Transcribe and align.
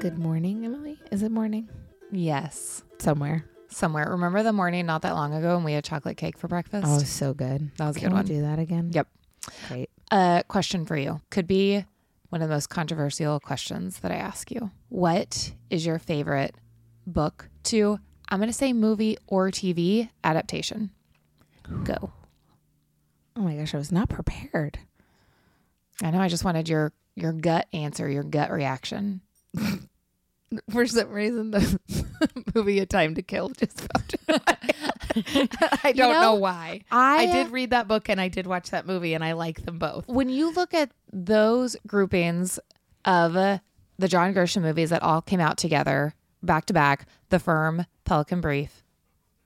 Good 0.00 0.18
morning, 0.18 0.64
Emily. 0.64 0.98
Is 1.10 1.22
it 1.22 1.30
morning? 1.30 1.68
Yes. 2.10 2.82
Somewhere. 2.98 3.44
Somewhere. 3.68 4.08
Remember 4.10 4.42
the 4.42 4.52
morning 4.52 4.86
not 4.86 5.02
that 5.02 5.14
long 5.14 5.34
ago 5.34 5.56
when 5.56 5.64
we 5.64 5.72
had 5.74 5.84
chocolate 5.84 6.16
cake 6.16 6.38
for 6.38 6.48
breakfast? 6.48 6.86
Oh, 6.88 6.98
so 7.00 7.34
good. 7.34 7.70
that 7.76 7.86
was 7.86 7.96
a 7.96 8.00
Can 8.00 8.08
good 8.08 8.14
we 8.14 8.18
one. 8.18 8.24
do 8.26 8.42
that 8.42 8.58
again? 8.58 8.90
Yep. 8.92 9.08
Great. 9.68 9.90
Uh, 10.10 10.42
question 10.48 10.86
for 10.86 10.96
you. 10.96 11.20
Could 11.30 11.46
be 11.46 11.84
one 12.30 12.40
of 12.42 12.48
the 12.48 12.54
most 12.54 12.68
controversial 12.68 13.40
questions 13.40 14.00
that 14.00 14.10
I 14.10 14.16
ask 14.16 14.50
you. 14.50 14.70
What 14.88 15.52
is 15.68 15.84
your 15.84 15.98
favorite 15.98 16.54
book 17.06 17.48
to, 17.64 17.98
I'm 18.28 18.38
going 18.38 18.48
to 18.48 18.54
say 18.56 18.72
movie 18.72 19.18
or 19.26 19.50
TV 19.50 20.08
adaptation? 20.24 20.90
Go. 21.84 22.10
Oh 23.36 23.42
my 23.42 23.54
gosh, 23.54 23.74
I 23.74 23.78
was 23.78 23.92
not 23.92 24.08
prepared. 24.08 24.78
I 26.02 26.10
know. 26.10 26.20
I 26.20 26.28
just 26.28 26.44
wanted 26.44 26.68
your 26.68 26.92
your 27.14 27.32
gut 27.32 27.66
answer, 27.72 28.08
your 28.08 28.22
gut 28.22 28.50
reaction. 28.50 29.20
For 30.70 30.86
some 30.86 31.10
reason, 31.10 31.50
the 31.52 31.80
movie 32.54 32.78
A 32.80 32.86
Time 32.86 33.14
to 33.14 33.22
Kill 33.22 33.50
just 33.50 33.88
popped 33.88 34.14
in 34.28 34.36
my 34.46 34.56
head. 35.26 35.48
I 35.84 35.92
don't 35.92 36.12
know, 36.12 36.20
know, 36.20 36.34
why. 36.34 36.82
I, 36.90 37.24
I 37.24 37.26
did 37.32 37.52
read 37.52 37.70
that 37.70 37.86
book 37.88 38.08
and 38.08 38.20
I 38.20 38.28
did 38.28 38.46
watch 38.46 38.70
that 38.70 38.86
movie 38.86 39.14
and 39.14 39.24
I 39.24 39.32
like 39.32 39.64
them 39.64 39.78
both. 39.78 40.08
When 40.08 40.28
you 40.28 40.52
look 40.52 40.74
at 40.74 40.90
those 41.12 41.76
groupings 41.86 42.58
of 43.04 43.36
uh, 43.36 43.58
the 43.98 44.08
John 44.08 44.34
Grisham 44.34 44.62
movies 44.62 44.90
that 44.90 45.02
all 45.02 45.22
came 45.22 45.40
out 45.40 45.56
together 45.56 46.14
back 46.42 46.66
to 46.66 46.72
back, 46.72 47.06
The 47.28 47.38
Firm, 47.38 47.86
Pelican 48.04 48.40
Brief, 48.40 48.82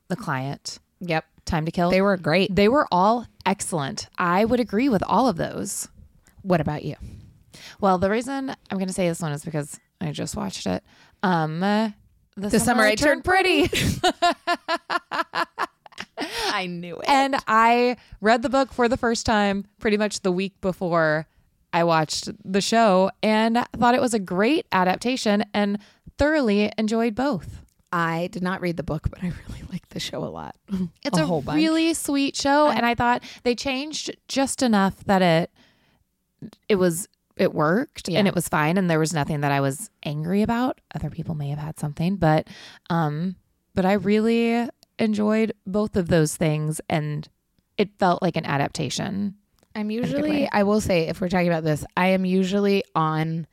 The 0.09 0.17
Client, 0.17 0.79
Yep. 1.01 1.25
Time 1.45 1.67
to 1.67 1.71
Kill, 1.73 1.91
They 1.91 2.01
were 2.01 2.17
great. 2.17 2.55
they 2.55 2.69
were 2.69 2.87
all 2.91 3.27
excellent. 3.45 4.09
I 4.17 4.47
would 4.47 4.61
agree 4.61 4.89
with 4.89 5.03
all 5.07 5.29
of 5.29 5.37
those. 5.37 5.89
What 6.41 6.61
about 6.63 6.83
you? 6.85 6.95
Well, 7.81 7.99
the 7.99 8.09
reason 8.11 8.51
I'm 8.51 8.79
going 8.79 8.87
to 8.89 8.95
say 8.95 9.09
this 9.09 9.21
one 9.21 9.33
is 9.33 9.45
because 9.45 9.79
I 10.05 10.13
just 10.13 10.37
watched 10.37 10.67
it. 10.67 10.85
Um, 11.23 11.63
uh, 11.63 11.91
the, 12.37 12.49
The 12.49 12.61
Summer 12.61 12.83
I 12.85 12.95
Turned 12.95 13.25
Pretty. 13.25 13.71
I 16.53 16.67
knew 16.67 16.97
it. 16.97 17.09
and 17.09 17.37
I 17.49 17.97
read 18.21 18.43
the 18.43 18.49
book 18.49 18.73
for 18.73 18.89
the 18.89 18.97
first 18.97 19.27
time 19.27 19.65
pretty 19.81 19.97
much 19.97 20.21
the 20.21 20.31
week 20.33 20.61
before 20.61 21.27
I 21.73 21.85
watched 21.85 22.31
the 22.45 22.61
show 22.61 23.11
and 23.23 23.67
thought 23.77 23.95
it 23.95 24.01
was 24.01 24.15
a 24.15 24.21
great 24.21 24.67
adaptation 24.71 25.45
and 25.53 25.79
thoroughly 26.19 26.71
enjoyed 26.79 27.15
both. 27.15 27.63
I 27.93 28.29
did 28.33 28.43
not 28.43 28.61
read 28.61 28.77
the 28.77 28.83
book, 28.83 29.09
but 29.11 29.23
I 29.23 29.33
really 29.49 29.63
liked 29.73 29.91
the 29.91 30.01
show 30.01 30.25
a 30.25 30.27
lot. 30.31 30.57
It's 31.05 31.19
a, 31.19 31.27
whole 31.27 31.43
bunch. 31.43 31.57
really 31.57 31.95
sweet 31.95 32.37
show 32.37 32.69
and 32.69 32.85
I 32.87 32.95
thought 32.95 33.23
they 33.43 33.55
changed 33.55 34.17
just 34.29 34.63
enough 34.63 35.03
that 35.05 35.23
it 35.23 35.51
it 36.69 36.77
was 36.77 37.09
it 37.37 37.53
worked 37.55 38.09
Yeah. 38.09 38.19
and 38.21 38.29
it 38.29 38.35
was 38.35 38.49
fine 38.49 38.79
and 38.79 38.89
there 38.89 38.99
was 38.99 39.13
nothing 39.13 39.41
that 39.41 39.53
I 39.53 39.61
was 39.61 39.91
angry 40.05 40.43
about. 40.43 40.81
Other 40.95 41.11
people 41.11 41.35
may 41.35 41.49
have 41.51 41.59
had 41.59 41.79
something, 41.81 42.17
but 42.17 42.47
um 42.91 43.37
but 43.75 43.85
I 43.85 43.95
really 43.95 44.69
enjoyed 44.99 45.53
both 45.67 45.97
of 45.97 46.09
those 46.09 46.37
things 46.37 46.81
and 46.89 47.29
it 47.77 47.99
felt 47.99 48.23
like 48.23 48.37
an 48.37 48.47
adaptation. 48.47 49.35
I'm 49.75 49.91
usually. 49.91 50.49
I 50.53 50.63
will 50.63 50.81
say, 50.81 51.09
if 51.09 51.21
we're 51.21 51.29
talking 51.29 51.49
about 51.49 51.65
this, 51.65 51.85
I 51.97 52.09
am 52.11 52.25
usually 52.25 52.85
on, 52.95 53.49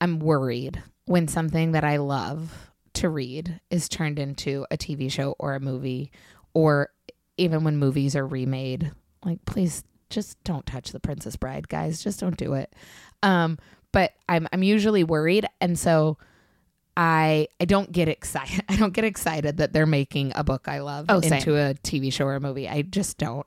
I'm 0.00 0.18
worried 0.18 0.82
when 1.04 1.28
something 1.28 1.70
that 1.70 1.84
I 1.84 1.98
love 1.98 2.72
to 2.94 3.08
read 3.08 3.60
is 3.70 3.88
turned 3.88 4.18
into 4.18 4.66
a 4.72 4.76
TV 4.76 5.08
show 5.08 5.36
or 5.38 5.54
a 5.54 5.60
movie, 5.60 6.10
or 6.52 6.88
even 7.36 7.62
when 7.62 7.76
movies 7.76 8.16
are 8.16 8.26
remade. 8.26 8.90
Like, 9.24 9.44
please 9.44 9.84
just 10.10 10.42
don't 10.42 10.66
touch 10.66 10.90
The 10.90 10.98
Princess 10.98 11.36
Bride, 11.36 11.68
guys. 11.68 12.02
Just 12.02 12.18
don't 12.18 12.36
do 12.36 12.54
it. 12.54 12.74
Um, 13.22 13.58
but 13.92 14.12
I'm, 14.28 14.48
I'm 14.52 14.62
usually 14.62 15.04
worried. 15.04 15.46
And 15.60 15.78
so, 15.78 16.18
I 16.96 17.48
I 17.60 17.64
don't 17.64 17.90
get 17.90 18.08
excited. 18.08 18.64
I 18.68 18.76
don't 18.76 18.92
get 18.92 19.04
excited 19.04 19.56
that 19.58 19.72
they're 19.72 19.86
making 19.86 20.32
a 20.34 20.44
book 20.44 20.68
I 20.68 20.80
love 20.80 21.06
Oh, 21.08 21.20
into 21.20 21.56
a 21.56 21.74
TV 21.74 22.12
show 22.12 22.26
or 22.26 22.34
a 22.34 22.40
movie. 22.40 22.68
I 22.68 22.82
just 22.82 23.18
don't. 23.18 23.46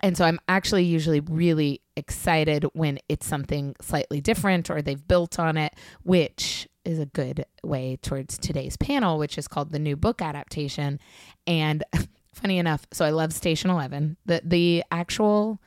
And 0.00 0.16
so 0.16 0.24
I'm 0.24 0.40
actually 0.48 0.84
usually 0.84 1.20
really 1.20 1.82
excited 1.94 2.64
when 2.72 2.98
it's 3.08 3.26
something 3.26 3.76
slightly 3.82 4.20
different 4.20 4.70
or 4.70 4.80
they've 4.80 5.06
built 5.06 5.38
on 5.38 5.56
it, 5.58 5.74
which 6.02 6.66
is 6.86 6.98
a 6.98 7.04
good 7.04 7.44
way 7.62 7.98
towards 8.00 8.38
today's 8.38 8.78
panel, 8.78 9.18
which 9.18 9.36
is 9.36 9.46
called 9.46 9.70
the 9.70 9.78
new 9.78 9.96
book 9.96 10.22
adaptation. 10.22 10.98
And 11.46 11.84
funny 12.34 12.58
enough, 12.58 12.86
so 12.92 13.04
I 13.04 13.10
love 13.10 13.32
Station 13.32 13.70
Eleven. 13.70 14.16
The 14.26 14.40
the 14.44 14.82
actual 14.90 15.60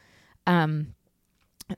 um 0.45 0.92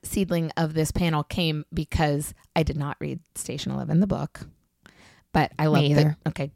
seedling 0.02 0.50
of 0.56 0.74
this 0.74 0.90
panel 0.90 1.22
came 1.22 1.64
because 1.72 2.34
I 2.54 2.62
did 2.62 2.76
not 2.76 2.96
read 3.00 3.20
Station 3.34 3.72
Eleven, 3.72 4.00
the 4.00 4.06
book. 4.06 4.46
But 5.32 5.52
I 5.58 5.66
love 5.66 5.82
the 5.82 6.16
okay. 6.28 6.50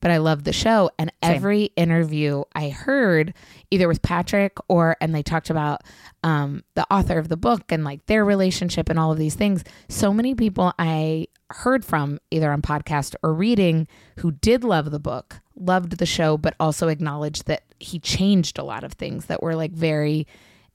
But 0.00 0.10
I 0.10 0.18
love 0.18 0.44
the 0.44 0.52
show 0.52 0.90
and 0.98 1.10
Same. 1.24 1.36
every 1.36 1.64
interview 1.74 2.44
I 2.54 2.68
heard 2.68 3.32
either 3.70 3.88
with 3.88 4.02
Patrick 4.02 4.58
or 4.68 4.94
and 5.00 5.14
they 5.14 5.22
talked 5.22 5.48
about 5.48 5.82
um 6.22 6.62
the 6.74 6.86
author 6.92 7.18
of 7.18 7.28
the 7.30 7.38
book 7.38 7.62
and 7.70 7.82
like 7.82 8.04
their 8.04 8.26
relationship 8.26 8.90
and 8.90 8.98
all 8.98 9.10
of 9.10 9.16
these 9.16 9.36
things. 9.36 9.64
So 9.88 10.12
many 10.12 10.34
people 10.34 10.74
I 10.78 11.28
heard 11.48 11.82
from 11.82 12.18
either 12.30 12.52
on 12.52 12.60
podcast 12.60 13.14
or 13.22 13.32
reading 13.32 13.88
who 14.18 14.32
did 14.32 14.64
love 14.64 14.90
the 14.90 15.00
book, 15.00 15.40
loved 15.54 15.96
the 15.96 16.04
show 16.04 16.36
but 16.36 16.54
also 16.60 16.88
acknowledged 16.88 17.46
that 17.46 17.62
he 17.80 17.98
changed 17.98 18.58
a 18.58 18.64
lot 18.64 18.84
of 18.84 18.92
things 18.92 19.26
that 19.26 19.42
were 19.42 19.56
like 19.56 19.72
very 19.72 20.26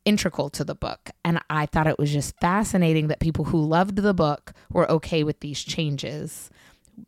integral 0.06 0.50
to 0.51 0.63
the 0.63 0.75
book. 0.75 1.12
And 1.23 1.39
I 1.50 1.66
thought 1.66 1.88
it 1.88 2.00
was 2.00 2.12
just 2.12 2.39
fascinating 2.39 3.07
that 3.07 3.19
people 3.19 3.45
who 3.45 3.63
loved 3.63 3.97
the 3.97 4.13
book 4.13 4.53
were 4.72 4.89
okay 4.91 5.23
with 5.23 5.39
these 5.39 5.62
changes. 5.63 6.50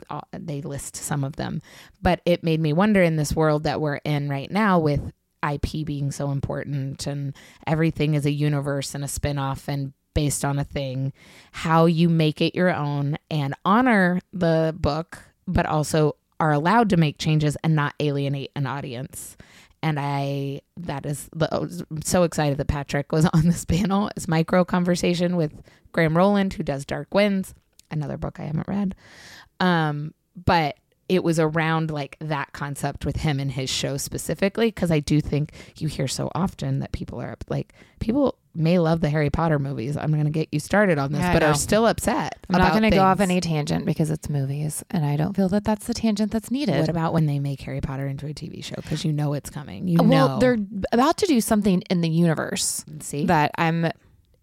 Uh, 0.09 0.21
they 0.31 0.61
list 0.61 0.95
some 0.95 1.23
of 1.23 1.35
them, 1.35 1.61
but 2.01 2.21
it 2.25 2.43
made 2.43 2.59
me 2.59 2.73
wonder 2.73 3.03
in 3.03 3.15
this 3.15 3.35
world 3.35 3.63
that 3.63 3.81
we're 3.81 3.97
in 3.97 4.29
right 4.29 4.49
now 4.49 4.79
with 4.79 5.11
IP 5.47 5.85
being 5.85 6.11
so 6.11 6.31
important 6.31 7.05
and 7.05 7.35
everything 7.67 8.13
is 8.13 8.25
a 8.25 8.31
universe 8.31 8.95
and 8.95 9.03
a 9.03 9.09
spin-off 9.09 9.67
and 9.67 9.93
based 10.13 10.45
on 10.45 10.59
a 10.59 10.63
thing, 10.63 11.11
how 11.51 11.85
you 11.85 12.07
make 12.07 12.39
it 12.39 12.55
your 12.55 12.73
own 12.73 13.17
and 13.29 13.53
honor 13.65 14.21
the 14.31 14.73
book, 14.77 15.19
but 15.47 15.65
also 15.65 16.15
are 16.39 16.51
allowed 16.51 16.89
to 16.89 16.97
make 16.97 17.17
changes 17.17 17.57
and 17.63 17.75
not 17.75 17.93
alienate 17.99 18.51
an 18.55 18.65
audience 18.67 19.37
and 19.83 19.99
I 19.99 20.61
that 20.77 21.05
is 21.05 21.29
the, 21.35 21.53
I'm 21.53 22.01
so 22.01 22.23
excited 22.23 22.57
that 22.57 22.67
Patrick 22.67 23.11
was 23.11 23.25
on 23.33 23.45
this 23.45 23.66
panel. 23.66 24.09
It's 24.16 24.27
micro 24.27 24.66
conversation 24.66 25.35
with 25.35 25.53
Graham 25.91 26.17
Roland, 26.17 26.53
who 26.53 26.63
does 26.63 26.85
Dark 26.85 27.13
Winds, 27.13 27.53
another 27.91 28.17
book 28.17 28.39
I 28.39 28.43
haven't 28.43 28.67
read. 28.67 28.95
Um, 29.59 30.13
but 30.35 30.77
it 31.09 31.24
was 31.24 31.40
around 31.40 31.91
like 31.91 32.18
that 32.19 32.53
concept 32.53 33.06
with 33.06 33.18
him 33.18 33.40
and 33.40 33.52
his 33.52 33.69
show 33.69 33.97
specifically 33.97 34.68
because 34.68 34.91
I 34.91 35.00
do 35.00 35.19
think 35.19 35.52
you 35.78 35.88
hear 35.88 36.08
so 36.08 36.31
often 36.34 36.80
that 36.80 36.91
people 36.91 37.22
are 37.22 37.36
like 37.50 37.74
people 38.00 38.38
may 38.56 38.80
love 38.80 39.02
the 39.02 39.09
Harry 39.09 39.30
Potter 39.30 39.59
movies. 39.59 39.97
I'm 39.97 40.12
going 40.12 40.25
to 40.25 40.31
get 40.31 40.50
you 40.52 40.59
started 40.59 40.97
on 40.97 41.12
this, 41.12 41.22
Yeah, 41.22 41.34
but 41.34 41.44
are 41.44 41.56
still 41.56 41.88
upset. 41.88 42.38
I'm 42.50 42.59
not 42.59 42.72
going 42.72 42.84
to 42.84 42.91
go 42.91 43.02
off 43.02 43.19
any 43.19 43.41
tangent 43.41 43.86
because 43.86 44.12
it's 44.12 44.30
movies 44.30 44.84
and 44.91 45.06
I 45.06 45.18
don't 45.18 45.36
feel 45.36 45.50
that 45.50 45.64
that's 45.64 45.88
the 45.88 45.94
tangent 45.94 46.31
that's 46.31 46.52
needed. 46.52 46.80
What 46.80 46.90
about 46.90 47.14
when 47.14 47.25
they 47.25 47.40
make 47.40 47.62
Harry 47.62 47.81
Potter 47.81 48.08
into 48.08 48.28
a 48.28 48.34
TV 48.34 48.64
show? 48.64 48.75
Because 48.78 49.03
you 49.03 49.12
know 49.12 49.34
it's 49.34 49.50
coming. 49.50 49.88
You 49.88 49.97
well, 50.03 50.08
know 50.08 50.40
they're 50.40 50.58
about 50.91 51.18
to 51.18 51.25
do 51.25 51.41
something 51.41 51.81
in 51.90 52.02
the 52.02 52.09
universe 52.09 52.85
see 53.00 53.25
that 53.25 53.52
I'm 53.58 53.91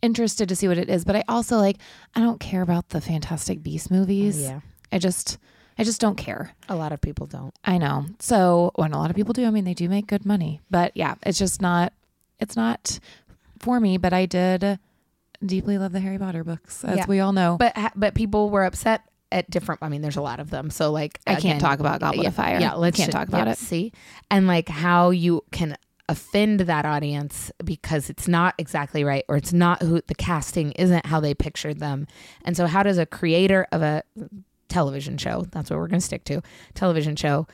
interested 0.02 0.48
to 0.48 0.56
see 0.56 0.68
what 0.68 0.78
it 0.78 0.90
is, 0.90 1.04
but 1.04 1.16
I 1.16 1.24
also 1.28 1.56
like 1.56 1.78
I 2.14 2.20
don't 2.20 2.40
care 2.40 2.62
about 2.62 2.90
the 2.90 3.00
Fantastic 3.00 3.62
Beast 3.62 3.90
movies. 3.90 4.40
yeah. 4.40 4.60
I 4.92 4.98
just 4.98 5.38
I 5.80 5.84
just 5.84 6.00
don't 6.00 6.16
care. 6.16 6.54
A 6.68 6.76
lot 6.76 6.92
of 6.92 7.00
people 7.00 7.26
don't. 7.26 7.54
I 7.64 7.78
know. 7.78 8.04
So 8.18 8.70
when 8.74 8.92
a 8.92 8.98
lot 8.98 9.08
of 9.08 9.16
people 9.16 9.32
do, 9.32 9.46
I 9.46 9.50
mean 9.50 9.64
they 9.64 9.72
do 9.72 9.88
make 9.88 10.06
good 10.06 10.26
money. 10.26 10.60
But 10.70 10.92
yeah, 10.94 11.14
it's 11.22 11.38
just 11.38 11.62
not 11.62 11.94
it's 12.38 12.54
not 12.54 13.00
for 13.60 13.80
me, 13.80 13.96
but 13.96 14.12
I 14.12 14.26
did 14.26 14.78
deeply 15.44 15.78
love 15.78 15.92
the 15.92 16.00
Harry 16.00 16.18
Potter 16.18 16.44
books, 16.44 16.84
as 16.84 16.98
Yeah. 16.98 17.06
we 17.06 17.20
all 17.20 17.32
know. 17.32 17.56
but 17.58 17.74
ha- 17.76 17.92
but 17.96 18.14
people 18.14 18.50
were 18.50 18.64
upset 18.64 19.02
at 19.32 19.48
different. 19.48 19.82
I 19.82 19.88
mean, 19.88 20.02
there's 20.02 20.16
a 20.16 20.22
lot 20.22 20.38
of 20.38 20.50
them. 20.50 20.68
So 20.68 20.90
like, 20.90 21.18
I 21.26 21.36
can't 21.36 21.60
talk 21.60 21.80
about 21.80 22.00
Goblet 22.00 22.24
yeah, 22.24 22.28
of 22.28 22.34
Fire. 22.34 22.60
Yeah, 22.60 22.74
let's 22.74 22.98
can't 22.98 23.10
ju- 23.10 23.16
talk 23.16 23.28
about 23.28 23.46
yeah, 23.46 23.52
it. 23.52 23.58
See, 23.58 23.92
and 24.30 24.46
like 24.46 24.68
how 24.68 25.08
you 25.10 25.44
can 25.50 25.78
offend 26.10 26.60
that 26.60 26.84
audience 26.84 27.52
because 27.64 28.10
it's 28.10 28.26
not 28.26 28.54
exactly 28.58 29.04
right 29.04 29.24
or 29.28 29.36
it's 29.36 29.52
not 29.52 29.80
who 29.80 30.02
the 30.08 30.14
casting 30.14 30.72
isn't 30.72 31.06
how 31.06 31.20
they 31.20 31.32
pictured 31.32 31.78
them. 31.78 32.06
And 32.44 32.54
so, 32.56 32.66
how 32.66 32.82
does 32.82 32.98
a 32.98 33.06
creator 33.06 33.66
of 33.72 33.80
a 33.80 34.02
television 34.70 35.18
show? 35.18 35.44
That's 35.50 35.68
what 35.68 35.78
we're 35.78 35.88
going 35.88 36.00
to 36.00 36.06
stick 36.06 36.24
to. 36.24 36.40
Television 36.74 37.16
show. 37.16 37.46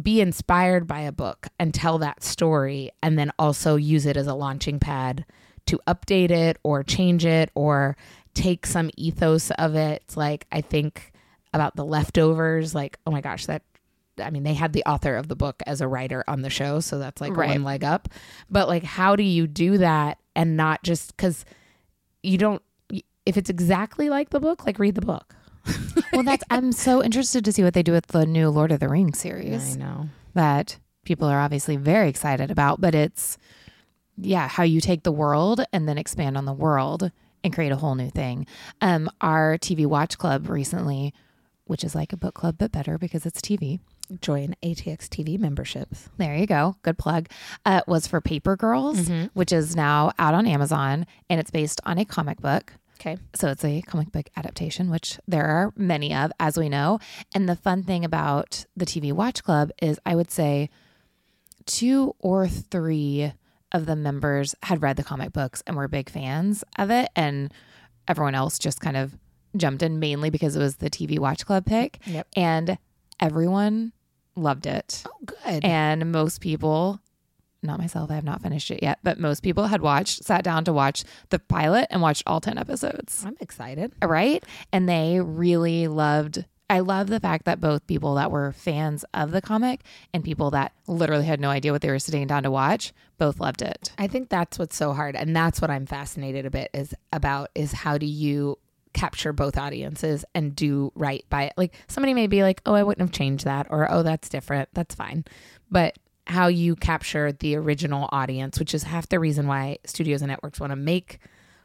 Be 0.00 0.20
inspired 0.20 0.86
by 0.86 1.00
a 1.00 1.12
book 1.12 1.48
and 1.58 1.72
tell 1.72 1.98
that 1.98 2.22
story, 2.22 2.90
and 3.02 3.18
then 3.18 3.32
also 3.38 3.76
use 3.76 4.04
it 4.06 4.16
as 4.16 4.26
a 4.26 4.34
launching 4.34 4.78
pad 4.78 5.24
to 5.66 5.80
update 5.88 6.30
it 6.30 6.58
or 6.62 6.82
change 6.84 7.24
it 7.24 7.50
or 7.54 7.96
take 8.34 8.66
some 8.66 8.90
ethos 8.96 9.50
of 9.52 9.74
it. 9.74 10.04
Like 10.14 10.46
I 10.52 10.60
think 10.60 11.12
about 11.54 11.76
the 11.76 11.84
leftovers, 11.84 12.74
like, 12.74 12.98
oh 13.06 13.10
my 13.10 13.22
gosh, 13.22 13.46
that 13.46 13.62
I 14.22 14.30
mean, 14.30 14.42
they 14.44 14.54
had 14.54 14.72
the 14.74 14.84
author 14.84 15.16
of 15.16 15.28
the 15.28 15.36
book 15.36 15.62
as 15.66 15.80
a 15.80 15.88
writer 15.88 16.24
on 16.28 16.42
the 16.42 16.50
show, 16.50 16.80
so 16.80 16.98
that's 16.98 17.20
like 17.20 17.36
Right. 17.36 17.50
one 17.50 17.64
leg 17.64 17.82
up. 17.84 18.08
But 18.50 18.68
like, 18.68 18.82
how 18.84 19.16
do 19.16 19.22
you 19.22 19.46
do 19.46 19.78
that 19.78 20.18
and 20.34 20.56
not 20.56 20.82
just 20.82 21.16
because 21.16 21.44
you 22.22 22.36
don't? 22.38 22.62
If 23.24 23.36
it's 23.36 23.50
exactly 23.50 24.08
like 24.10 24.30
the 24.30 24.40
book, 24.40 24.66
like 24.66 24.78
read 24.78 24.94
the 24.94 25.00
book. 25.00 25.34
well, 26.12 26.22
that's 26.22 26.44
I'm 26.50 26.72
so 26.72 27.02
interested 27.02 27.44
to 27.44 27.52
see 27.52 27.62
what 27.62 27.74
they 27.74 27.82
do 27.82 27.92
with 27.92 28.06
the 28.08 28.26
new 28.26 28.48
Lord 28.50 28.72
of 28.72 28.80
the 28.80 28.88
Rings 28.88 29.18
series. 29.18 29.76
I 29.76 29.78
know. 29.78 30.08
that 30.34 30.78
people 31.04 31.28
are 31.28 31.40
obviously 31.40 31.76
very 31.76 32.08
excited 32.08 32.50
about, 32.50 32.80
but 32.80 32.94
it's 32.94 33.38
yeah, 34.18 34.48
how 34.48 34.62
you 34.62 34.80
take 34.80 35.02
the 35.02 35.12
world 35.12 35.62
and 35.72 35.88
then 35.88 35.98
expand 35.98 36.36
on 36.38 36.44
the 36.46 36.52
world 36.52 37.10
and 37.44 37.54
create 37.54 37.70
a 37.72 37.76
whole 37.76 37.94
new 37.94 38.10
thing. 38.10 38.46
Um, 38.80 39.10
our 39.20 39.58
TV 39.58 39.86
Watch 39.86 40.16
Club 40.18 40.48
recently, 40.48 41.12
which 41.66 41.84
is 41.84 41.94
like 41.94 42.12
a 42.12 42.16
book 42.16 42.34
club 42.34 42.56
but 42.58 42.72
better 42.72 42.96
because 42.98 43.26
it's 43.26 43.40
TV. 43.40 43.78
Join 44.20 44.54
ATX 44.62 45.08
TV 45.08 45.38
memberships. 45.38 46.08
There 46.16 46.34
you 46.36 46.46
go. 46.46 46.76
Good 46.82 46.96
plug. 46.96 47.28
Uh, 47.64 47.80
was 47.88 48.06
for 48.06 48.20
Paper 48.20 48.56
Girls, 48.56 49.08
which 49.34 49.52
is 49.52 49.74
now 49.76 50.12
out 50.18 50.32
on 50.32 50.46
Amazon 50.46 51.06
and 51.28 51.40
it's 51.40 51.50
based 51.50 51.80
on 51.84 51.98
a 51.98 52.04
comic 52.04 52.40
book. 52.40 52.72
Okay. 52.98 53.18
So 53.34 53.48
it's 53.48 53.64
a 53.64 53.82
comic 53.82 54.10
book 54.10 54.28
adaptation, 54.36 54.90
which 54.90 55.18
there 55.28 55.44
are 55.44 55.72
many 55.76 56.14
of, 56.14 56.32
as 56.40 56.56
we 56.56 56.68
know. 56.68 56.98
And 57.34 57.48
the 57.48 57.56
fun 57.56 57.82
thing 57.82 58.04
about 58.04 58.64
the 58.76 58.86
TV 58.86 59.12
Watch 59.12 59.42
Club 59.44 59.70
is 59.80 59.98
I 60.06 60.14
would 60.14 60.30
say 60.30 60.70
two 61.66 62.14
or 62.18 62.48
three 62.48 63.32
of 63.72 63.86
the 63.86 63.96
members 63.96 64.54
had 64.62 64.82
read 64.82 64.96
the 64.96 65.04
comic 65.04 65.32
books 65.32 65.62
and 65.66 65.76
were 65.76 65.88
big 65.88 66.08
fans 66.08 66.64
of 66.78 66.90
it. 66.90 67.10
And 67.14 67.52
everyone 68.08 68.34
else 68.34 68.58
just 68.58 68.80
kind 68.80 68.96
of 68.96 69.16
jumped 69.56 69.82
in 69.82 69.98
mainly 69.98 70.30
because 70.30 70.56
it 70.56 70.60
was 70.60 70.76
the 70.76 70.90
TV 70.90 71.18
Watch 71.18 71.44
Club 71.44 71.66
pick. 71.66 71.98
Yep. 72.06 72.28
And 72.34 72.78
everyone 73.20 73.92
loved 74.36 74.66
it. 74.66 75.02
Oh, 75.06 75.18
good. 75.24 75.64
And 75.64 76.12
most 76.12 76.40
people, 76.40 77.00
not 77.66 77.78
myself, 77.78 78.10
I 78.10 78.14
have 78.14 78.24
not 78.24 78.42
finished 78.42 78.70
it 78.70 78.82
yet, 78.82 78.98
but 79.02 79.18
most 79.18 79.42
people 79.42 79.66
had 79.66 79.82
watched, 79.82 80.24
sat 80.24 80.44
down 80.44 80.64
to 80.64 80.72
watch 80.72 81.04
the 81.30 81.38
pilot 81.38 81.86
and 81.90 82.00
watched 82.00 82.22
all 82.26 82.40
10 82.40 82.58
episodes 82.58 83.24
I'm 83.26 83.36
excited. 83.40 83.92
right? 84.02 84.42
And 84.72 84.88
they 84.88 85.20
really 85.20 85.88
loved. 85.88 86.44
I 86.68 86.80
love 86.80 87.06
the 87.08 87.20
fact 87.20 87.44
that 87.44 87.60
both 87.60 87.86
people 87.86 88.16
that 88.16 88.30
were 88.32 88.50
fans 88.52 89.04
of 89.14 89.30
the 89.30 89.40
comic 89.40 89.82
and 90.12 90.24
people 90.24 90.50
that 90.50 90.72
literally 90.88 91.24
had 91.24 91.40
no 91.40 91.48
idea 91.50 91.70
what 91.70 91.80
they 91.80 91.90
were 91.90 92.00
sitting 92.00 92.26
down 92.26 92.42
to 92.42 92.50
watch 92.50 92.92
both 93.18 93.38
loved 93.38 93.62
it. 93.62 93.92
I 93.98 94.08
think 94.08 94.28
that's 94.28 94.58
what's 94.58 94.76
so 94.76 94.92
hard, 94.92 95.14
and 95.14 95.34
that's 95.34 95.60
what 95.60 95.70
I'm 95.70 95.86
fascinated 95.86 96.44
a 96.44 96.50
bit 96.50 96.70
is 96.74 96.92
about 97.12 97.50
is 97.54 97.72
how 97.72 97.98
do 97.98 98.06
you 98.06 98.58
capture 98.92 99.32
both 99.32 99.58
audiences 99.58 100.24
and 100.34 100.56
do 100.56 100.90
right 100.94 101.24
by 101.28 101.44
it. 101.44 101.52
Like 101.58 101.74
somebody 101.86 102.14
may 102.14 102.26
be 102.26 102.42
like, 102.42 102.62
"Oh, 102.66 102.74
I 102.74 102.82
wouldn't 102.82 103.06
have 103.06 103.16
changed 103.16 103.44
that," 103.44 103.66
or 103.70 103.90
"Oh, 103.92 104.02
that's 104.02 104.28
different." 104.28 104.70
That's 104.72 104.94
fine, 104.94 105.24
but 105.70 105.96
how 106.26 106.48
you 106.48 106.74
capture 106.76 107.32
the 107.32 107.56
original 107.56 108.08
audience, 108.12 108.58
which 108.58 108.74
is 108.74 108.82
half 108.82 109.08
the 109.08 109.20
reason 109.20 109.46
why 109.46 109.78
studios 109.84 110.22
and 110.22 110.28
networks 110.30 110.58
want 110.60 110.70
to 110.72 110.76
make 110.76 111.18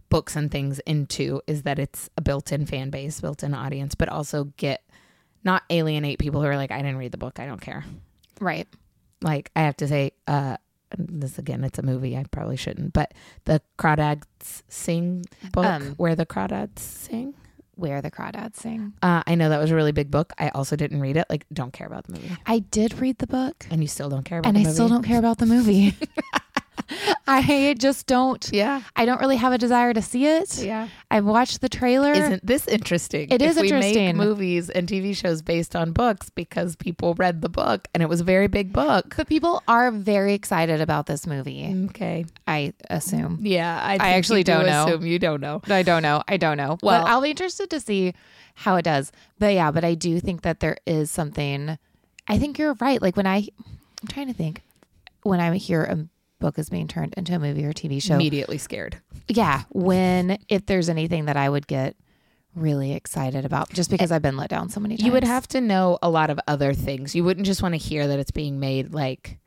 books 0.10 0.36
and 0.36 0.52
things 0.52 0.80
into, 0.80 1.42
is 1.48 1.64
that 1.64 1.80
it's 1.80 2.10
a 2.18 2.22
built-in 2.22 2.66
fan 2.66 2.90
base, 2.90 3.20
built-in 3.22 3.54
audience, 3.54 3.96
but 3.96 4.10
also 4.10 4.46
get 4.58 4.84
not 5.44 5.64
alienate 5.70 6.20
people 6.20 6.42
who 6.42 6.48
are 6.48 6.58
like, 6.58 6.70
"I 6.72 6.78
didn't 6.78 6.98
read 6.98 7.12
the 7.12 7.18
book, 7.18 7.40
I 7.40 7.46
don't 7.46 7.62
care." 7.62 7.84
Right. 8.40 8.68
like 9.24 9.52
I 9.56 9.62
have 9.62 9.78
to 9.78 9.88
say, 9.88 10.12
uh, 10.28 10.58
this 10.98 11.38
again, 11.38 11.64
it's 11.64 11.78
a 11.80 11.84
movie. 11.84 12.18
I 12.18 12.26
probably 12.32 12.58
shouldn't, 12.58 12.92
but 12.94 13.14
the 13.46 13.62
Crawdads 13.78 14.64
Sing 14.68 15.26
book, 15.52 15.66
Um, 15.66 15.94
where 15.98 16.16
the 16.16 16.26
Crawdads 16.26 16.80
sing. 16.80 17.34
Where 17.76 18.02
the 18.02 18.12
crawdads 18.12 18.58
sing. 18.58 18.94
Uh, 19.02 19.24
I 19.26 19.36
know 19.36 19.50
that 19.50 19.60
was 19.60 19.72
a 19.72 19.76
really 19.76 19.92
big 19.92 20.12
book. 20.12 20.34
I 20.38 20.50
also 20.50 20.76
didn't 20.76 21.00
read 21.02 21.18
it. 21.18 21.26
Like, 21.30 21.46
don't 21.52 21.74
care 21.74 21.88
about 21.88 22.06
the 22.06 22.14
movie, 22.14 22.32
I 22.46 22.60
did 22.60 23.00
read 23.00 23.18
the 23.20 23.28
book 23.28 23.66
and 23.72 23.82
you 23.82 23.88
still 23.88 24.10
don't 24.10 24.24
care 24.24 24.40
about. 24.40 24.50
The 24.54 24.60
movie. 24.60 24.60
And 24.60 24.66
the 24.66 24.70
I 24.70 24.72
movie? 24.72 24.76
still 24.76 24.90
don't 24.90 25.04
care 25.04 25.20
about 25.20 25.38
the 25.38 25.46
movie. 25.46 25.96
I 27.28 27.76
just 27.80 28.08
don't. 28.08 28.50
Yeah, 28.52 28.82
I 28.96 29.06
don't 29.06 29.20
really 29.22 29.38
have 29.38 29.54
a 29.54 29.58
desire 29.58 29.94
to 29.94 30.02
see 30.02 30.26
it. 30.26 30.62
yeah. 30.64 30.88
I've 31.10 31.26
watched 31.26 31.62
the 31.62 31.70
trailer. 31.70 32.12
Isn't 32.12 32.46
this 32.46 32.68
interesting? 32.68 33.30
It 33.30 33.42
If 33.42 33.52
is 33.52 33.56
we 33.58 33.72
make 33.72 33.96
interesting. 33.96 34.18
movies 34.18 34.70
and 34.70 34.88
TV 34.88 35.16
shows 35.16 35.42
based 35.42 35.76
on 35.76 35.92
books 35.92 36.30
because 36.30 36.76
people 36.76 37.14
read 37.16 37.42
the 37.42 37.50
book 37.50 37.88
and 37.94 38.02
it 38.04 38.10
was 38.10 38.22
a 38.22 38.24
very 38.24 38.48
big 38.48 38.74
book. 38.74 39.14
but 39.16 39.28
people 39.28 39.62
are 39.68 39.92
very 39.92 40.34
excited 40.34 40.82
about 40.82 41.06
this 41.06 41.26
movie. 41.28 41.86
Okay. 41.90 42.26
I 42.48 42.74
assume. 42.90 43.40
Yeah, 43.42 43.80
I, 43.84 43.98
think 43.98 44.04
actually 44.04 44.40
you 44.40 44.44
do 44.46 44.52
don't 44.54 44.66
know. 44.66 44.86
Assume 44.88 45.06
you 45.06 45.20
don't 45.20 45.42
know. 45.42 45.62
I 45.68 45.84
don't 45.84 46.02
know. 46.04 46.24
I 46.28 46.38
don't 46.38 46.58
know. 46.58 46.78
Well- 46.82 47.04
but 47.04 47.10
I'll 47.10 47.22
be 47.22 47.30
interested 47.30 47.70
to 47.70 47.80
see 47.80 48.14
how 48.56 48.76
it 48.76 48.84
does. 48.84 49.12
But 49.40 49.54
yeah, 49.54 49.72
but 49.72 49.84
I 49.84 49.96
do 49.96 50.20
think 50.20 50.42
that 50.42 50.60
there 50.60 50.78
is 50.86 51.10
something. 51.12 51.78
I 52.28 52.38
think 52.38 52.58
you're 52.60 52.76
right. 52.76 53.02
Like 53.02 53.18
when 53.18 53.28
I, 53.28 53.48
I'm 54.02 54.08
trying 54.10 54.28
to 54.28 54.34
think, 54.34 54.62
when 55.24 55.40
I 55.40 55.56
hear 55.58 55.84
a 55.84 55.94
um, 55.94 56.10
book 56.42 56.60
is 56.60 56.70
being 56.70 56.88
turned 56.88 57.14
into 57.16 57.34
a 57.34 57.40
movie 57.40 57.64
or 57.64 57.72
TV 57.72 58.02
show. 58.02 58.16
Immediately 58.16 58.58
scared. 58.58 58.98
Yeah, 59.30 59.64
when 59.70 60.38
if 60.50 60.66
there's 60.66 60.90
anything 60.90 61.26
that 61.26 61.38
I 61.38 61.48
would 61.48 61.68
get 61.68 61.96
really 62.54 62.94
excited 62.94 63.46
about, 63.46 63.70
just 63.70 63.90
because 63.90 64.12
I've 64.12 64.22
been 64.22 64.36
let 64.36 64.50
down 64.50 64.68
so 64.70 64.82
many 64.82 64.98
times. 64.98 65.06
You 65.06 65.14
would 65.14 65.24
have 65.24 65.48
to 65.50 65.62
know 65.62 65.98
a 66.02 66.10
lot 66.10 66.30
of 66.30 66.40
other 66.48 66.74
things. 66.74 67.16
You 67.16 67.24
wouldn't 67.24 67.46
just 67.46 67.62
want 67.62 67.74
to 67.74 67.78
hear 67.78 68.08
that 68.08 68.20
it's 68.20 68.32
being 68.32 68.60
made 68.60 68.94
like 68.94 69.40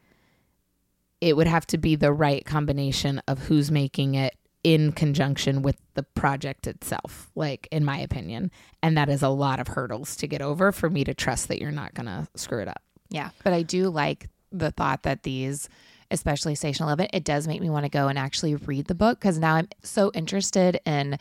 it 1.21 1.37
would 1.37 1.47
have 1.47 1.67
to 1.69 1.79
be 1.79 1.97
the 1.97 2.13
right 2.13 2.45
combination 2.45 3.21
of 3.29 3.41
who's 3.41 3.71
making 3.71 4.15
it 4.15 4.35
in 4.63 4.93
conjunction 4.93 5.63
with 5.63 5.77
the 5.93 6.03
project 6.03 6.67
itself, 6.67 7.31
like 7.35 7.69
in 7.71 7.85
my 7.85 7.99
opinion. 7.99 8.51
And 8.83 8.97
that 8.97 9.09
is 9.09 9.23
a 9.23 9.29
lot 9.29 9.61
of 9.61 9.69
hurdles 9.69 10.17
to 10.17 10.27
get 10.27 10.41
over 10.41 10.73
for 10.73 10.89
me 10.89 11.05
to 11.05 11.15
trust 11.15 11.49
that 11.49 11.61
you're 11.61 11.71
not 11.71 11.95
going 11.95 12.07
to 12.07 12.27
screw 12.35 12.61
it 12.63 12.69
up. 12.69 12.83
Yeah, 13.11 13.31
but 13.45 13.53
I 13.53 13.63
do 13.63 13.91
like 13.91 14.29
the 14.51 14.71
thought 14.71 15.03
that 15.03 15.23
these, 15.23 15.69
especially 16.11 16.55
Station 16.55 16.85
Eleven, 16.85 17.09
it 17.13 17.25
does 17.25 17.47
make 17.49 17.61
me 17.61 17.71
want 17.71 17.85
to 17.85 17.91
go 17.91 18.09
and 18.09 18.19
actually 18.19 18.55
read 18.55 18.87
the 18.87 18.95
book 18.95 19.19
because 19.21 19.39
now 19.39 19.55
I'm 19.55 19.69
so 19.83 20.11
interested 20.15 20.81
in 20.87 21.19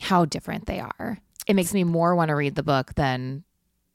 how 0.00 0.24
different 0.24 0.66
they 0.66 0.80
are. 0.80 1.18
It 1.46 1.54
makes 1.54 1.72
me 1.74 1.84
more 1.84 2.14
want 2.14 2.28
to 2.28 2.34
read 2.34 2.54
the 2.54 2.62
book 2.62 2.94
than 2.94 3.44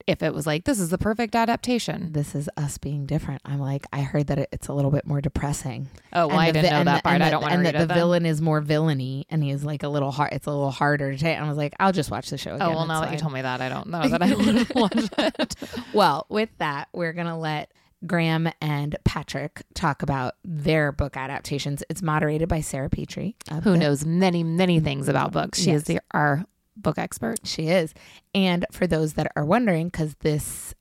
if 0.06 0.22
it 0.22 0.34
was 0.34 0.46
like 0.46 0.66
this 0.66 0.82
is 0.82 0.90
the 0.90 0.98
perfect 0.98 1.34
adaptation. 1.34 2.12
This 2.12 2.36
is 2.36 2.50
us 2.58 2.78
being 2.78 3.06
different. 3.06 3.42
I'm 3.46 3.60
like, 3.60 3.86
I 3.94 4.02
heard 4.02 4.28
that 4.28 4.50
it's 4.52 4.68
a 4.68 4.74
little 4.74 4.92
bit 4.92 5.06
more 5.08 5.22
depressing. 5.22 5.88
Oh, 6.12 6.28
well, 6.28 6.40
I 6.40 6.48
the 6.48 6.54
didn't 6.62 6.72
vi- 6.72 6.78
know 6.80 6.84
that 6.86 6.98
the- 6.98 7.02
part. 7.04 7.14
and 7.16 7.24
I 7.24 7.30
don't 7.30 7.42
want 7.42 7.52
to 7.52 7.56
and 7.56 7.66
read 7.66 7.76
that 7.76 7.80
the 7.80 7.86
then. 7.86 7.96
villain 7.98 8.26
is 8.26 8.42
more 8.42 8.60
villainy, 8.60 9.26
and 9.30 9.42
he's 9.42 9.64
like 9.64 9.84
a 9.84 9.88
little 9.88 10.12
hard. 10.12 10.34
It's 10.34 10.46
a 10.46 10.50
little 10.52 10.72
harder 10.72 11.14
to 11.14 11.18
take. 11.18 11.38
I 11.40 11.48
was 11.48 11.58
like, 11.58 11.74
I'll 11.80 11.94
just 11.94 12.12
watch 12.12 12.30
the 12.30 12.38
show. 12.38 12.52
Oh, 12.52 12.56
again. 12.56 12.68
Oh 12.68 12.72
well, 12.72 12.86
now 12.88 13.00
that 13.02 13.14
you 13.14 13.18
told 13.18 13.32
me 13.34 13.44
that, 13.44 13.62
I 13.62 13.70
don't 13.70 13.88
know 13.88 14.06
that 14.10 14.22
I 14.22 14.34
want 14.34 14.68
to 14.68 14.74
watch 14.74 15.10
it. 15.40 15.56
Well, 15.94 16.26
with 16.28 16.50
that, 16.58 16.90
we're 16.92 17.14
going 17.14 17.28
to 17.28 17.36
let 17.36 17.72
Graham 18.06 18.50
and 18.62 18.96
Patrick 19.04 19.64
talk 19.74 20.02
about 20.02 20.36
their 20.44 20.92
book 20.92 21.16
adaptations. 21.18 21.84
It's 21.90 22.02
moderated 22.02 22.50
by 22.50 22.62
Sarah 22.62 22.90
Petrie. 22.90 23.36
Who 23.64 23.72
the- 23.74 23.78
knows 23.78 24.06
many 24.06 24.44
many 24.44 24.80
things 24.80 25.08
about 25.08 25.32
books? 25.32 25.60
She 25.60 25.72
is 25.72 25.86
the 25.86 26.00
our 26.12 26.46
book 26.76 26.98
expert. 26.98 27.40
She 27.44 27.68
is. 27.68 27.94
And 28.34 28.66
for 28.72 28.88
those 28.88 29.14
that 29.14 29.32
are 29.36 29.46
wondering, 29.46 29.88
because 29.88 30.16
this 30.22 30.74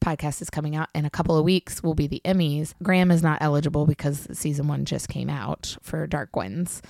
podcast 0.00 0.40
is 0.40 0.48
coming 0.48 0.76
out 0.76 0.88
in 0.94 1.04
a 1.04 1.10
couple 1.10 1.36
of 1.36 1.44
weeks, 1.44 1.82
will 1.82 1.94
be 1.94 2.06
the 2.06 2.22
Emmys. 2.24 2.72
Graham 2.82 3.10
is 3.10 3.22
not 3.22 3.38
eligible 3.42 3.84
because 3.84 4.26
season 4.32 4.68
one 4.68 4.84
just 4.84 5.08
came 5.08 5.28
out 5.28 5.76
for 5.82 6.06
Dark 6.06 6.34
Winds, 6.36 6.80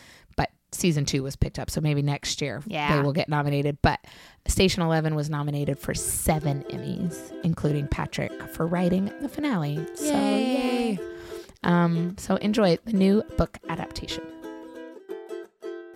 season 0.72 1.04
two 1.04 1.22
was 1.22 1.36
picked 1.36 1.58
up. 1.58 1.70
So 1.70 1.80
maybe 1.80 2.02
next 2.02 2.40
year 2.42 2.62
Yeah. 2.66 2.96
they 2.96 3.02
will 3.02 3.12
get 3.12 3.28
nominated. 3.28 3.78
But 3.82 4.00
Station 4.46 4.82
11 4.82 5.14
was 5.14 5.28
nominated 5.30 5.78
for 5.78 5.94
seven 5.94 6.64
Emmys, 6.70 7.32
including 7.44 7.86
Patrick 7.88 8.32
for 8.54 8.66
writing 8.66 9.10
the 9.20 9.28
finale. 9.28 9.86
So, 9.94 10.04
yay. 10.04 10.98
Um, 11.64 12.16
so 12.18 12.36
enjoy 12.36 12.78
the 12.84 12.92
new 12.92 13.22
book 13.36 13.58
adaptation. 13.68 14.24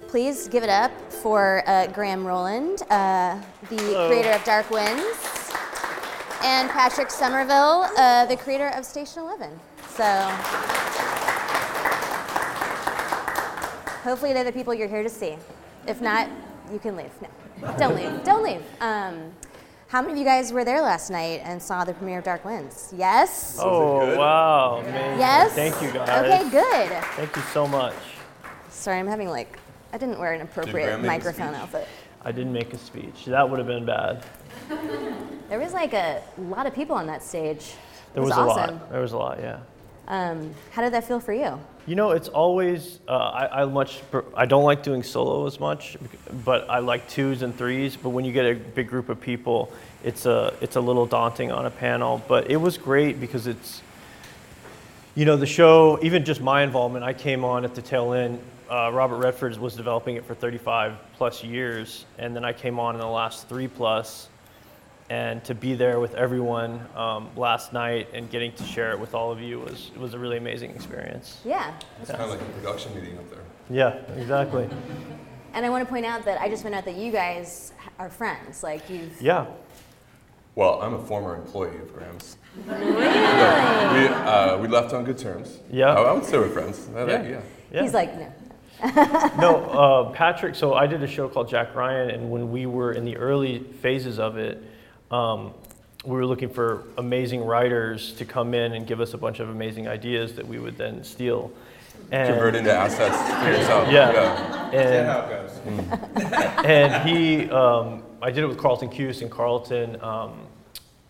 Please 0.08 0.48
give 0.48 0.62
it 0.62 0.68
up 0.68 0.90
for 1.10 1.62
uh, 1.66 1.86
Graham 1.86 2.26
Roland, 2.26 2.82
uh, 2.90 3.40
the 3.70 3.76
creator 4.08 4.30
of 4.32 4.44
Dark 4.44 4.68
Winds, 4.70 5.52
and 6.44 6.68
Patrick 6.68 7.10
Somerville, 7.10 7.86
uh, 7.96 8.26
the 8.26 8.36
creator 8.36 8.68
of 8.74 8.84
Station 8.84 9.22
11. 9.22 9.58
So, 9.94 10.02
hopefully, 14.02 14.32
they're 14.32 14.44
the 14.44 14.52
people 14.52 14.74
you're 14.74 14.88
here 14.88 15.02
to 15.02 15.08
see. 15.08 15.36
If 15.86 16.00
not, 16.00 16.28
you 16.72 16.78
can 16.78 16.96
leave. 16.96 17.10
No, 17.20 17.76
don't 17.78 17.96
leave. 17.96 18.24
Don't 18.24 18.42
leave. 18.42 18.62
Um, 18.80 19.32
how 19.88 20.00
many 20.00 20.12
of 20.12 20.18
you 20.18 20.24
guys 20.24 20.52
were 20.52 20.64
there 20.64 20.80
last 20.80 21.10
night 21.10 21.42
and 21.44 21.62
saw 21.62 21.84
the 21.84 21.92
premiere 21.92 22.18
of 22.18 22.24
Dark 22.24 22.44
Winds? 22.44 22.94
Yes? 22.96 23.58
Oh, 23.60 24.16
wow. 24.16 24.78
Amazing. 24.78 25.18
Yes? 25.18 25.52
Thank 25.52 25.82
you, 25.82 25.92
guys. 25.92 26.08
Okay, 26.24 26.50
good. 26.50 27.02
Thank 27.16 27.36
you 27.36 27.42
so 27.52 27.66
much. 27.66 27.94
Sorry, 28.70 28.98
I'm 28.98 29.06
having 29.06 29.28
like, 29.28 29.58
I 29.92 29.98
didn't 29.98 30.18
wear 30.18 30.32
an 30.32 30.40
appropriate 30.40 30.86
Graham 30.86 31.02
make 31.02 31.10
a 31.10 31.12
microphone 31.12 31.54
outfit. 31.54 31.86
I 32.22 32.32
didn't 32.32 32.52
make 32.52 32.72
a 32.72 32.78
speech. 32.78 33.26
That 33.26 33.48
would 33.48 33.58
have 33.58 33.68
been 33.68 33.84
bad. 33.84 34.24
There 35.48 35.58
was 35.58 35.74
like 35.74 35.92
a 35.92 36.22
lot 36.38 36.66
of 36.66 36.74
people 36.74 36.96
on 36.96 37.06
that 37.08 37.22
stage. 37.22 37.74
There 38.14 38.22
it 38.22 38.26
was, 38.26 38.30
was, 38.30 38.38
a 38.38 38.44
lot. 38.46 38.90
There 38.90 39.00
was 39.02 39.12
a 39.12 39.18
lot, 39.18 39.38
yeah. 39.40 39.58
Um, 40.08 40.54
how 40.72 40.82
did 40.82 40.92
that 40.92 41.04
feel 41.04 41.20
for 41.20 41.32
you? 41.32 41.58
You 41.86 41.96
know, 41.96 42.12
it's 42.12 42.28
always 42.28 43.00
uh, 43.08 43.12
I, 43.12 43.62
I 43.62 43.64
much 43.64 44.00
I 44.36 44.46
don't 44.46 44.64
like 44.64 44.82
doing 44.82 45.02
solo 45.02 45.46
as 45.46 45.58
much, 45.58 45.96
but 46.44 46.68
I 46.70 46.78
like 46.78 47.08
twos 47.08 47.42
and 47.42 47.56
threes. 47.56 47.96
But 47.96 48.10
when 48.10 48.24
you 48.24 48.32
get 48.32 48.46
a 48.46 48.54
big 48.54 48.88
group 48.88 49.08
of 49.08 49.20
people, 49.20 49.72
it's 50.04 50.26
a 50.26 50.54
it's 50.60 50.76
a 50.76 50.80
little 50.80 51.06
daunting 51.06 51.50
on 51.50 51.66
a 51.66 51.70
panel. 51.70 52.22
But 52.28 52.50
it 52.50 52.56
was 52.56 52.78
great 52.78 53.20
because 53.20 53.46
it's 53.48 53.82
you 55.14 55.24
know 55.24 55.36
the 55.36 55.46
show. 55.46 55.98
Even 56.02 56.24
just 56.24 56.40
my 56.40 56.62
involvement, 56.62 57.04
I 57.04 57.14
came 57.14 57.44
on 57.44 57.64
at 57.64 57.74
the 57.74 57.82
tail 57.82 58.12
end. 58.12 58.40
Uh, 58.70 58.90
Robert 58.92 59.18
Redford 59.18 59.56
was 59.58 59.74
developing 59.74 60.16
it 60.16 60.24
for 60.24 60.34
35 60.34 60.94
plus 61.14 61.44
years, 61.44 62.06
and 62.16 62.34
then 62.34 62.44
I 62.44 62.52
came 62.52 62.78
on 62.78 62.94
in 62.94 63.00
the 63.00 63.06
last 63.06 63.48
three 63.48 63.68
plus. 63.68 64.28
And 65.12 65.44
to 65.44 65.54
be 65.54 65.74
there 65.74 66.00
with 66.00 66.14
everyone 66.14 66.80
um, 66.96 67.28
last 67.36 67.74
night 67.74 68.08
and 68.14 68.30
getting 68.30 68.50
to 68.50 68.64
share 68.64 68.92
it 68.92 68.98
with 68.98 69.14
all 69.14 69.30
of 69.30 69.42
you 69.42 69.58
was 69.60 69.90
was 69.98 70.14
a 70.14 70.18
really 70.18 70.38
amazing 70.38 70.70
experience. 70.70 71.38
Yeah. 71.44 71.74
It's 72.00 72.10
kind 72.10 72.22
of 72.22 72.30
like 72.30 72.40
a 72.40 72.44
production 72.44 72.94
meeting 72.94 73.18
up 73.18 73.28
there. 73.28 73.44
Yeah, 73.68 74.20
exactly. 74.20 74.68
And 75.54 75.66
I 75.66 75.68
want 75.68 75.84
to 75.84 75.90
point 75.90 76.06
out 76.06 76.24
that 76.24 76.40
I 76.40 76.48
just 76.48 76.62
found 76.62 76.74
out 76.74 76.86
that 76.86 76.96
you 76.96 77.12
guys 77.12 77.74
are 77.98 78.08
friends. 78.08 78.62
Like 78.62 78.88
you've. 78.88 79.20
Yeah, 79.20 79.44
Well, 80.54 80.80
I'm 80.80 80.94
a 80.94 80.98
former 80.98 81.36
employee 81.36 81.76
of 81.76 81.92
Graham's. 81.92 82.38
Really? 82.66 82.90
We, 82.94 84.08
uh, 84.08 84.56
we 84.56 84.68
left 84.68 84.94
on 84.94 85.04
good 85.04 85.18
terms. 85.18 85.58
Yeah. 85.70 85.92
I, 85.92 86.00
I 86.04 86.12
would 86.14 86.24
say 86.24 86.38
we're 86.38 86.48
friends. 86.48 86.88
I, 86.96 87.04
Yeah. 87.04 87.22
yeah. 87.22 87.40
yeah. 87.70 87.82
He's 87.82 87.92
like, 87.92 88.18
no. 88.18 88.32
no, 89.38 89.50
uh, 89.66 90.12
Patrick. 90.12 90.54
So 90.54 90.72
I 90.72 90.86
did 90.86 91.02
a 91.02 91.06
show 91.06 91.28
called 91.28 91.50
Jack 91.50 91.74
Ryan, 91.74 92.08
and 92.08 92.30
when 92.30 92.50
we 92.50 92.64
were 92.64 92.92
in 92.92 93.04
the 93.04 93.18
early 93.18 93.58
phases 93.82 94.18
of 94.18 94.38
it, 94.38 94.64
um, 95.12 95.52
we 96.04 96.16
were 96.16 96.26
looking 96.26 96.48
for 96.48 96.84
amazing 96.98 97.44
writers 97.44 98.12
to 98.14 98.24
come 98.24 98.54
in 98.54 98.72
and 98.72 98.86
give 98.86 99.00
us 99.00 99.14
a 99.14 99.18
bunch 99.18 99.38
of 99.38 99.48
amazing 99.48 99.86
ideas 99.86 100.34
that 100.34 100.46
we 100.46 100.58
would 100.58 100.76
then 100.76 101.04
steal. 101.04 101.52
And, 102.10 102.28
Convert 102.28 102.56
into 102.56 102.72
assets 102.72 103.16
for 103.44 103.50
yourself. 103.50 103.90
Yeah. 103.90 104.70
And, 104.72 105.06
how 105.06 105.20
it 105.20 105.30
goes. 105.30 106.64
and 106.64 107.08
he, 107.08 107.48
um, 107.50 108.02
I 108.20 108.30
did 108.30 108.42
it 108.42 108.46
with 108.46 108.58
Carlton 108.58 108.88
Cuse, 108.88 109.22
and 109.22 109.30
Carlton 109.30 110.02
um, 110.02 110.46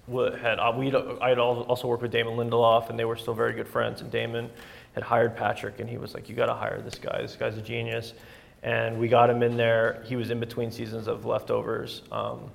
had 0.09 0.59
uh, 0.59 0.73
we 0.77 0.95
I 0.95 1.29
had 1.31 1.39
also 1.39 1.89
worked 1.89 2.03
with 2.03 2.11
Damon 2.11 2.35
Lindelof, 2.35 2.91
and 2.91 2.99
they 2.99 3.05
were 3.05 3.17
still 3.17 3.35
very 3.35 3.55
good 3.55 3.69
friends. 3.69 4.01
And 4.01 4.11
Damon 4.11 4.51
had 4.95 5.03
hired 5.03 5.37
Patrick, 5.37 5.81
and 5.81 5.89
he 5.89 5.97
was 5.97 6.15
like, 6.15 6.29
"You 6.29 6.35
got 6.35 6.47
to 6.47 6.55
hire 6.55 6.81
this 6.83 6.97
guy. 6.97 7.23
This 7.23 7.37
guy's 7.37 7.57
a 7.57 7.63
genius." 7.63 8.13
And 8.63 8.99
we 9.01 9.09
got 9.09 9.29
him 9.29 9.43
in 9.43 9.57
there. 9.57 10.03
He 10.07 10.15
was 10.15 10.31
in 10.31 10.39
between 10.39 10.71
seasons 10.71 11.09
of 11.09 11.25
Leftovers. 11.25 12.03
Um, 12.13 12.51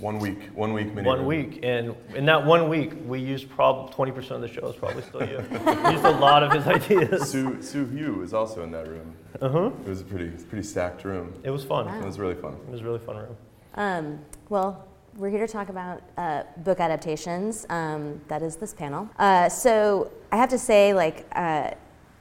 One 0.00 0.18
week. 0.18 0.38
One 0.54 0.72
week 0.72 0.94
mini. 0.94 1.06
one 1.06 1.26
week, 1.26 1.60
and 1.62 1.94
in 2.14 2.24
that 2.24 2.46
one 2.46 2.70
week, 2.70 2.94
we 3.06 3.20
used 3.20 3.50
probably 3.50 3.92
20% 3.92 4.30
of 4.30 4.40
the 4.40 4.48
show 4.48 4.66
is 4.68 4.76
probably 4.76 5.02
still 5.02 5.22
you. 5.28 5.44
we 5.50 5.92
used 5.92 6.04
a 6.04 6.10
lot 6.10 6.42
of 6.42 6.52
his 6.52 6.66
ideas. 6.66 7.30
Sue, 7.30 7.60
Sue 7.60 7.84
Hugh 7.84 8.14
was 8.14 8.32
also 8.32 8.62
in 8.62 8.70
that 8.70 8.88
room. 8.88 9.14
Uh-huh. 9.42 9.66
It 9.66 9.88
was 9.88 10.00
a 10.00 10.04
pretty, 10.04 10.30
pretty 10.44 10.66
stacked 10.66 11.04
room. 11.04 11.34
It 11.44 11.50
was 11.50 11.64
fun. 11.64 11.86
It 11.86 12.04
was 12.04 12.18
really 12.18 12.34
fun. 12.34 12.54
It 12.54 12.70
was 12.70 12.80
a 12.80 12.84
really 12.84 12.98
fun 12.98 13.16
room. 13.16 13.36
Um, 13.74 14.20
well, 14.48 14.88
we're 15.16 15.28
here 15.28 15.46
to 15.46 15.52
talk 15.52 15.68
about 15.68 16.02
uh, 16.16 16.44
book 16.58 16.80
adaptations. 16.80 17.66
Um, 17.68 18.22
that 18.28 18.42
is 18.42 18.56
this 18.56 18.72
panel. 18.72 19.06
Uh, 19.18 19.50
so 19.50 20.10
I 20.32 20.38
have 20.38 20.48
to 20.48 20.58
say, 20.58 20.94
like, 20.94 21.26
uh, 21.32 21.72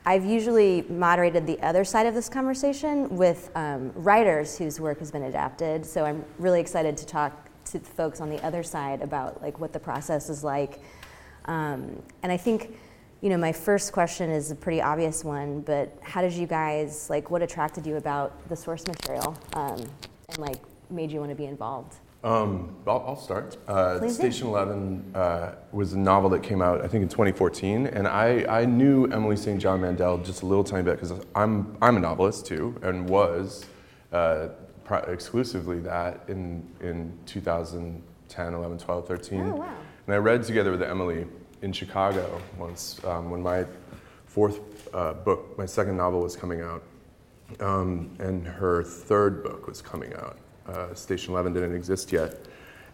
I've 0.05 0.25
usually 0.25 0.81
moderated 0.89 1.47
the 1.47 1.61
other 1.61 1.85
side 1.85 2.07
of 2.07 2.13
this 2.13 2.27
conversation 2.27 3.15
with 3.15 3.51
um, 3.55 3.93
writers 3.95 4.57
whose 4.57 4.81
work 4.81 4.99
has 4.99 5.11
been 5.11 5.23
adapted. 5.23 5.85
So 5.85 6.03
I'm 6.03 6.25
really 6.39 6.59
excited 6.59 6.97
to 6.97 7.05
talk 7.05 7.48
to 7.65 7.79
the 7.79 7.85
folks 7.85 8.21
on 8.21 8.29
the 8.29 8.43
other 8.43 8.63
side 8.63 9.01
about 9.01 9.41
like 9.41 9.59
what 9.59 9.73
the 9.73 9.79
process 9.79 10.29
is 10.29 10.43
like. 10.43 10.79
Um, 11.45 12.01
and 12.23 12.31
I 12.31 12.37
think, 12.37 12.77
you 13.21 13.29
know, 13.29 13.37
my 13.37 13.51
first 13.51 13.91
question 13.91 14.29
is 14.29 14.51
a 14.51 14.55
pretty 14.55 14.81
obvious 14.81 15.23
one, 15.23 15.61
but 15.61 15.97
how 16.01 16.21
did 16.21 16.33
you 16.33 16.47
guys 16.47 17.09
like? 17.09 17.29
What 17.31 17.41
attracted 17.41 17.85
you 17.85 17.97
about 17.97 18.47
the 18.49 18.55
source 18.55 18.85
material, 18.87 19.37
um, 19.53 19.83
and 20.29 20.37
like 20.37 20.59
made 20.89 21.11
you 21.11 21.19
want 21.19 21.31
to 21.31 21.35
be 21.35 21.45
involved? 21.45 21.95
Um, 22.23 22.75
I'll, 22.85 23.03
I'll 23.07 23.15
start. 23.15 23.57
Uh, 23.67 23.97
Please 23.97 24.17
do. 24.17 24.23
Station 24.23 24.47
Eleven 24.47 25.11
uh, 25.15 25.55
was 25.71 25.93
a 25.93 25.97
novel 25.97 26.29
that 26.31 26.43
came 26.43 26.61
out, 26.61 26.81
I 26.81 26.87
think, 26.87 27.01
in 27.01 27.09
2014, 27.09 27.87
and 27.87 28.07
I, 28.07 28.45
I 28.49 28.65
knew 28.65 29.05
Emily 29.05 29.37
St. 29.37 29.59
John 29.59 29.81
Mandel 29.81 30.17
just 30.17 30.41
a 30.41 30.45
little 30.45 30.63
tiny 30.63 30.83
bit 30.83 30.99
because 30.99 31.25
I'm 31.33 31.77
I'm 31.81 31.97
a 31.97 31.99
novelist 31.99 32.45
too, 32.45 32.77
and 32.81 33.09
was 33.09 33.65
uh, 34.11 34.49
exclusively 34.91 35.79
that 35.79 36.23
in 36.27 36.67
in 36.81 37.17
2010, 37.25 38.53
11, 38.53 38.77
12, 38.77 39.07
13. 39.07 39.39
Oh, 39.41 39.55
wow. 39.55 39.75
And 40.07 40.15
I 40.15 40.17
read 40.17 40.43
together 40.43 40.71
with 40.71 40.81
Emily 40.81 41.27
in 41.61 41.71
Chicago 41.71 42.41
once 42.57 43.03
um, 43.05 43.29
when 43.29 43.41
my 43.41 43.65
fourth 44.25 44.59
uh, 44.93 45.13
book, 45.13 45.57
my 45.57 45.65
second 45.65 45.97
novel, 45.97 46.21
was 46.21 46.35
coming 46.35 46.61
out, 46.61 46.83
um, 47.59 48.15
and 48.19 48.47
her 48.47 48.83
third 48.83 49.43
book 49.43 49.67
was 49.67 49.81
coming 49.81 50.13
out. 50.15 50.37
Uh, 50.67 50.93
Station 50.93 51.33
Eleven 51.33 51.53
didn't 51.53 51.75
exist 51.75 52.11
yet, 52.11 52.45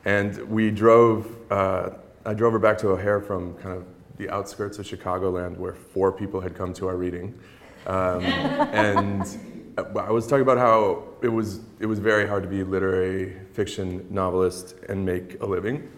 and 0.05 0.37
we 0.49 0.71
drove. 0.71 1.27
Uh, 1.51 1.91
I 2.25 2.33
drove 2.33 2.53
her 2.53 2.59
back 2.59 2.77
to 2.79 2.89
O'Hare 2.89 3.21
from 3.21 3.53
kind 3.55 3.77
of 3.77 3.85
the 4.17 4.29
outskirts 4.29 4.79
of 4.79 4.85
Chicagoland, 4.85 5.57
where 5.57 5.73
four 5.73 6.11
people 6.11 6.39
had 6.39 6.55
come 6.55 6.73
to 6.73 6.87
our 6.87 6.95
reading, 6.95 7.37
um, 7.85 8.21
and 8.23 9.23
I 9.77 10.11
was 10.11 10.25
talking 10.25 10.41
about 10.41 10.57
how 10.57 11.03
it 11.25 11.33
was 11.33 11.61
it 11.79 11.87
was 11.87 11.97
very 11.97 12.27
hard 12.27 12.43
to 12.43 12.49
be 12.49 12.61
a 12.61 12.65
literary 12.65 13.35
fiction 13.53 14.05
novelist 14.11 14.75
and 14.87 15.03
make 15.03 15.41
a 15.41 15.45
living. 15.45 15.89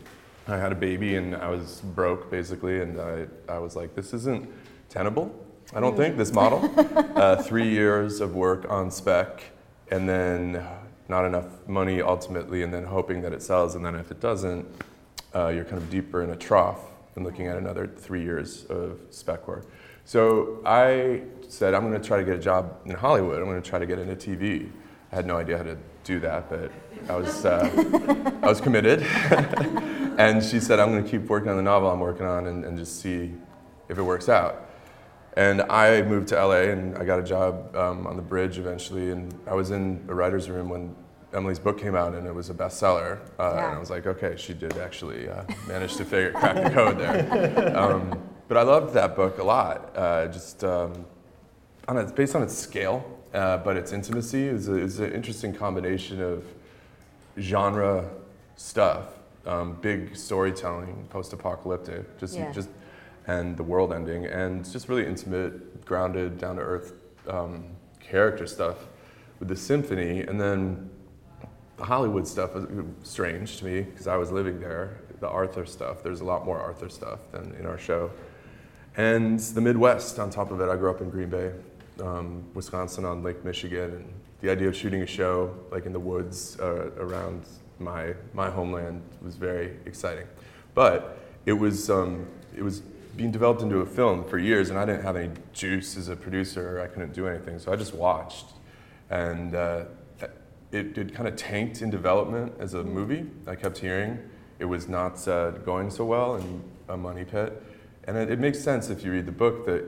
I 0.47 0.55
had 0.55 0.71
a 0.71 0.75
baby 0.75 1.15
and 1.15 1.35
I 1.35 1.49
was 1.49 1.81
broke 1.81 2.31
basically, 2.31 2.79
and 2.79 2.99
I, 2.99 3.27
I 3.49 3.59
was 3.59 3.75
like, 3.75 3.93
this 3.93 4.13
isn't 4.13 4.49
tenable. 4.87 5.35
I 5.75 5.81
don't 5.81 5.97
think 5.97 6.15
this 6.15 6.31
model. 6.31 6.73
uh, 7.17 7.43
three 7.43 7.69
years 7.69 8.21
of 8.21 8.35
work 8.35 8.71
on 8.71 8.89
spec, 8.89 9.43
and 9.91 10.07
then 10.07 10.65
not 11.09 11.25
enough 11.25 11.67
money 11.67 12.01
ultimately, 12.01 12.63
and 12.63 12.73
then 12.73 12.85
hoping 12.85 13.21
that 13.23 13.33
it 13.33 13.41
sells, 13.41 13.75
and 13.75 13.85
then 13.85 13.95
if 13.95 14.11
it 14.11 14.21
doesn't, 14.21 14.65
uh, 15.35 15.49
you're 15.49 15.65
kind 15.65 15.77
of 15.77 15.89
deeper 15.89 16.23
in 16.23 16.29
a 16.29 16.37
trough 16.37 16.79
and 17.17 17.25
looking 17.25 17.47
at 17.47 17.57
another 17.57 17.85
three 17.85 18.23
years 18.23 18.63
of 18.69 18.97
spec 19.09 19.45
work. 19.45 19.65
So 20.05 20.61
I 20.65 21.23
said, 21.49 21.73
I'm 21.73 21.81
going 21.81 22.01
to 22.01 22.07
try 22.07 22.17
to 22.17 22.23
get 22.23 22.35
a 22.35 22.41
job 22.41 22.79
in 22.85 22.95
Hollywood. 22.95 23.39
I'm 23.39 23.45
going 23.49 23.61
to 23.61 23.69
try 23.69 23.77
to 23.77 23.85
get 23.85 23.99
into 23.99 24.15
TV. 24.15 24.69
I 25.11 25.15
had 25.15 25.25
no 25.25 25.37
idea 25.37 25.57
how 25.57 25.63
to 25.63 25.77
do 26.03 26.19
that, 26.21 26.49
but 26.49 26.71
I 27.09 27.15
was, 27.15 27.45
uh, 27.45 27.69
I 28.41 28.47
was 28.47 28.59
committed. 28.61 29.01
and 30.17 30.43
she 30.43 30.59
said, 30.59 30.79
I'm 30.79 30.91
going 30.91 31.03
to 31.03 31.09
keep 31.09 31.23
working 31.29 31.49
on 31.49 31.57
the 31.57 31.63
novel 31.63 31.89
I'm 31.89 31.99
working 31.99 32.25
on 32.25 32.47
and, 32.47 32.65
and 32.65 32.77
just 32.77 33.01
see 33.01 33.33
if 33.89 33.97
it 33.97 34.01
works 34.03 34.27
out. 34.29 34.65
And 35.37 35.61
I 35.63 36.01
moved 36.01 36.29
to 36.29 36.35
LA 36.35 36.71
and 36.71 36.97
I 36.97 37.05
got 37.05 37.19
a 37.19 37.23
job 37.23 37.75
um, 37.75 38.07
on 38.07 38.15
the 38.15 38.21
bridge 38.23 38.57
eventually. 38.57 39.11
And 39.11 39.33
I 39.45 39.53
was 39.53 39.71
in 39.71 40.03
a 40.09 40.15
writer's 40.15 40.49
room 40.49 40.67
when 40.69 40.95
Emily's 41.33 41.59
book 41.59 41.79
came 41.79 41.95
out 41.95 42.15
and 42.15 42.25
it 42.25 42.33
was 42.33 42.49
a 42.49 42.53
bestseller. 42.53 43.19
Uh, 43.39 43.53
Yeah. 43.55 43.67
And 43.67 43.75
I 43.75 43.79
was 43.79 43.89
like, 43.89 44.07
okay, 44.07 44.35
she 44.35 44.53
did 44.53 44.77
actually 44.77 45.29
uh, 45.29 45.43
manage 45.67 45.95
to 45.97 46.05
figure, 46.05 46.31
crack 46.31 46.55
the 46.63 46.69
code 46.71 46.97
there. 46.97 47.77
Um, 47.77 48.19
but 48.47 48.57
I 48.57 48.61
loved 48.63 48.93
that 48.93 49.15
book 49.15 49.39
a 49.39 49.43
lot. 49.43 49.91
Uh, 49.95 50.27
just 50.27 50.63
um, 50.63 51.05
on 51.87 51.97
its, 51.97 52.11
based 52.13 52.33
on 52.33 52.41
its 52.43 52.57
scale, 52.57 53.16
uh, 53.33 53.57
but 53.57 53.77
its 53.77 53.91
intimacy 53.91 54.43
is, 54.47 54.67
a, 54.67 54.75
is 54.75 54.99
an 54.99 55.11
interesting 55.11 55.53
combination 55.53 56.21
of 56.21 56.45
genre 57.39 58.09
stuff, 58.55 59.05
um, 59.45 59.77
big 59.81 60.15
storytelling, 60.15 61.07
post-apocalyptic, 61.09 62.17
just 62.19 62.37
Yeah. 62.37 62.51
just 62.51 62.69
and 63.27 63.57
the 63.57 63.63
world 63.63 63.91
ending, 63.91 64.25
and 64.25 64.61
it's 64.61 64.71
just 64.71 64.87
really 64.87 65.05
intimate, 65.05 65.85
grounded, 65.85 66.37
down 66.37 66.55
to 66.55 66.61
earth 66.61 66.93
um, 67.27 67.65
character 67.99 68.47
stuff 68.47 68.85
with 69.39 69.49
the 69.49 69.55
symphony, 69.55 70.21
and 70.21 70.39
then 70.39 70.89
the 71.75 71.83
Hollywood 71.83 72.25
stuff 72.25 72.55
was 72.55 72.65
strange 73.03 73.57
to 73.57 73.65
me 73.65 73.81
because 73.81 74.07
I 74.07 74.15
was 74.15 74.31
living 74.31 74.59
there. 74.61 74.99
The 75.19 75.27
Arthur 75.27 75.65
stuff, 75.65 76.03
there's 76.03 76.21
a 76.21 76.25
lot 76.25 76.45
more 76.45 76.59
Arthur 76.59 76.89
stuff 76.89 77.19
than 77.31 77.53
in 77.59 77.65
our 77.65 77.77
show. 77.77 78.11
And 78.95 79.39
the 79.39 79.61
Midwest 79.61 80.17
on 80.19 80.29
top 80.29 80.49
of 80.49 80.61
it. 80.61 80.69
I 80.69 80.75
grew 80.75 80.89
up 80.89 81.01
in 81.01 81.09
Green 81.09 81.29
Bay, 81.29 81.51
um, 82.01 82.43
Wisconsin 82.53 83.05
on 83.05 83.23
Lake 83.23 83.43
Michigan, 83.43 83.91
and 83.91 84.13
the 84.41 84.49
idea 84.49 84.67
of 84.67 84.75
shooting 84.75 85.01
a 85.01 85.07
show 85.07 85.55
like 85.71 85.85
in 85.85 85.93
the 85.93 85.99
woods 85.99 86.59
uh, 86.59 86.91
around 86.97 87.45
my, 87.79 88.13
my 88.33 88.49
homeland 88.49 89.01
was 89.21 89.35
very 89.35 89.77
exciting. 89.85 90.27
But 90.73 91.19
it 91.45 91.53
was, 91.53 91.89
um, 91.89 92.27
it 92.55 92.61
was 92.61 92.81
being 93.15 93.31
developed 93.31 93.61
into 93.61 93.77
a 93.79 93.85
film 93.85 94.23
for 94.23 94.37
years, 94.37 94.69
and 94.69 94.77
I 94.77 94.85
didn't 94.85 95.03
have 95.03 95.15
any 95.15 95.31
juice 95.53 95.97
as 95.97 96.07
a 96.09 96.15
producer. 96.15 96.81
I 96.81 96.87
couldn't 96.87 97.13
do 97.13 97.27
anything, 97.27 97.59
so 97.59 97.71
I 97.71 97.75
just 97.75 97.93
watched. 97.93 98.45
And 99.09 99.55
uh, 99.55 99.85
it, 100.71 100.97
it 100.97 101.13
kind 101.13 101.27
of 101.27 101.35
tanked 101.35 101.81
in 101.81 101.89
development 101.89 102.53
as 102.59 102.73
a 102.73 102.83
movie. 102.83 103.25
I 103.47 103.55
kept 103.55 103.77
hearing 103.77 104.19
it 104.59 104.65
was 104.65 104.87
not 104.87 105.27
uh, 105.27 105.51
going 105.51 105.89
so 105.89 106.05
well 106.05 106.35
in 106.35 106.63
a 106.89 106.97
money 106.97 107.25
pit. 107.25 107.61
And 108.05 108.17
it, 108.17 108.31
it 108.31 108.39
makes 108.39 108.59
sense 108.59 108.89
if 108.89 109.03
you 109.03 109.11
read 109.11 109.25
the 109.25 109.31
book 109.31 109.65
that 109.65 109.85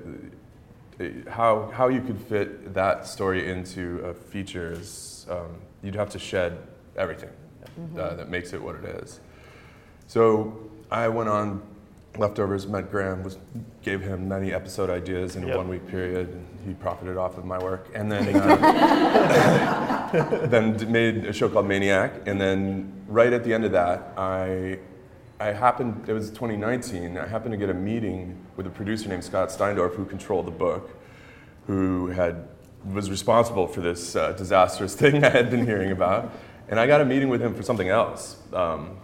how, 1.29 1.71
how 1.73 1.87
you 1.87 2.01
could 2.01 2.19
fit 2.19 2.73
that 2.73 3.07
story 3.07 3.49
into 3.49 3.99
a 3.99 4.13
feature 4.13 4.73
is 4.73 5.25
um, 5.29 5.57
you'd 5.81 5.95
have 5.95 6.09
to 6.09 6.19
shed 6.19 6.57
everything 6.97 7.29
uh, 7.97 8.15
that 8.15 8.29
makes 8.29 8.53
it 8.53 8.61
what 8.61 8.75
it 8.75 8.83
is. 8.85 9.19
So 10.07 10.69
I 10.91 11.07
went 11.07 11.29
on 11.29 11.61
leftovers, 12.17 12.67
met 12.67 12.91
Graham, 12.91 13.23
was, 13.23 13.37
gave 13.81 14.01
him 14.01 14.27
many 14.27 14.53
episode 14.53 14.89
ideas 14.89 15.35
in 15.35 15.49
a 15.49 15.55
one 15.55 15.69
week 15.69 15.87
period, 15.87 16.29
and 16.29 16.45
he 16.65 16.73
profited 16.73 17.15
off 17.17 17.37
of 17.37 17.45
my 17.45 17.59
work. 17.59 17.89
And 17.93 18.11
then, 18.11 18.35
uh, 18.35 20.09
then 20.47 20.91
made 20.91 21.25
a 21.25 21.33
show 21.33 21.47
called 21.49 21.67
Maniac. 21.67 22.13
And 22.25 22.41
then 22.41 22.91
right 23.07 23.31
at 23.31 23.43
the 23.43 23.53
end 23.53 23.65
of 23.65 23.71
that, 23.71 24.13
I, 24.17 24.79
I 25.39 25.53
happened, 25.53 26.09
it 26.09 26.13
was 26.13 26.29
2019, 26.31 27.17
I 27.17 27.25
happened 27.25 27.53
to 27.53 27.57
get 27.57 27.69
a 27.69 27.73
meeting 27.73 28.37
with 28.57 28.67
a 28.67 28.69
producer 28.69 29.07
named 29.07 29.23
Scott 29.23 29.49
Steindorff 29.49 29.95
who 29.95 30.03
controlled 30.03 30.47
the 30.47 30.51
book, 30.51 30.89
who 31.65 32.07
had, 32.07 32.45
was 32.93 33.09
responsible 33.09 33.65
for 33.65 33.79
this 33.79 34.17
uh, 34.17 34.33
disastrous 34.33 34.95
thing 35.01 35.23
I 35.23 35.29
had 35.29 35.49
been 35.49 35.65
hearing 35.65 35.91
about. 35.91 36.31
And 36.67 36.77
I 36.77 36.87
got 36.87 36.99
a 36.99 37.05
meeting 37.05 37.29
with 37.29 37.41
him 37.41 37.55
for 37.55 37.63
something 37.63 37.87
else. 37.87 38.37
Um, 38.53 38.97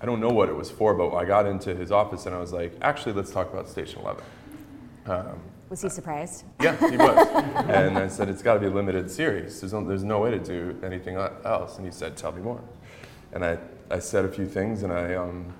I 0.00 0.04
don't 0.04 0.20
know 0.20 0.30
what 0.30 0.48
it 0.48 0.54
was 0.54 0.68
for, 0.70 0.94
but 0.94 1.14
I 1.14 1.24
got 1.24 1.46
into 1.46 1.74
his 1.76 1.92
office 1.92 2.26
and 2.26 2.34
I 2.34 2.40
was 2.40 2.52
like, 2.52 2.72
actually, 2.82 3.12
let's 3.12 3.30
talk 3.30 3.52
about 3.52 3.68
Station 3.68 4.00
Eleven. 4.00 4.24
Um, 5.06 5.40
Was 5.70 5.80
he 5.80 5.88
surprised? 5.88 6.44
yeah, 6.60 6.76
he 6.90 6.96
was. 6.96 7.28
and 7.68 7.96
I 7.96 8.08
said, 8.08 8.28
it's 8.28 8.42
got 8.42 8.54
to 8.54 8.60
be 8.60 8.66
a 8.66 8.70
limited 8.70 9.08
series. 9.10 9.60
There's 9.60 9.72
no, 9.72 9.86
there's 9.86 10.02
no 10.02 10.18
way 10.20 10.32
to 10.32 10.40
do 10.40 10.76
anything 10.82 11.16
else. 11.16 11.76
And 11.76 11.86
he 11.86 11.92
said, 11.92 12.16
tell 12.16 12.32
me 12.32 12.42
more. 12.42 12.60
And 13.32 13.44
I, 13.44 13.58
I 13.90 13.98
said 13.98 14.24
a 14.24 14.28
few 14.28 14.46
things 14.46 14.82
and 14.82 14.92
I, 14.92 15.14
um, 15.14 15.52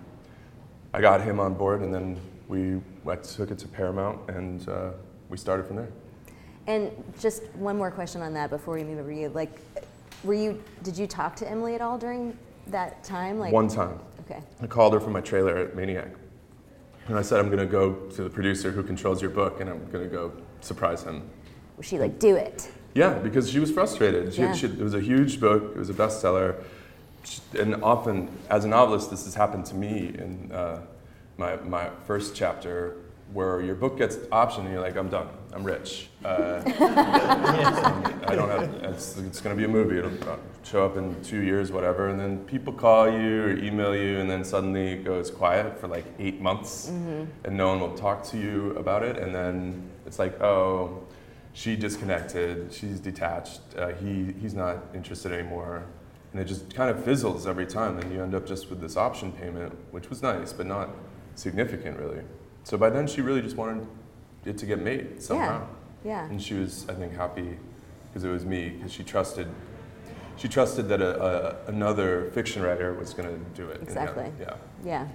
I 0.93 1.01
got 1.01 1.21
him 1.21 1.39
on 1.39 1.55
board 1.55 1.83
and 1.83 1.93
then 1.93 2.19
we 2.49 2.81
I 3.09 3.17
took 3.17 3.51
it 3.51 3.59
to 3.59 3.69
Paramount 3.69 4.29
and 4.29 4.69
uh, 4.69 4.91
we 5.29 5.37
started 5.37 5.67
from 5.67 5.77
there. 5.77 5.89
And 6.67 6.91
just 7.21 7.45
one 7.55 7.77
more 7.77 7.91
question 7.91 8.23
on 8.23 8.35
that 8.35 8.51
before 8.51 8.75
we 8.75 8.83
move 8.83 8.99
over 8.99 9.13
to 9.13 9.21
you. 9.21 9.29
Like, 9.29 9.61
were 10.25 10.35
you? 10.35 10.63
Did 10.83 10.99
you 10.99 11.07
talk 11.07 11.37
to 11.37 11.49
Emily 11.49 11.77
at 11.77 11.81
all 11.81 11.97
during 11.97 12.37
that 12.69 13.05
time? 13.05 13.39
Like 13.39 13.53
One 13.53 13.69
time. 13.69 14.01
Okay. 14.23 14.43
I 14.61 14.67
called 14.67 14.93
her 14.95 15.01
from 15.01 15.13
my 15.13 15.21
trailer 15.21 15.57
at 15.57 15.77
Maniac. 15.77 16.09
And 17.07 17.17
I 17.17 17.23
said, 17.23 17.39
I'm 17.39 17.47
going 17.47 17.59
to 17.59 17.67
go 17.67 17.93
to 17.95 18.25
the 18.25 18.31
producer 18.31 18.73
who 18.73 18.83
controls 18.83 19.23
your 19.23 19.31
book 19.31 19.61
and 19.61 19.71
I'm 19.71 19.89
going 19.93 20.03
to 20.03 20.11
go 20.11 20.33
surprise 20.61 21.05
him. 21.05 21.31
Was 21.77 21.87
she 21.87 22.01
like, 22.01 22.19
do 22.19 22.35
it? 22.35 22.69
Yeah, 22.97 23.15
because 23.15 23.49
she 23.49 23.61
was 23.61 23.71
frustrated. 23.71 24.35
She, 24.35 24.41
Yeah. 24.41 24.53
she, 24.53 24.67
it 24.67 24.79
was 24.79 24.95
a 24.95 25.01
huge 25.01 25.39
book, 25.39 25.77
it 25.77 25.79
was 25.79 25.91
a 25.91 25.95
bestseller. 25.95 26.65
And 27.59 27.83
often, 27.83 28.29
as 28.51 28.65
a 28.65 28.69
novelist, 28.69 29.11
this 29.11 29.25
has 29.25 29.35
happened 29.35 29.67
to 29.67 29.75
me 29.75 30.15
in 30.19 30.51
uh, 30.53 30.83
my, 31.37 31.57
my 31.57 31.91
first 32.07 32.35
chapter, 32.35 32.97
where 33.33 33.61
your 33.61 33.75
book 33.75 33.99
gets 33.99 34.17
optioned 34.17 34.61
and 34.61 34.73
you're 34.73 34.81
like, 34.81 34.97
I'm 34.97 35.09
done, 35.09 35.29
I'm 35.53 35.65
rich. 35.65 36.09
Uh, 36.25 36.63
I 38.27 38.35
don't 38.35 38.49
have, 38.49 38.73
it's, 38.85 39.19
it's 39.19 39.41
going 39.41 39.57
to 39.57 39.59
be 39.59 39.65
a 39.65 39.69
movie, 39.69 39.99
it'll 39.99 40.29
uh, 40.29 40.37
show 40.63 40.87
up 40.87 40.97
in 40.97 41.21
two 41.23 41.43
years, 41.43 41.73
whatever. 41.73 42.09
And 42.09 42.21
then 42.21 42.39
people 42.45 42.73
call 42.73 43.11
you 43.11 43.43
or 43.43 43.51
email 43.57 43.95
you, 43.97 44.19
and 44.19 44.31
then 44.31 44.45
suddenly 44.45 44.93
it 44.93 45.05
goes 45.05 45.31
quiet 45.31 45.79
for 45.79 45.89
like 45.89 46.05
eight 46.19 46.41
months, 46.41 46.89
and 47.45 47.57
no 47.57 47.69
one 47.69 47.81
will 47.81 47.97
talk 47.97 48.25
to 48.27 48.39
you 48.39 48.77
about 48.77 49.03
it. 49.03 49.19
And 49.19 49.35
then 49.35 49.91
it's 50.07 50.19
like, 50.19 50.41
oh, 50.41 51.05
she 51.53 51.75
disconnected, 51.75 52.73
she's 52.73 53.01
detached, 53.01 53.61
uh, 53.77 53.89
he, 53.89 54.35
he's 54.41 54.55
not 54.55 54.77
interested 54.95 55.33
anymore. 55.33 55.85
And 56.37 56.45
it 56.45 56.49
just 56.49 56.75
kind 56.75 56.91
of 56.91 57.03
fizzles 57.03 57.47
every 57.47 57.65
time, 57.65 57.97
and 57.99 58.13
you 58.13 58.23
end 58.23 58.35
up 58.35 58.47
just 58.47 58.69
with 58.69 58.79
this 58.79 58.99
option 58.99 59.33
payment, 59.33 59.73
which 59.91 60.11
was 60.11 60.21
nice, 60.23 60.53
but 60.53 60.67
not 60.67 60.91
significant 61.35 61.99
really. 61.99 62.21
So 62.63 62.77
by 62.77 62.91
then, 62.91 63.07
she 63.07 63.23
really 63.23 63.41
just 63.41 63.57
wanted 63.57 63.87
it 64.45 64.59
to 64.59 64.67
get 64.67 64.83
made 64.83 65.23
somehow. 65.23 65.67
Yeah. 66.05 66.11
yeah. 66.11 66.29
And 66.29 66.43
she 66.43 66.53
was, 66.53 66.87
I 66.91 66.93
think, 66.93 67.15
happy 67.15 67.57
because 68.09 68.23
it 68.25 68.29
was 68.29 68.45
me, 68.45 68.69
because 68.69 68.93
she 68.93 69.03
trusted, 69.03 69.47
she 70.37 70.47
trusted 70.47 70.91
that 70.91 71.01
a, 71.01 71.23
a, 71.25 71.71
another 71.71 72.31
fiction 72.33 72.61
writer 72.61 72.93
was 72.93 73.15
going 73.15 73.31
to 73.31 73.43
do 73.59 73.71
it. 73.71 73.79
in 73.81 73.87
the 73.87 73.99
end. 73.99 74.11
Exactly. 74.11 74.33
Yeah. 74.39 74.57
Yeah. 74.85 75.09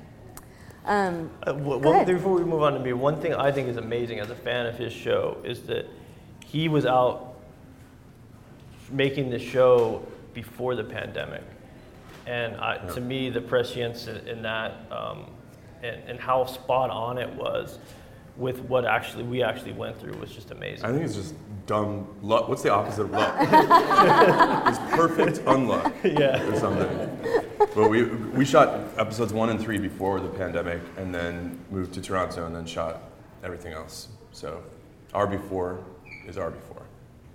Um, 0.86 1.30
Uh, 1.44 1.52
w- 1.52 1.80
Go 1.80 1.90
one- 1.90 1.96
ahead. 1.98 2.08
before 2.08 2.34
we 2.34 2.44
move 2.44 2.64
on 2.64 2.74
to 2.74 2.80
me, 2.80 2.94
one 2.94 3.22
thing 3.22 3.36
I 3.36 3.52
think 3.52 3.70
is 3.70 3.78
amazing 3.78 4.20
as 4.20 4.32
a 4.32 4.36
fan 4.36 4.66
of 4.66 4.76
his 4.76 4.92
show 4.92 5.38
is 5.44 5.62
that 5.68 5.86
he 6.44 6.68
was 6.68 6.88
out 6.88 7.36
making 8.90 9.30
the 9.30 9.38
show 9.38 10.04
before 10.34 10.76
the 10.76 10.84
pandemic. 10.84 11.44
And 12.28 12.56
I, 12.58 12.76
Yeah. 12.76 12.94
to 12.94 13.02
me, 13.02 13.30
the 13.30 13.42
prescience 13.42 14.08
in, 14.08 14.28
in 14.28 14.42
that 14.44 14.86
um, 14.92 15.26
and, 15.84 16.02
and 16.08 16.20
how 16.20 16.46
spot 16.46 16.90
on 16.90 17.18
it 17.18 17.30
was 17.36 17.80
with 18.38 18.60
what 18.62 18.86
actually 18.86 19.24
we 19.24 19.44
actually 19.44 19.74
went 19.74 20.00
through 20.00 20.14
was 20.14 20.32
just 20.32 20.52
amazing. 20.52 20.86
I 20.86 20.92
think 20.92 21.04
it's 21.04 21.16
just 21.16 21.36
dumb 21.66 22.08
luck. 22.22 22.48
What's 22.48 22.62
the 22.62 22.72
opposite 22.72 23.04
of 23.04 23.12
luck? 23.12 23.36
it's 24.68 24.96
perfect 24.96 25.40
unluck. 25.46 25.92
Yeah. 26.20 26.42
Or 26.44 26.60
something. 26.60 27.18
But 27.76 27.90
we, 27.90 28.04
we 28.04 28.46
shot 28.46 28.80
episodes 28.98 29.34
one 29.34 29.50
and 29.50 29.60
three 29.60 29.78
before 29.78 30.20
the 30.20 30.30
pandemic 30.30 30.82
and 30.98 31.14
then 31.14 31.60
moved 31.70 31.94
to 31.94 32.02
Toronto 32.02 32.46
and 32.46 32.56
then 32.56 32.66
shot 32.66 33.04
everything 33.44 33.74
else. 33.74 34.08
So 34.32 34.64
our 35.14 35.28
before 35.28 35.80
is 36.28 36.38
our 36.38 36.52
before. 36.52 36.81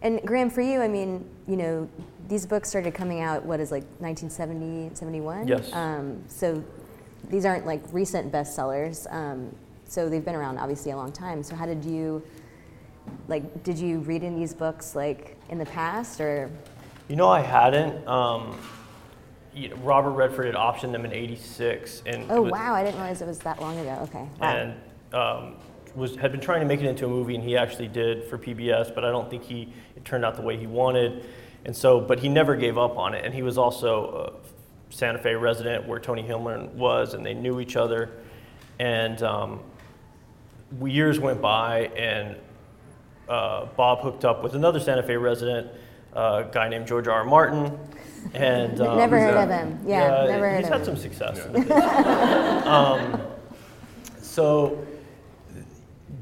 And 0.02 0.20
Graham, 0.24 0.50
for 0.50 0.61
you, 0.61 0.80
I 0.80 0.88
mean, 0.88 1.28
you 1.46 1.56
know, 1.56 1.88
these 2.28 2.44
books 2.46 2.68
started 2.68 2.94
coming 2.94 3.20
out, 3.20 3.44
what 3.44 3.61
is 3.61 3.70
like 3.70 3.85
1970, 3.98 4.94
71? 4.94 5.48
Yes. 5.48 5.72
Um, 5.72 6.22
so 6.28 6.62
these 7.28 7.44
aren't 7.44 7.66
like 7.66 7.82
recent 7.92 8.32
bestsellers. 8.32 9.12
Um, 9.12 9.54
so 9.87 10.09
they've 10.09 10.24
been 10.24 10.35
around 10.35 10.59
obviously 10.59 10.90
a 10.92 10.96
long 10.96 11.12
time. 11.12 11.42
So 11.42 11.54
how 11.54 11.66
did 11.66 11.85
you, 11.85 12.22
like, 13.28 13.62
did 13.62 13.78
you 13.78 14.00
read 14.00 14.22
in 14.24 14.35
these 14.38 14.52
books 14.54 14.94
like 14.96 15.37
in 15.48 15.59
the 15.59 15.66
past 15.66 16.20
or? 16.20 16.50
You 17.09 17.16
know, 17.16 17.28
I 17.28 17.40
hadn't. 17.40 18.06
Um, 18.09 18.59
you 19.54 19.68
know, 19.70 19.76
Robert 19.76 20.11
Redford 20.11 20.46
had 20.46 20.54
optioned 20.54 20.92
them 20.92 21.04
in 21.06 21.12
'86, 21.12 22.02
and 22.04 22.30
Oh 22.30 22.42
was- 22.42 22.52
wow, 22.52 22.74
I 22.74 22.82
didn't 22.85 22.96
realize 23.00 23.22
it 23.22 23.26
was 23.28 23.38
that 23.38 23.61
long 23.61 23.78
ago. 23.78 24.00
Okay. 24.02 24.28
Wow. 24.40 24.48
and 24.48 24.74
um, 25.14 25.56
was 25.96 26.14
had 26.16 26.30
been 26.30 26.40
trying 26.40 26.61
to 26.61 26.66
make 26.66 26.80
it 26.80 26.87
into 26.87 27.06
a 27.06 27.09
movie, 27.09 27.35
and 27.35 27.42
he 27.42 27.56
actually 27.56 27.88
did 27.88 28.24
for 28.24 28.38
PBS, 28.38 28.94
but 28.94 29.04
I 29.04 29.11
don't 29.11 29.28
think 29.30 29.42
he 29.44 29.72
it 29.96 30.04
turned 30.04 30.24
out 30.24 30.37
the 30.37 30.42
way 30.42 30.56
he 30.56 30.66
wanted, 30.66 31.24
and 31.64 31.74
so 31.74 32.00
but 32.00 32.20
he 32.20 32.28
never 32.28 32.54
gave 32.54 32.76
up 32.78 32.96
on 32.96 33.14
it, 33.14 33.24
and 33.24 33.35
he 33.35 33.42
was 33.42 33.56
also 33.59 34.32
a 34.38 34.94
Santa 34.94 35.18
Fe 35.18 35.35
resident 35.35 35.87
where 35.88 35.98
Tony 35.98 36.22
Hillerman 36.22 36.72
was, 36.74 37.14
and 37.14 37.24
they 37.24 37.35
knew 37.35 37.59
each 37.61 37.76
other, 37.76 38.11
and 38.78 39.22
um, 39.22 39.61
we- 40.78 40.92
years 40.92 41.18
went 41.18 41.40
by, 41.40 41.87
and 41.96 42.37
uh, 43.28 43.66
Bob 43.76 44.00
hooked 44.00 44.24
up 44.24 44.42
with 44.42 44.54
another 44.54 44.78
Santa 44.78 45.02
Fe 45.02 45.16
resident, 45.16 45.68
uh, 46.14 46.44
a 46.46 46.52
guy 46.52 46.68
named 46.68 46.87
George 46.87 47.09
R. 47.09 47.20
R. 47.20 47.24
Martin, 47.24 47.76
and 48.35 48.80
um, 48.82 48.98
never 48.98 49.18
heard 49.18 49.35
who's 49.35 49.44
of 49.44 49.50
him. 49.50 49.80
Yeah, 49.87 50.26
never 50.28 50.50
heard 50.50 50.61
he's 50.61 50.68
had 50.68 50.85
some 50.85 50.96
success. 50.96 51.44
in 51.46 51.52
the 51.52 51.74
um, 52.70 53.20
so, 54.20 54.87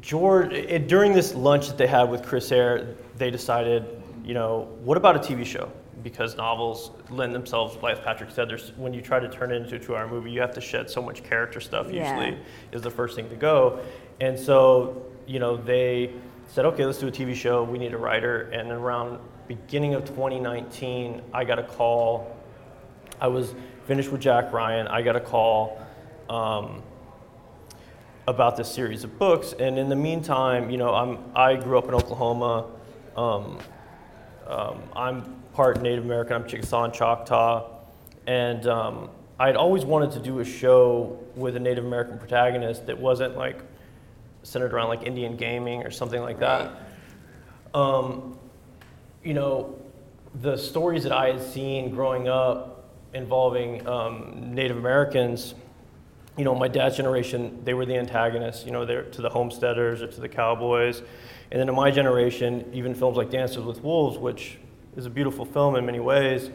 George, 0.04 0.52
it, 0.52 0.86
during 0.86 1.14
this 1.14 1.34
lunch 1.34 1.66
that 1.68 1.78
they 1.78 1.86
had 1.86 2.04
with 2.04 2.22
Chris 2.22 2.52
Eyre, 2.52 2.94
they 3.16 3.30
decided, 3.30 3.86
you 4.22 4.34
know, 4.34 4.68
what 4.82 4.98
about 4.98 5.16
a 5.16 5.18
TV 5.18 5.46
show? 5.46 5.72
Because 6.02 6.36
novels 6.36 6.90
lend 7.08 7.34
themselves, 7.34 7.82
like 7.82 8.04
Patrick 8.04 8.30
said, 8.30 8.50
there's, 8.50 8.72
when 8.76 8.92
you 8.92 9.00
try 9.00 9.18
to 9.18 9.30
turn 9.30 9.50
it 9.50 9.62
into 9.62 9.76
a 9.76 9.78
two-hour 9.78 10.06
movie, 10.06 10.30
you 10.30 10.42
have 10.42 10.52
to 10.52 10.60
shed 10.60 10.90
so 10.90 11.00
much 11.00 11.24
character 11.24 11.58
stuff. 11.58 11.90
Yeah. 11.90 12.10
Usually, 12.10 12.38
is 12.72 12.82
the 12.82 12.90
first 12.90 13.16
thing 13.16 13.30
to 13.30 13.36
go, 13.36 13.80
and 14.20 14.38
so, 14.38 15.06
you 15.26 15.38
know, 15.38 15.56
they 15.56 16.12
said, 16.48 16.66
okay, 16.66 16.84
let's 16.84 16.98
do 16.98 17.08
a 17.08 17.10
TV 17.10 17.34
show. 17.34 17.64
We 17.64 17.78
need 17.78 17.94
a 17.94 17.98
writer, 17.98 18.42
and 18.50 18.70
around 18.70 19.18
beginning 19.48 19.94
of 19.94 20.04
2019, 20.04 21.22
I 21.32 21.44
got 21.44 21.58
a 21.58 21.62
call 21.62 22.36
I 23.20 23.28
was 23.28 23.54
finished 23.86 24.10
with 24.10 24.20
Jack 24.20 24.52
Ryan. 24.52 24.86
I 24.88 25.00
got 25.00 25.16
a 25.16 25.20
call 25.20 25.80
um, 26.28 26.82
about 28.26 28.56
this 28.56 28.72
series 28.72 29.04
of 29.04 29.18
books, 29.18 29.52
and 29.58 29.78
in 29.78 29.88
the 29.88 29.96
meantime, 29.96 30.70
you 30.70 30.78
know, 30.78 30.94
I'm 30.94 31.18
I 31.34 31.56
grew 31.56 31.78
up 31.78 31.88
in 31.88 31.94
Oklahoma. 31.94 32.66
Um, 33.16 33.58
um, 34.46 34.82
I'm 34.94 35.42
part 35.52 35.80
Native 35.82 36.04
American. 36.04 36.34
I'm 36.34 36.48
Chickasaw 36.48 36.84
and 36.84 36.94
Choctaw, 36.94 37.68
and 38.26 38.66
um, 38.66 39.10
I'd 39.38 39.56
always 39.56 39.84
wanted 39.84 40.12
to 40.12 40.20
do 40.20 40.40
a 40.40 40.44
show 40.44 41.18
with 41.34 41.56
a 41.56 41.60
Native 41.60 41.84
American 41.84 42.18
protagonist 42.18 42.86
that 42.86 42.98
wasn't 42.98 43.36
like 43.36 43.60
centered 44.42 44.72
around 44.72 44.88
like 44.88 45.02
Indian 45.02 45.36
gaming 45.36 45.82
or 45.82 45.90
something 45.90 46.22
like 46.22 46.38
that. 46.40 46.72
Um, 47.74 48.38
you 49.22 49.34
know, 49.34 49.78
the 50.40 50.56
stories 50.56 51.02
that 51.02 51.12
I 51.12 51.32
had 51.32 51.42
seen 51.42 51.90
growing 51.90 52.28
up 52.28 52.90
involving 53.14 53.86
um, 53.86 54.54
Native 54.54 54.76
Americans, 54.76 55.54
you 56.36 56.44
know, 56.44 56.54
my 56.54 56.68
dad's 56.68 56.96
generation, 56.96 57.60
they 57.64 57.74
were 57.74 57.86
the 57.86 57.96
antagonists, 57.96 58.64
you 58.64 58.72
know, 58.72 58.84
they're 58.84 59.04
to 59.04 59.22
the 59.22 59.30
homesteaders 59.30 60.02
or 60.02 60.08
to 60.08 60.20
the 60.20 60.28
cowboys. 60.28 61.00
And 61.50 61.60
then 61.60 61.68
in 61.68 61.74
my 61.74 61.90
generation, 61.90 62.68
even 62.72 62.94
films 62.94 63.16
like 63.16 63.30
Dances 63.30 63.64
with 63.64 63.82
Wolves, 63.82 64.18
which 64.18 64.58
is 64.96 65.06
a 65.06 65.10
beautiful 65.10 65.44
film 65.44 65.76
in 65.76 65.86
many 65.86 66.00
ways, 66.00 66.50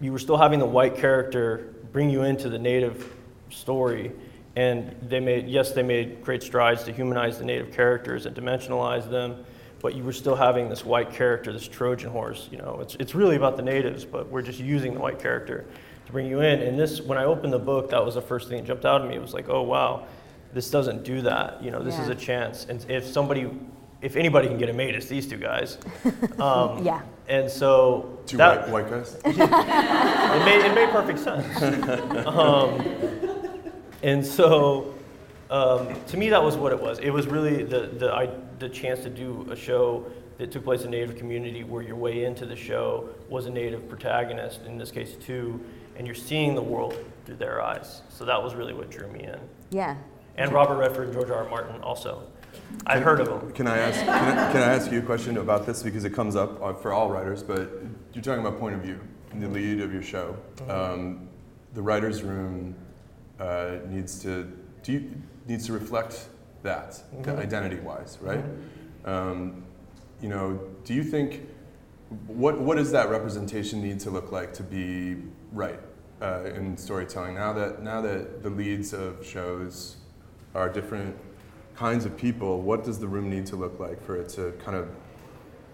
you 0.00 0.12
were 0.12 0.18
still 0.18 0.36
having 0.36 0.58
the 0.58 0.66
white 0.66 0.96
character 0.96 1.74
bring 1.92 2.08
you 2.08 2.22
into 2.22 2.48
the 2.48 2.58
native 2.58 3.14
story. 3.50 4.12
And 4.54 4.96
they 5.02 5.20
made, 5.20 5.46
yes, 5.46 5.72
they 5.72 5.82
made 5.82 6.22
great 6.22 6.42
strides 6.42 6.84
to 6.84 6.92
humanize 6.92 7.38
the 7.38 7.44
native 7.44 7.72
characters 7.72 8.24
and 8.24 8.34
dimensionalize 8.34 9.10
them, 9.10 9.44
but 9.82 9.94
you 9.94 10.02
were 10.02 10.12
still 10.12 10.36
having 10.36 10.70
this 10.70 10.84
white 10.84 11.12
character, 11.12 11.52
this 11.52 11.68
Trojan 11.68 12.10
horse. 12.10 12.48
You 12.50 12.58
know, 12.58 12.78
it's, 12.80 12.94
it's 12.94 13.14
really 13.14 13.36
about 13.36 13.58
the 13.58 13.62
natives, 13.62 14.06
but 14.06 14.30
we're 14.30 14.42
just 14.42 14.58
using 14.58 14.94
the 14.94 15.00
white 15.00 15.18
character 15.18 15.66
to 16.06 16.12
bring 16.12 16.26
you 16.26 16.40
in. 16.40 16.62
And 16.62 16.78
this, 16.78 17.00
when 17.00 17.18
I 17.18 17.24
opened 17.24 17.52
the 17.52 17.58
book, 17.58 17.90
that 17.90 18.04
was 18.04 18.14
the 18.14 18.22
first 18.22 18.48
thing 18.48 18.58
that 18.58 18.66
jumped 18.66 18.84
out 18.84 19.02
at 19.02 19.08
me. 19.08 19.16
It 19.16 19.22
was 19.22 19.34
like, 19.34 19.48
oh 19.48 19.62
wow, 19.62 20.06
this 20.52 20.70
doesn't 20.70 21.04
do 21.04 21.20
that. 21.22 21.62
You 21.62 21.70
know, 21.70 21.82
this 21.82 21.98
is 21.98 22.08
a 22.08 22.14
chance. 22.14 22.66
And 22.68 22.84
if 22.88 23.04
somebody, 23.06 23.50
if 24.00 24.16
anybody 24.16 24.48
can 24.48 24.58
get 24.58 24.68
it 24.68 24.74
made, 24.74 24.94
it's 24.94 25.06
these 25.06 25.26
two 25.26 25.36
guys. 25.36 25.78
Um, 26.40 26.84
Yeah. 26.84 27.02
And 27.28 27.50
so 27.50 28.20
Two 28.26 28.36
that, 28.36 28.68
white, 28.68 28.88
white 28.88 28.90
guys? 28.90 29.16
it 29.24 30.44
made 30.44 30.64
it 30.64 30.74
made 30.74 30.90
perfect 30.90 31.18
sense. 31.18 31.60
um, 32.26 32.80
and 34.02 34.24
so, 34.24 34.94
um, 35.50 35.88
to 36.06 36.16
me, 36.16 36.30
that 36.30 36.42
was 36.42 36.56
what 36.56 36.70
it 36.72 36.80
was. 36.80 37.00
It 37.00 37.10
was 37.10 37.26
really 37.26 37.64
the 37.64 37.88
the 37.88 38.12
I, 38.12 38.30
the 38.60 38.68
chance 38.68 39.00
to 39.00 39.10
do 39.10 39.44
a 39.50 39.56
show 39.56 40.06
that 40.38 40.52
took 40.52 40.64
place 40.64 40.82
in 40.82 40.88
a 40.88 40.90
native 40.90 41.16
community 41.16 41.64
where 41.64 41.82
your 41.82 41.96
way 41.96 42.24
into 42.24 42.46
the 42.46 42.54
show 42.54 43.08
was 43.28 43.46
a 43.46 43.50
native 43.50 43.88
protagonist, 43.88 44.60
in 44.66 44.78
this 44.78 44.90
case 44.90 45.16
two, 45.16 45.60
and 45.96 46.06
you're 46.06 46.14
seeing 46.14 46.54
the 46.54 46.62
world 46.62 46.96
through 47.24 47.36
their 47.36 47.62
eyes. 47.62 48.02
So 48.08 48.24
that 48.24 48.42
was 48.42 48.54
really 48.54 48.72
what 48.72 48.90
drew 48.90 49.08
me 49.08 49.24
in. 49.24 49.38
Yeah. 49.70 49.96
And 50.36 50.52
Robert 50.52 50.76
Redford 50.76 51.08
and 51.08 51.14
George 51.14 51.30
R. 51.30 51.44
R. 51.44 51.48
Martin 51.48 51.80
also. 51.82 52.22
I 52.86 52.98
heard 52.98 53.20
of 53.20 53.28
them. 53.28 53.52
Can 53.52 53.66
I 53.66 53.78
ask? 53.78 54.00
Can 54.00 54.08
I, 54.08 54.52
can 54.52 54.62
I 54.62 54.74
ask 54.74 54.90
you 54.90 54.98
a 54.98 55.02
question 55.02 55.36
about 55.38 55.66
this 55.66 55.82
because 55.82 56.04
it 56.04 56.14
comes 56.14 56.36
up 56.36 56.62
uh, 56.62 56.72
for 56.72 56.92
all 56.92 57.10
writers? 57.10 57.42
But 57.42 57.70
you're 58.12 58.22
talking 58.22 58.44
about 58.44 58.58
point 58.58 58.74
of 58.74 58.82
view, 58.82 59.00
in 59.32 59.40
the 59.40 59.48
lead 59.48 59.80
of 59.80 59.92
your 59.92 60.02
show. 60.02 60.36
Um, 60.68 61.28
the 61.74 61.82
writers' 61.82 62.22
room 62.22 62.74
uh, 63.38 63.76
needs 63.88 64.20
to 64.22 64.50
do 64.82 64.92
you, 64.92 65.22
needs 65.46 65.66
to 65.66 65.72
reflect 65.72 66.28
that 66.62 67.00
identity-wise, 67.26 68.18
right? 68.20 68.44
Um, 69.04 69.64
you 70.20 70.28
know, 70.28 70.60
do 70.84 70.94
you 70.94 71.04
think 71.04 71.46
what 72.26 72.58
what 72.60 72.76
does 72.76 72.90
that 72.92 73.10
representation 73.10 73.82
need 73.82 74.00
to 74.00 74.10
look 74.10 74.32
like 74.32 74.54
to 74.54 74.62
be 74.62 75.16
right 75.52 75.80
uh, 76.20 76.44
in 76.54 76.76
storytelling? 76.76 77.34
Now 77.34 77.52
that 77.52 77.82
now 77.82 78.00
that 78.00 78.42
the 78.42 78.50
leads 78.50 78.92
of 78.92 79.24
shows 79.24 79.96
are 80.54 80.68
different 80.68 81.16
kinds 81.74 82.04
of 82.04 82.16
people, 82.16 82.62
what 82.62 82.84
does 82.84 82.98
the 82.98 83.08
room 83.08 83.28
need 83.28 83.46
to 83.46 83.56
look 83.56 83.78
like 83.78 84.02
for 84.04 84.16
it 84.16 84.28
to 84.30 84.52
kind 84.64 84.76
of 84.76 84.88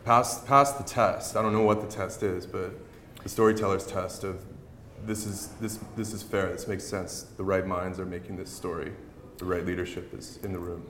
pass 0.05 0.45
pass 0.45 0.73
the 0.73 0.85
test? 0.85 1.37
I 1.37 1.43
don't 1.43 1.53
know 1.53 1.63
what 1.63 1.81
the 1.81 1.89
test 1.89 2.23
is, 2.23 2.47
but 2.47 2.73
the 3.23 3.29
storyteller's 3.29 3.87
test 3.87 4.25
of 4.25 4.45
this 5.05 5.27
is 5.27 5.49
this 5.61 5.79
this 5.97 6.13
is 6.13 6.23
fair. 6.23 6.51
This 6.53 6.67
makes 6.69 6.85
sense. 6.85 7.27
The 7.37 7.45
right 7.45 7.67
minds 7.67 7.99
are 7.99 8.07
making 8.07 8.37
this 8.37 8.51
story. 8.51 8.93
The 9.39 9.45
right 9.45 9.65
leadership 9.65 10.13
is 10.15 10.39
in 10.43 10.53
the 10.53 10.59
room. 10.59 10.87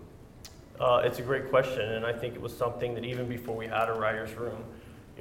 Uh, 0.80 1.02
it's 1.04 1.18
a 1.18 1.22
great 1.22 1.48
question, 1.48 1.92
and 1.92 2.04
I 2.04 2.12
think 2.12 2.34
it 2.34 2.40
was 2.40 2.56
something 2.56 2.94
that 2.94 3.04
even 3.04 3.28
before 3.28 3.56
we 3.56 3.66
had 3.66 3.88
a 3.88 3.92
writer's 3.92 4.34
room, 4.34 4.64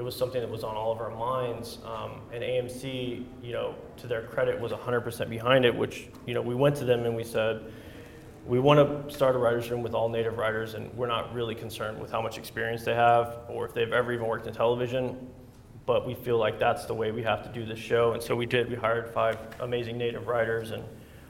it 0.02 0.04
was 0.04 0.16
something 0.16 0.42
that 0.42 0.50
was 0.50 0.64
on 0.64 0.76
all 0.76 0.92
of 0.92 1.00
our 1.00 1.12
minds. 1.12 1.78
Um, 1.86 2.22
and 2.34 2.44
AMC, 2.44 3.24
you 3.44 3.54
know, 3.54 3.76
to 3.98 4.08
their 4.08 4.24
credit, 4.24 4.60
was 4.60 4.72
100% 4.72 5.30
behind 5.30 5.64
it. 5.64 5.76
Which, 5.76 6.08
you 6.26 6.34
know, 6.34 6.42
we 6.42 6.56
went 6.56 6.76
to 6.78 6.86
them 6.86 7.06
and 7.06 7.16
we 7.16 7.24
said, 7.24 7.72
we 8.48 8.60
want 8.60 8.80
to 9.08 9.14
start 9.14 9.36
a 9.36 9.38
writer's 9.38 9.70
room 9.70 9.84
with 9.84 9.94
all 9.94 10.10
native 10.10 10.40
writers, 10.40 10.74
and 10.74 10.92
we're 10.96 11.06
not 11.06 11.32
really 11.36 11.54
concerned 11.54 12.02
with 12.02 12.12
how 12.12 12.20
much 12.20 12.40
experience 12.40 12.84
they 12.84 12.96
have 12.96 13.42
or 13.48 13.64
if 13.64 13.76
they've 13.76 13.94
ever 13.94 14.12
even 14.12 14.26
worked 14.26 14.48
in 14.48 14.54
television. 14.56 15.30
But 15.86 16.08
we 16.08 16.16
feel 16.16 16.40
like 16.40 16.58
that's 16.58 16.86
the 16.86 16.96
way 16.96 17.12
we 17.12 17.22
have 17.22 17.44
to 17.44 17.50
do 17.50 17.64
this 17.64 17.78
show, 17.78 18.14
and 18.14 18.24
so 18.24 18.36
we 18.36 18.48
did. 18.48 18.72
We 18.72 18.78
hired 18.78 19.08
five 19.08 19.38
amazing 19.60 20.00
native 20.00 20.26
writers, 20.26 20.72
and 20.72 20.84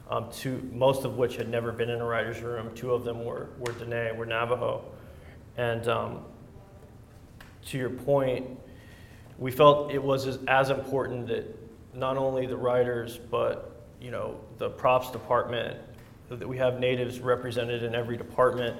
um, 0.10 0.30
two, 0.32 0.66
most 0.72 1.04
of 1.04 1.18
which 1.18 1.36
had 1.36 1.50
never 1.50 1.74
been 1.74 1.90
in 1.90 2.00
a 2.00 2.06
writer's 2.06 2.42
room. 2.42 2.74
Two 2.74 2.94
of 2.94 3.04
them 3.04 3.26
were, 3.26 3.50
were 3.60 3.74
Dene, 3.74 4.16
were 4.16 4.26
Navajo. 4.26 4.86
And 5.58 5.90
um, 5.90 6.20
to 7.68 7.78
your 7.78 7.90
point, 7.90 8.46
we 9.42 9.50
felt 9.50 9.92
it 9.92 10.02
was 10.02 10.28
as, 10.28 10.40
as 10.48 10.70
important 10.70 11.28
that 11.28 11.44
not 11.96 12.16
only 12.16 12.46
the 12.46 12.56
writers, 12.56 13.18
but 13.18 13.88
you 14.00 14.12
know, 14.12 14.40
the 14.60 14.70
props 14.70 15.10
department, 15.12 15.78
that 16.30 16.48
we 16.48 16.58
have 16.58 16.80
natives 16.80 17.20
represented 17.20 17.84
in 17.84 17.94
every 17.94 18.16
department 18.16 18.78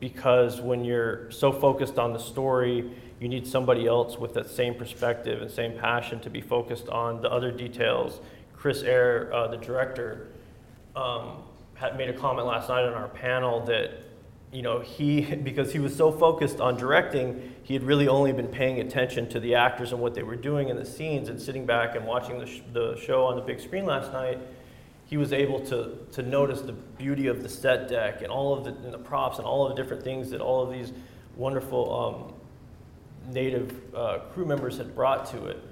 because 0.00 0.60
when 0.60 0.84
you're 0.84 1.30
so 1.30 1.52
focused 1.52 1.96
on 1.96 2.12
the 2.12 2.18
story, 2.18 2.90
you 3.20 3.28
need 3.28 3.46
somebody 3.46 3.86
else 3.86 4.18
with 4.18 4.34
that 4.34 4.50
same 4.50 4.74
perspective 4.74 5.40
and 5.40 5.50
same 5.50 5.78
passion 5.78 6.18
to 6.18 6.28
be 6.28 6.40
focused 6.40 6.88
on 6.88 7.22
the 7.22 7.30
other 7.30 7.52
details. 7.52 8.20
Chris 8.56 8.82
Eyre, 8.82 9.32
uh, 9.32 9.46
the 9.46 9.56
director, 9.58 10.26
um, 10.96 11.44
had 11.74 11.96
made 11.96 12.10
a 12.10 12.12
comment 12.12 12.48
last 12.48 12.68
night 12.68 12.84
on 12.84 12.94
our 12.94 13.08
panel 13.08 13.64
that 13.66 14.02
you 14.52 14.62
know 14.62 14.80
he 14.80 15.34
because 15.42 15.72
he 15.72 15.78
was 15.78 15.94
so 15.94 16.12
focused 16.12 16.60
on 16.60 16.76
directing 16.76 17.52
he 17.62 17.74
had 17.74 17.82
really 17.82 18.08
only 18.08 18.32
been 18.32 18.48
paying 18.48 18.80
attention 18.80 19.28
to 19.28 19.40
the 19.40 19.54
actors 19.54 19.92
and 19.92 20.00
what 20.00 20.14
they 20.14 20.22
were 20.22 20.36
doing 20.36 20.68
in 20.68 20.76
the 20.76 20.84
scenes 20.84 21.28
and 21.28 21.40
sitting 21.40 21.64
back 21.64 21.94
and 21.96 22.06
watching 22.06 22.38
the, 22.38 22.46
sh- 22.46 22.60
the 22.72 22.96
show 22.96 23.24
on 23.24 23.36
the 23.36 23.42
big 23.42 23.58
screen 23.60 23.86
last 23.86 24.12
night 24.12 24.38
he 25.12 25.18
was 25.18 25.34
able 25.34 25.60
to, 25.60 25.98
to 26.10 26.22
notice 26.22 26.62
the 26.62 26.72
beauty 26.72 27.26
of 27.26 27.42
the 27.42 27.48
set 27.48 27.86
deck 27.86 28.22
and 28.22 28.30
all 28.30 28.56
of 28.56 28.64
the, 28.64 28.70
and 28.70 28.94
the 28.94 28.98
props 28.98 29.36
and 29.36 29.46
all 29.46 29.66
of 29.66 29.76
the 29.76 29.82
different 29.82 30.02
things 30.02 30.30
that 30.30 30.40
all 30.40 30.62
of 30.62 30.72
these 30.72 30.90
wonderful 31.36 32.32
um, 33.28 33.30
native 33.30 33.78
uh, 33.94 34.20
crew 34.32 34.46
members 34.46 34.78
had 34.78 34.94
brought 34.94 35.26
to 35.26 35.48
it. 35.48 35.62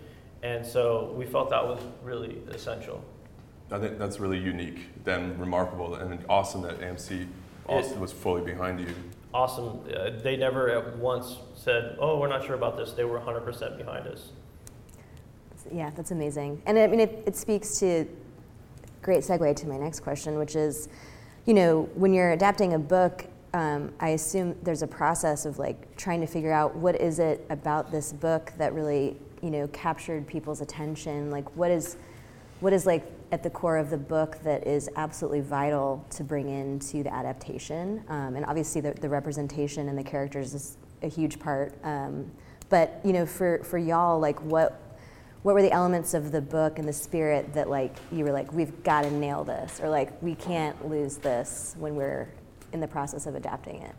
And 0.43 0.65
so 0.65 1.15
we 1.17 1.25
felt 1.25 1.49
that 1.49 1.65
was 1.65 1.81
really 2.03 2.37
essential. 2.51 3.03
I 3.71 3.79
think 3.79 3.99
that's 3.99 4.21
really 4.21 4.39
unique, 4.39 5.05
then 5.05 5.39
remarkable, 5.39 5.95
and 5.95 6.23
awesome 6.29 6.61
that 6.61 6.79
AMC 6.81 7.27
also 7.71 7.97
was 7.97 8.13
fully 8.13 8.43
behind 8.43 8.81
you. 8.81 8.95
Awesome. 9.33 9.81
Uh, 9.95 10.11
they 10.23 10.37
never 10.37 10.71
at 10.71 10.97
once 10.97 11.37
said, 11.55 11.97
oh, 12.01 12.19
we're 12.19 12.29
not 12.29 12.45
sure 12.45 12.57
about 12.57 12.77
this. 12.77 12.93
They 12.93 13.05
were 13.05 13.21
100% 13.21 13.79
behind 13.79 14.07
us. 14.07 14.33
Yeah, 15.73 15.91
that's 15.91 16.11
amazing. 16.11 16.63
And 16.67 16.79
I 16.79 16.87
mean, 16.87 17.01
it, 17.01 17.23
it 17.27 17.37
speaks 17.37 17.79
to 17.81 18.09
great 19.03 19.23
segue 19.23 19.55
to 19.57 19.69
my 19.69 19.77
next 19.77 20.01
question, 20.01 20.37
which 20.39 20.57
is, 20.57 20.89
you 21.47 21.55
know, 21.55 21.89
when 21.95 22.13
you're 22.13 22.33
adapting 22.33 22.75
a 22.75 22.79
book, 22.79 23.27
um, 23.55 23.93
I 24.01 24.11
assume 24.11 24.57
there's 24.63 24.83
a 24.83 24.87
process 24.87 25.45
of 25.47 25.59
like 25.59 25.97
trying 25.97 26.21
to 26.21 26.27
figure 26.27 26.53
out 26.53 26.75
what 26.77 27.01
is 27.01 27.19
it 27.19 27.45
about 27.51 27.91
this 27.91 28.13
book 28.13 28.53
that 28.59 28.75
really, 28.75 29.17
you 29.43 29.51
know, 29.51 29.69
captured 29.69 30.27
people's 30.27 30.61
attention. 30.61 31.31
Like, 31.31 31.57
what 31.57 31.71
is, 31.71 31.97
what 32.61 32.73
is 32.73 32.87
like 32.87 33.05
at 33.33 33.43
the 33.43 33.51
core 33.51 33.77
of 33.77 33.91
the 33.91 33.99
book 33.99 34.39
that 34.43 34.67
is 34.67 34.89
absolutely 34.97 35.41
vital 35.41 36.05
to 36.11 36.25
bring 36.25 36.49
into 36.49 37.03
the 37.03 37.13
adaptation? 37.13 38.03
Um, 38.09 38.37
and 38.37 38.45
obviously, 38.47 38.81
the, 38.81 38.93
the 38.93 39.09
representation 39.09 39.89
and 39.89 39.97
the 39.97 40.05
characters 40.05 40.55
is 40.55 40.77
a 41.03 41.09
huge 41.09 41.39
part. 41.39 41.75
Um, 41.85 42.31
but 42.69 43.01
you 43.05 43.13
know, 43.13 43.27
for 43.27 43.63
for 43.65 43.79
y'all, 43.79 44.19
like, 44.21 44.41
what 44.43 44.81
what 45.43 45.55
were 45.55 45.63
the 45.63 45.73
elements 45.73 46.13
of 46.15 46.33
the 46.33 46.41
book 46.41 46.79
and 46.79 46.87
the 46.87 46.93
spirit 46.93 47.55
that 47.55 47.71
like 47.71 47.97
you 48.13 48.25
were 48.25 48.33
like 48.33 48.53
we've 48.53 48.83
got 48.83 49.03
to 49.03 49.11
nail 49.11 49.43
this 49.45 49.81
or 49.81 49.89
like 49.89 50.21
we 50.23 50.35
can't 50.35 50.89
lose 50.89 51.17
this 51.17 51.75
when 51.79 51.95
we're 51.95 52.29
in 52.73 52.81
the 52.81 52.87
process 52.87 53.27
of 53.27 53.35
adapting 53.35 53.81
it 53.83 53.95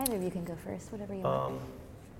either 0.00 0.16
of 0.16 0.22
you 0.22 0.30
can 0.30 0.44
go 0.44 0.56
first 0.56 0.90
whatever 0.90 1.14
you 1.14 1.20
want 1.20 1.52
Um, 1.52 1.60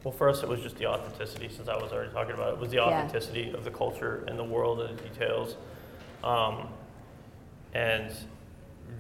well, 0.05 0.13
first, 0.13 0.43
it 0.43 0.49
was 0.49 0.61
just 0.61 0.77
the 0.77 0.87
authenticity, 0.87 1.49
since 1.49 1.67
I 1.67 1.77
was 1.77 1.91
already 1.91 2.13
talking 2.13 2.35
about 2.35 2.53
it, 2.53 2.59
was 2.59 2.71
the 2.71 2.79
authenticity 2.79 3.51
of 3.53 3.65
the 3.65 3.71
culture 3.71 4.23
and 4.29 4.39
the 4.39 4.45
world 4.45 4.81
and 4.83 4.99
the 4.99 5.03
details. 5.03 5.57
Um, 6.23 6.69
and 7.73 8.13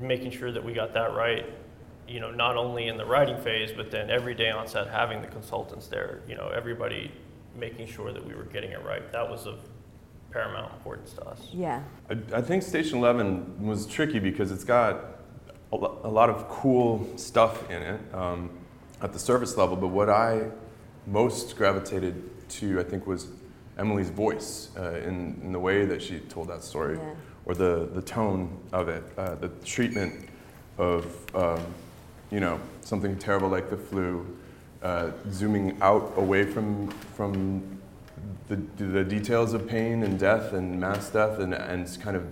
making 0.01 0.31
sure 0.31 0.51
that 0.51 0.65
we 0.65 0.73
got 0.73 0.95
that 0.95 1.15
right, 1.15 1.45
you 2.09 2.21
know, 2.21 2.31
not 2.31 2.57
only 2.57 2.89
in 2.89 2.97
the 2.97 3.05
writing 3.05 3.37
phase, 3.43 3.71
but 3.71 3.91
then 3.91 4.11
every 4.11 4.35
day 4.35 4.51
on 4.51 4.67
set 4.67 4.89
having 4.89 5.21
the 5.21 5.29
consultants 5.29 5.89
there, 5.89 6.21
you 6.27 6.37
know, 6.37 6.49
everybody 6.49 7.13
making 7.55 7.87
sure 7.87 8.11
that 8.11 8.27
we 8.27 8.35
were 8.35 8.45
getting 8.45 8.73
it 8.73 8.83
right. 8.83 9.13
That 9.13 9.31
was 9.31 9.47
of 9.47 9.59
paramount 10.31 10.73
importance 10.73 11.13
to 11.13 11.25
us. 11.27 11.49
yeah 11.53 11.81
I, 12.11 12.17
I 12.35 12.43
think 12.43 12.65
Station 12.65 12.99
11 12.99 13.65
was 13.65 13.87
tricky 13.87 14.19
because 14.19 14.51
it's 14.51 14.65
got 14.65 15.21
a, 15.73 15.77
a 15.77 16.11
lot 16.11 16.29
of 16.29 16.49
cool 16.49 17.07
stuff 17.17 17.71
in 17.71 17.81
it 17.81 18.01
um, 18.13 18.51
at 19.01 19.13
the 19.13 19.19
surface 19.21 19.57
level, 19.57 19.77
but 19.77 19.89
what 19.89 20.11
I 20.11 20.51
most 21.07 21.57
gravitated 21.57 22.49
to, 22.51 22.81
I 22.81 22.83
think, 22.83 23.07
was 23.07 23.29
Emily's 23.79 24.11
voice 24.11 24.71
uh, 24.79 25.01
in, 25.05 25.41
in 25.43 25.53
the 25.53 25.59
way 25.59 25.85
that 25.85 26.01
she 26.03 26.21
told 26.21 26.49
that 26.49 26.63
story, 26.63 26.97
Yeah. 26.97 27.15
or 27.45 27.55
the, 27.55 27.89
the 27.93 28.03
tone 28.03 28.59
of 28.73 28.89
it, 28.89 29.03
uh, 29.19 29.35
the 29.37 29.49
treatment 29.65 30.29
of, 30.79 31.07
um, 31.35 31.61
you 32.31 32.41
know, 32.41 32.61
something 32.83 33.17
terrible 33.19 33.49
like 33.49 33.71
the 33.71 33.77
flu, 33.77 34.27
uh, 34.83 35.11
zooming 35.31 35.77
out 35.81 36.13
away 36.17 36.45
from, 36.45 36.89
from 37.17 37.63
the, 38.49 38.57
the 38.77 39.05
details 39.05 39.55
of 39.55 39.67
pain 39.67 40.03
and 40.03 40.19
death 40.19 40.53
and 40.53 40.79
mass 40.79 41.09
death 41.11 41.39
and, 41.39 41.55
and 41.55 41.99
kind 42.01 42.17
of 42.17 42.27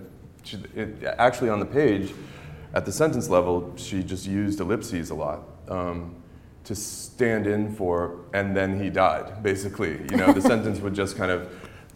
it, 0.75 1.03
actually 1.17 1.49
on 1.49 1.59
the 1.59 1.65
page 1.65 2.13
at 2.73 2.85
the 2.85 2.91
sentence 2.91 3.29
level 3.29 3.73
she 3.75 4.03
just 4.03 4.25
used 4.27 4.59
ellipses 4.59 5.09
a 5.09 5.15
lot 5.15 5.41
um, 5.69 6.15
to 6.63 6.75
stand 6.75 7.45
in 7.47 7.73
for 7.75 8.19
and 8.33 8.55
then 8.55 8.81
he 8.81 8.89
died 8.89 9.43
basically 9.43 10.01
you 10.09 10.17
know 10.17 10.31
the 10.31 10.41
sentence 10.53 10.79
would 10.79 10.93
just 10.95 11.17
kind 11.17 11.31
of 11.31 11.49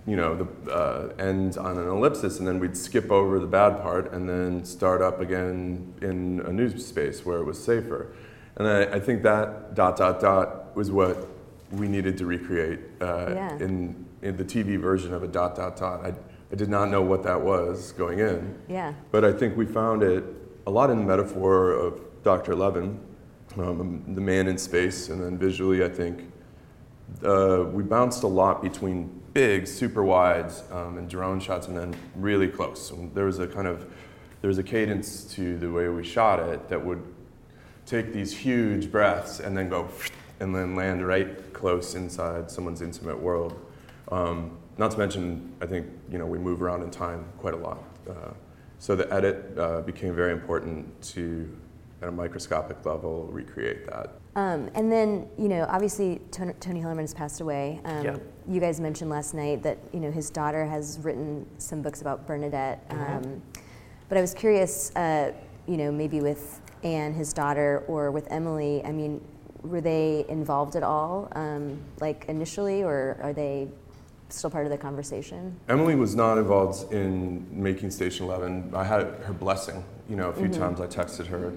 you 0.06 0.15
know 0.15 0.36
the, 0.36 0.71
uh, 0.71 1.13
end 1.19 1.58
on 1.58 1.77
an 1.77 1.88
ellipsis 1.88 2.39
and 2.39 2.47
then 2.47 2.60
we'd 2.60 2.75
skip 2.77 3.12
over 3.12 3.39
the 3.39 3.47
bad 3.47 3.82
part 3.82 4.12
and 4.13 4.27
then 4.27 4.63
start 4.65 5.01
up 5.01 5.19
again 5.21 5.93
in 6.01 6.41
a 6.45 6.51
new 6.51 6.77
space 6.77 7.25
where 7.25 7.38
it 7.39 7.43
was 7.45 7.62
safer 7.63 8.13
and 8.58 8.67
I, 8.67 8.84
I 8.95 8.99
think 8.99 9.23
that 9.23 9.75
dot 9.75 9.97
dot 9.97 10.19
dot 10.19 10.75
was 10.75 10.91
what 10.91 11.27
we 11.71 11.88
needed 11.88 12.17
to 12.19 12.25
recreate 12.25 12.80
uh, 13.01 13.34
Yeah. 13.34 13.53
in, 13.60 14.06
in 14.21 14.38
the 14.38 14.45
TV 14.45 14.80
version 14.80 15.13
of 15.13 15.21
a 15.23 15.27
dot 15.27 15.56
dot 15.56 15.75
dot. 15.75 16.06
I, 16.06 16.13
I 16.51 16.56
did 16.56 16.69
not 16.69 16.89
know 16.89 17.01
what 17.01 17.23
that 17.23 17.39
was 17.41 17.91
going 17.91 18.19
in, 18.19 18.58
yeah 18.69 18.93
but 19.12 19.25
I 19.25 19.32
think 19.34 19.58
we 19.58 19.65
found 19.65 20.01
it 20.03 20.23
a 20.65 20.71
lot 20.71 20.89
in 20.89 20.97
the 20.97 21.03
metaphor 21.03 21.71
of 21.71 22.01
Dr. 22.23 22.53
Eleven, 22.53 22.99
um, 23.59 24.03
the 24.15 24.21
man 24.21 24.47
in 24.47 24.57
space, 24.57 25.09
and 25.09 25.21
then 25.21 25.37
visually, 25.37 25.83
I 25.83 25.89
think 25.89 26.31
uh, 27.23 27.65
we 27.71 27.83
bounced 27.83 28.23
a 28.23 28.27
lot 28.27 28.61
between 28.61 29.21
big 29.33 29.67
super 29.67 30.03
wides 30.03 30.63
um, 30.71 30.97
and 30.97 31.09
drone 31.09 31.39
shots, 31.39 31.67
and 31.67 31.77
then 31.77 31.95
really 32.15 32.47
close. 32.47 32.91
And 32.91 33.13
there 33.13 33.25
was 33.25 33.39
a 33.39 33.47
kind 33.47 33.67
of 33.67 33.85
there 34.41 34.47
was 34.47 34.57
a 34.57 34.63
cadence 34.63 35.23
to 35.35 35.57
the 35.57 35.71
way 35.71 35.87
we 35.89 36.03
shot 36.03 36.39
it 36.39 36.69
that 36.69 36.83
would 36.83 37.03
take 37.85 38.13
these 38.13 38.37
huge 38.37 38.91
breaths 38.91 39.39
and 39.39 39.57
then 39.57 39.69
go 39.69 39.87
and 40.39 40.55
then 40.55 40.75
land 40.75 41.05
right 41.05 41.53
close 41.53 41.95
inside 41.95 42.51
someone's 42.51 42.81
intimate 42.81 43.19
world. 43.19 43.59
Um, 44.11 44.57
not 44.77 44.91
to 44.91 44.97
mention, 44.97 45.53
I 45.61 45.65
think 45.65 45.87
you 46.11 46.17
know 46.17 46.25
we 46.25 46.37
move 46.37 46.61
around 46.61 46.83
in 46.83 46.91
time 46.91 47.25
quite 47.39 47.53
a 47.53 47.57
lot. 47.57 47.83
Uh, 48.07 48.31
so 48.79 48.95
the 48.95 49.11
edit 49.11 49.57
uh, 49.57 49.81
became 49.81 50.15
very 50.15 50.31
important 50.31 51.01
to, 51.01 51.49
at 52.01 52.10
a 52.10 52.12
microscopic 52.12 52.86
level, 52.86 53.27
recreate 53.31 53.86
that. 53.88 54.12
Um, 54.36 54.69
and 54.75 54.91
then, 54.91 55.27
you 55.38 55.47
know, 55.47 55.65
obviously 55.67 56.21
Tony, 56.31 56.53
Tony 56.60 56.79
Hillerman 56.81 57.01
has 57.01 57.13
passed 57.13 57.41
away. 57.41 57.81
Um, 57.86 58.05
Yeah. 58.05 58.17
You 58.47 58.60
guys 58.62 58.79
mentioned 58.79 59.10
last 59.10 59.33
night 59.33 59.63
that, 59.63 59.77
you 59.91 59.99
know, 59.99 60.12
his 60.12 60.29
daughter 60.29 60.65
has 60.65 60.99
written 61.01 61.45
some 61.57 61.81
books 61.81 62.01
about 62.01 62.25
Bernadette. 62.27 62.88
Mm-hmm. 62.89 63.25
Um, 63.25 63.41
but 64.10 64.17
I 64.17 64.21
was 64.21 64.33
curious, 64.33 64.95
uh, 64.95 65.33
you 65.67 65.75
know, 65.77 65.91
maybe 65.91 66.21
with 66.21 66.62
Anne, 66.83 67.13
his 67.13 67.33
daughter, 67.33 67.83
or 67.88 68.12
with 68.12 68.31
Emily, 68.31 68.86
I 68.86 68.91
mean, 68.91 69.19
were 69.63 69.81
they 69.81 70.23
involved 70.29 70.75
at 70.75 70.83
all, 70.83 71.27
um, 71.33 71.81
like 71.99 72.25
initially, 72.29 72.83
or 72.83 73.19
are 73.21 73.33
they 73.33 73.67
still 74.29 74.49
part 74.49 74.65
of 74.65 74.71
the 74.71 74.77
conversation? 74.77 75.60
Emily 75.67 75.95
was 75.95 76.15
not 76.15 76.38
involved 76.38 76.93
in 76.93 77.45
making 77.51 77.89
Station 77.91 78.27
Eleven. 78.27 78.71
I 78.73 78.83
had 78.83 79.01
her 79.25 79.33
blessing. 79.33 79.83
You 80.07 80.15
know, 80.15 80.29
a 80.29 80.33
few 80.33 80.45
Mm-hmm. 80.47 80.62
times 80.62 80.79
I 80.79 80.88
texted 80.88 81.25
her 81.27 81.51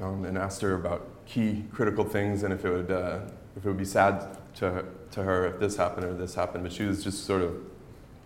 um, 0.00 0.24
and 0.24 0.36
asked 0.38 0.60
her 0.62 0.74
about 0.74 1.06
key 1.26 1.64
critical 1.72 2.04
things 2.04 2.42
and 2.42 2.52
if 2.52 2.64
it 2.64 2.70
would 2.70 2.90
uh, 2.90 3.20
if 3.56 3.64
it 3.64 3.68
would 3.68 3.78
be 3.78 3.84
sad 3.84 4.38
to 4.56 4.84
to 5.10 5.22
her 5.22 5.46
if 5.46 5.60
this 5.60 5.76
happened 5.76 6.04
or 6.04 6.14
this 6.14 6.34
happened. 6.34 6.64
But 6.64 6.72
she 6.72 6.84
was 6.84 7.02
just 7.04 7.24
sort 7.24 7.42
of 7.42 7.56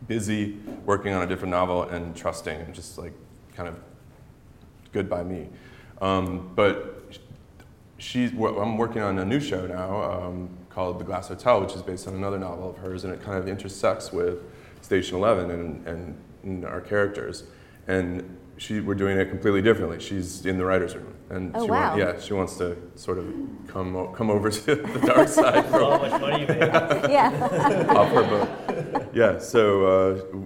busy 0.06 0.58
working 0.84 1.12
on 1.12 1.22
a 1.22 1.26
different 1.26 1.50
novel 1.50 1.84
and 1.84 2.14
trusting 2.14 2.60
and 2.60 2.74
just 2.74 2.98
like 2.98 3.12
kind 3.54 3.68
of 3.68 3.76
good 4.92 5.08
by 5.08 5.22
me. 5.22 5.48
Um, 6.00 6.52
but 6.54 7.18
she's 7.98 8.32
well, 8.32 8.60
I'm 8.60 8.76
working 8.76 9.02
on 9.02 9.18
a 9.18 9.24
new 9.24 9.40
show 9.40 9.66
now 9.66 10.02
um, 10.02 10.50
called 10.70 10.98
The 10.98 11.04
Glass 11.04 11.28
Hotel, 11.28 11.60
which 11.60 11.74
is 11.74 11.82
based 11.82 12.08
on 12.08 12.14
another 12.14 12.38
novel 12.38 12.70
of 12.70 12.78
hers, 12.78 13.04
and 13.04 13.12
it 13.12 13.22
kind 13.22 13.38
of 13.38 13.48
intersects 13.48 14.12
with 14.12 14.42
Station 14.82 15.16
Eleven 15.16 15.50
and, 15.50 15.86
and, 15.86 16.18
and 16.42 16.64
our 16.64 16.80
characters. 16.80 17.44
And 17.86 18.38
she, 18.56 18.80
we're 18.80 18.94
doing 18.94 19.18
it 19.18 19.28
completely 19.30 19.62
differently. 19.62 20.00
She's 20.00 20.46
in 20.46 20.58
the 20.58 20.64
writers' 20.64 20.94
room, 20.94 21.12
and 21.30 21.52
Oh, 21.54 21.64
she 21.64 21.70
wow. 21.70 21.96
yeah, 21.96 22.20
she 22.20 22.32
wants 22.34 22.56
to 22.58 22.76
sort 22.94 23.18
of 23.18 23.26
come 23.66 23.96
o- 23.96 24.08
come 24.08 24.30
over 24.30 24.50
to 24.50 24.74
the 24.74 25.00
dark 25.06 25.28
side 25.28 25.64
for 25.66 25.80
How 25.80 25.98
much 25.98 26.20
money 26.20 26.42
you 26.42 26.46
made? 26.48 26.60
yeah. 27.10 27.86
off 27.96 28.08
her 28.12 28.22
book. 28.24 29.06
Yeah, 29.12 29.38
so 29.38 29.84
uh, 29.86 30.36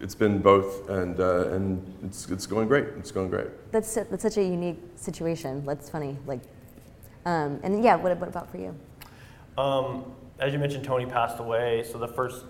it's 0.00 0.14
been 0.14 0.40
both, 0.40 0.88
and 0.88 1.18
uh, 1.20 1.48
and 1.50 1.82
it's 2.04 2.28
it's 2.30 2.46
going 2.46 2.68
great. 2.68 2.86
It's 2.98 3.10
going 3.10 3.28
great. 3.30 3.48
That's, 3.72 3.94
that's 3.94 4.22
such 4.22 4.36
a 4.38 4.42
unique 4.42 4.78
situation. 4.96 5.64
That's 5.66 5.90
funny. 5.90 6.16
Like, 6.26 6.40
um, 7.26 7.60
and 7.62 7.82
yeah, 7.84 7.96
what, 7.96 8.16
what 8.18 8.28
about 8.28 8.50
for 8.50 8.58
you? 8.58 8.74
Um, 9.58 10.04
as 10.38 10.52
you 10.52 10.58
mentioned, 10.58 10.84
Tony 10.84 11.04
passed 11.04 11.38
away. 11.40 11.84
So 11.90 11.98
the 11.98 12.08
first 12.08 12.44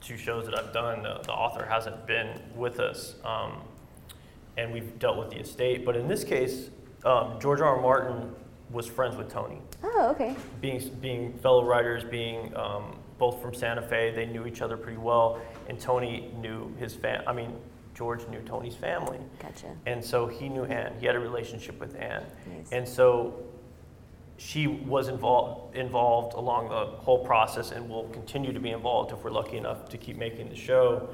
two 0.00 0.16
shows 0.16 0.46
that 0.46 0.58
I've 0.58 0.72
done, 0.72 1.02
the, 1.02 1.20
the 1.24 1.32
author 1.32 1.64
hasn't 1.64 2.06
been 2.06 2.40
with 2.54 2.78
us, 2.78 3.16
um, 3.24 3.62
and 4.56 4.72
we've 4.72 4.98
dealt 4.98 5.16
with 5.18 5.30
the 5.30 5.38
estate. 5.38 5.84
But 5.84 5.96
in 5.96 6.08
this 6.08 6.24
case, 6.24 6.70
um, 7.04 7.38
George 7.40 7.60
R. 7.60 7.76
R. 7.76 7.80
Martin 7.82 8.34
was 8.70 8.86
friends 8.86 9.16
with 9.16 9.28
Tony, 9.30 9.60
Oh, 9.82 10.08
okay. 10.10 10.34
being 10.60 10.80
being 11.00 11.32
fellow 11.38 11.64
writers, 11.64 12.02
being 12.04 12.54
um, 12.56 12.96
both 13.18 13.40
from 13.40 13.54
Santa 13.54 13.82
Fe. 13.82 14.10
They 14.14 14.26
knew 14.26 14.46
each 14.46 14.62
other 14.62 14.76
pretty 14.76 14.98
well, 14.98 15.40
and 15.68 15.78
Tony 15.78 16.32
knew 16.40 16.74
his 16.78 16.94
fam. 16.94 17.22
I 17.26 17.32
mean, 17.32 17.56
George 17.94 18.26
knew 18.28 18.40
Tony's 18.40 18.74
family. 18.74 19.18
Gotcha. 19.38 19.68
And 19.86 20.02
so 20.04 20.26
he 20.26 20.48
knew 20.48 20.64
Anne. 20.64 20.94
He 20.98 21.06
had 21.06 21.14
a 21.14 21.20
relationship 21.20 21.78
with 21.78 21.94
Anne. 21.96 22.24
Nice. 22.46 22.72
And 22.72 22.88
so 22.88 23.34
she 24.36 24.66
was 24.66 25.06
involved 25.08 25.76
involved 25.76 26.34
along 26.34 26.68
the 26.70 26.86
whole 27.02 27.18
process 27.24 27.70
and 27.70 27.88
will 27.88 28.08
continue 28.08 28.52
to 28.52 28.58
be 28.60 28.70
involved 28.70 29.12
if 29.12 29.22
we're 29.22 29.30
lucky 29.30 29.56
enough 29.58 29.88
to 29.90 29.98
keep 29.98 30.16
making 30.16 30.48
the 30.48 30.56
show. 30.56 31.08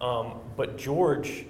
Um, 0.00 0.34
but 0.56 0.78
George 0.78 1.46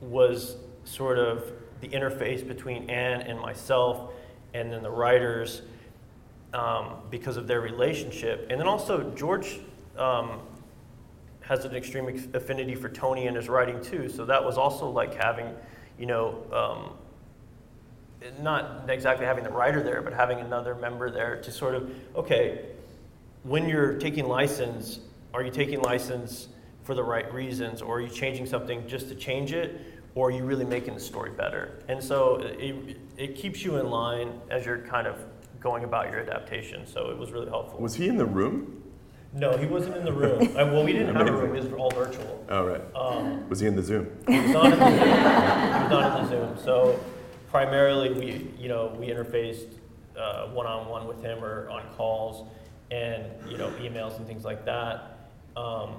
was 0.00 0.56
sort 0.84 1.18
of 1.18 1.52
the 1.80 1.88
interface 1.88 2.46
between 2.46 2.88
Anne 2.88 3.22
and 3.22 3.40
myself 3.40 4.12
and 4.54 4.72
then 4.72 4.82
the 4.82 4.90
writers 4.90 5.62
um, 6.54 6.96
because 7.10 7.36
of 7.36 7.46
their 7.46 7.60
relationship. 7.60 8.46
And 8.50 8.58
then 8.60 8.66
also 8.66 9.10
George 9.10 9.60
um, 9.98 10.40
has 11.40 11.64
an 11.64 11.74
extreme 11.74 12.30
affinity 12.34 12.74
for 12.74 12.88
Tony 12.88 13.26
and 13.26 13.36
his 13.36 13.48
writing 13.48 13.82
too. 13.82 14.08
So 14.08 14.24
that 14.24 14.44
was 14.44 14.56
also 14.56 14.88
like 14.88 15.14
having, 15.14 15.54
you 15.98 16.06
know, 16.06 16.42
um, 16.52 16.92
not 18.40 18.88
exactly 18.88 19.26
having 19.26 19.44
the 19.44 19.50
writer 19.50 19.82
there, 19.82 20.02
but 20.02 20.12
having 20.12 20.40
another 20.40 20.74
member 20.74 21.10
there 21.10 21.40
to 21.42 21.52
sort 21.52 21.74
of, 21.74 21.90
okay, 22.16 22.66
when 23.42 23.68
you're 23.68 23.94
taking 23.94 24.26
license, 24.26 25.00
are 25.32 25.42
you 25.42 25.50
taking 25.50 25.80
license 25.82 26.48
for 26.86 26.94
the 26.94 27.02
right 27.02 27.30
reasons, 27.34 27.82
or 27.82 27.96
are 27.96 28.00
you 28.00 28.08
changing 28.08 28.46
something 28.46 28.86
just 28.86 29.08
to 29.08 29.14
change 29.16 29.52
it, 29.52 29.80
or 30.14 30.28
are 30.28 30.30
you 30.30 30.44
really 30.44 30.64
making 30.64 30.94
the 30.94 31.00
story 31.00 31.30
better? 31.32 31.82
And 31.88 32.02
so 32.02 32.36
it, 32.36 32.96
it 33.16 33.34
keeps 33.34 33.64
you 33.64 33.78
in 33.78 33.90
line 33.90 34.40
as 34.50 34.64
you're 34.64 34.78
kind 34.78 35.08
of 35.08 35.16
going 35.60 35.82
about 35.82 36.10
your 36.10 36.20
adaptation. 36.20 36.86
So 36.86 37.10
it 37.10 37.18
was 37.18 37.32
really 37.32 37.48
helpful. 37.48 37.80
Was 37.80 37.96
he 37.96 38.06
in 38.06 38.16
the 38.16 38.24
room? 38.24 38.84
No, 39.32 39.56
he 39.56 39.66
wasn't 39.66 39.96
in 39.96 40.04
the 40.04 40.12
room. 40.12 40.40
Uh, 40.42 40.64
well, 40.72 40.84
we 40.84 40.92
didn't 40.92 41.14
have 41.16 41.26
a 41.26 41.32
room. 41.32 41.56
It 41.56 41.64
was 41.64 41.72
all 41.72 41.90
virtual. 41.90 42.46
Oh 42.48 42.64
right. 42.64 42.80
Um, 42.94 43.48
Was 43.48 43.58
he 43.58 43.66
in 43.66 43.74
the 43.74 43.82
Zoom? 43.82 44.08
he 44.28 44.38
was 44.38 44.50
not 44.52 44.72
in 44.72 44.78
the 44.78 44.88
Zoom. 44.88 44.98
He 44.98 45.10
was 45.10 45.90
not 45.90 46.20
in 46.20 46.24
the 46.24 46.28
Zoom. 46.30 46.64
So 46.64 47.00
primarily, 47.50 48.12
we 48.12 48.48
you 48.56 48.68
know 48.68 48.94
we 48.98 49.08
interfaced 49.08 49.72
uh, 50.16 50.46
one-on-one 50.50 51.08
with 51.08 51.20
him 51.20 51.44
or 51.44 51.68
on 51.68 51.82
calls, 51.96 52.48
and 52.92 53.24
you 53.50 53.58
know 53.58 53.70
emails 53.72 54.16
and 54.16 54.26
things 54.26 54.44
like 54.44 54.64
that. 54.64 55.28
Um, 55.56 55.96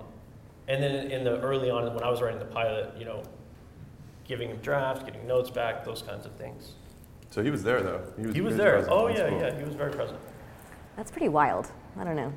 and 0.67 0.83
then 0.83 1.11
in 1.11 1.23
the 1.23 1.39
early 1.41 1.69
on, 1.69 1.93
when 1.93 2.03
I 2.03 2.09
was 2.09 2.21
writing 2.21 2.39
the 2.39 2.45
pilot, 2.45 2.93
you 2.97 3.05
know, 3.05 3.23
giving 4.25 4.49
him 4.49 4.57
drafts, 4.57 5.03
getting 5.03 5.25
notes 5.25 5.49
back, 5.49 5.85
those 5.85 6.01
kinds 6.01 6.25
of 6.25 6.33
things. 6.33 6.73
So 7.29 7.41
he 7.43 7.49
was 7.51 7.63
there 7.63 7.81
though. 7.81 8.01
He 8.33 8.41
was 8.41 8.55
there. 8.55 8.73
present. 8.73 8.91
Oh 8.93 9.07
That's 9.07 9.19
yeah, 9.19 9.29
cool. 9.29 9.39
yeah. 9.39 9.57
He 9.57 9.63
was 9.63 9.75
very 9.75 9.91
present. 9.91 10.19
That's 10.95 11.11
pretty 11.11 11.29
wild. 11.29 11.71
I 11.97 12.03
don't 12.03 12.15
know. 12.15 12.33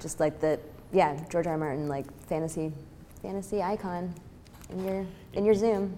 Just 0.00 0.20
like 0.20 0.40
the 0.40 0.58
yeah, 0.92 1.18
George 1.30 1.46
R. 1.46 1.52
R. 1.52 1.58
Martin 1.58 1.88
like 1.88 2.06
fantasy 2.26 2.72
fantasy 3.22 3.62
icon 3.62 4.14
in 4.70 4.84
your 4.84 5.06
in 5.32 5.44
your 5.44 5.54
Zoom. 5.54 5.96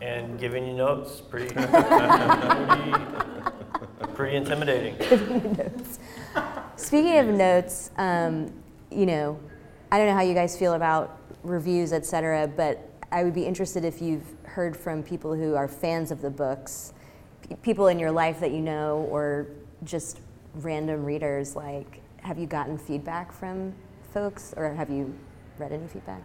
And 0.00 0.38
giving 0.40 0.66
you 0.66 0.72
notes, 0.72 1.20
pretty, 1.20 1.54
pretty, 1.54 1.70
pretty 4.14 4.36
intimidating. 4.36 4.94
Speaking 6.76 7.18
of 7.18 7.26
notes, 7.26 7.90
um, 7.98 8.50
you 8.90 9.04
know, 9.04 9.38
I 9.92 9.98
don't 9.98 10.06
know 10.06 10.14
how 10.14 10.22
you 10.22 10.34
guys 10.34 10.56
feel 10.56 10.74
about 10.74 11.18
reviews, 11.42 11.92
et 11.92 12.06
cetera, 12.06 12.46
but 12.46 12.88
I 13.10 13.24
would 13.24 13.34
be 13.34 13.44
interested 13.44 13.84
if 13.84 14.00
you've 14.00 14.22
heard 14.44 14.76
from 14.76 15.02
people 15.02 15.34
who 15.34 15.54
are 15.56 15.66
fans 15.66 16.10
of 16.10 16.22
the 16.22 16.30
books, 16.30 16.92
p- 17.48 17.56
people 17.56 17.88
in 17.88 17.98
your 17.98 18.10
life 18.12 18.38
that 18.40 18.52
you 18.52 18.60
know, 18.60 19.08
or 19.10 19.48
just 19.84 20.20
random 20.56 21.04
readers. 21.04 21.56
Like, 21.56 22.00
have 22.22 22.38
you 22.38 22.46
gotten 22.46 22.78
feedback 22.78 23.32
from 23.32 23.74
folks, 24.12 24.54
or 24.56 24.72
have 24.72 24.90
you 24.90 25.12
read 25.58 25.72
any 25.72 25.86
feedback? 25.88 26.22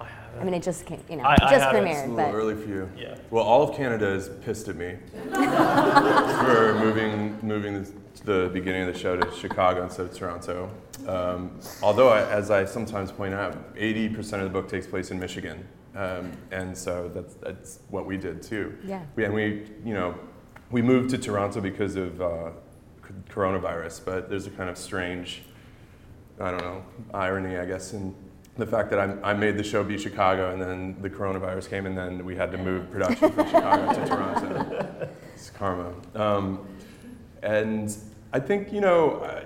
I 0.00 0.06
haven't. 0.06 0.40
I 0.40 0.44
mean, 0.44 0.54
it 0.54 0.62
just 0.64 0.84
came, 0.86 1.00
you 1.08 1.16
know, 1.16 1.22
I- 1.24 1.34
it 1.34 1.42
I 1.42 1.50
just 1.52 1.64
haven't. 1.64 1.86
It's 1.86 2.00
a 2.00 2.02
premiered, 2.04 2.16
little 2.16 2.32
but 2.32 2.34
early 2.34 2.54
for 2.56 2.68
you. 2.68 2.90
Yeah. 2.98 3.16
Well, 3.30 3.44
all 3.44 3.62
of 3.68 3.76
Canada 3.76 4.08
is 4.12 4.28
pissed 4.44 4.66
at 4.68 4.74
me 4.74 4.96
for 5.32 6.74
moving 6.80 7.38
moving 7.42 7.74
the, 7.84 7.92
the 8.24 8.50
beginning 8.52 8.88
of 8.88 8.92
the 8.92 8.98
show 8.98 9.16
to 9.16 9.30
Chicago 9.36 9.84
instead 9.84 10.06
of 10.06 10.14
Toronto. 10.16 10.68
Um, 11.08 11.60
although, 11.82 12.08
I, 12.08 12.28
as 12.30 12.50
I 12.50 12.64
sometimes 12.64 13.10
point 13.10 13.34
out, 13.34 13.74
80% 13.74 14.34
of 14.34 14.44
the 14.44 14.48
book 14.48 14.68
takes 14.68 14.86
place 14.86 15.10
in 15.10 15.18
Michigan, 15.18 15.66
um, 15.94 16.32
and 16.50 16.76
so 16.76 17.10
that's, 17.12 17.34
that's 17.34 17.80
what 17.90 18.06
we 18.06 18.16
did 18.16 18.42
too. 18.42 18.76
Yeah. 18.84 19.02
We, 19.16 19.24
and 19.24 19.34
we, 19.34 19.66
you 19.84 19.94
know, 19.94 20.14
we 20.70 20.82
moved 20.82 21.10
to 21.10 21.18
Toronto 21.18 21.60
because 21.60 21.96
of 21.96 22.20
uh, 22.20 22.50
coronavirus, 23.28 24.04
but 24.04 24.28
there's 24.30 24.46
a 24.46 24.50
kind 24.50 24.70
of 24.70 24.78
strange, 24.78 25.42
I 26.40 26.50
don't 26.50 26.62
know, 26.62 26.84
irony, 27.12 27.58
I 27.58 27.66
guess, 27.66 27.92
in 27.92 28.14
the 28.56 28.66
fact 28.66 28.90
that 28.90 28.98
I, 28.98 29.30
I 29.30 29.34
made 29.34 29.56
the 29.56 29.64
show 29.64 29.82
be 29.82 29.96
Chicago, 29.98 30.52
and 30.52 30.60
then 30.60 31.00
the 31.00 31.10
coronavirus 31.10 31.68
came, 31.68 31.86
and 31.86 31.96
then 31.96 32.24
we 32.24 32.36
had 32.36 32.52
to 32.52 32.58
move 32.58 32.90
production 32.90 33.32
from 33.32 33.46
Chicago 33.46 33.94
to 33.94 34.08
Toronto. 34.08 35.08
It's 35.34 35.50
karma. 35.50 35.92
Um, 36.14 36.68
and 37.42 37.96
I 38.32 38.38
think, 38.38 38.72
you 38.72 38.80
know, 38.80 39.24
I, 39.24 39.42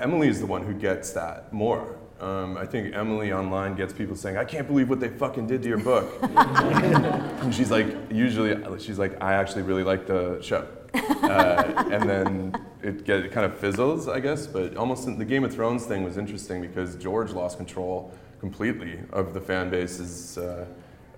Emily 0.00 0.28
is 0.28 0.40
the 0.40 0.46
one 0.46 0.62
who 0.64 0.74
gets 0.74 1.12
that 1.12 1.52
more. 1.52 1.96
Um, 2.20 2.56
I 2.56 2.64
think 2.64 2.94
Emily 2.94 3.32
online 3.32 3.74
gets 3.74 3.92
people 3.92 4.16
saying, 4.16 4.36
"I 4.36 4.44
can't 4.44 4.66
believe 4.66 4.88
what 4.88 5.00
they 5.00 5.08
fucking 5.08 5.46
did 5.46 5.62
to 5.62 5.68
your 5.68 5.78
book," 5.78 6.10
and 6.22 7.54
she's 7.54 7.70
like, 7.70 7.86
usually, 8.10 8.56
she's 8.80 8.98
like, 8.98 9.20
"I 9.22 9.34
actually 9.34 9.62
really 9.62 9.82
like 9.82 10.06
the 10.06 10.40
show," 10.40 10.66
uh, 10.94 11.84
and 11.90 12.08
then 12.08 12.54
it, 12.82 13.04
get, 13.04 13.24
it 13.24 13.32
kind 13.32 13.44
of 13.44 13.58
fizzles, 13.58 14.08
I 14.08 14.20
guess. 14.20 14.46
But 14.46 14.76
almost 14.76 15.06
in, 15.06 15.18
the 15.18 15.24
Game 15.24 15.44
of 15.44 15.52
Thrones 15.52 15.86
thing 15.86 16.02
was 16.04 16.16
interesting 16.16 16.60
because 16.62 16.94
George 16.96 17.32
lost 17.32 17.56
control 17.56 18.12
completely 18.40 19.00
of 19.12 19.34
the 19.34 19.40
fan 19.40 19.68
base's 19.70 20.38
uh, 20.38 20.66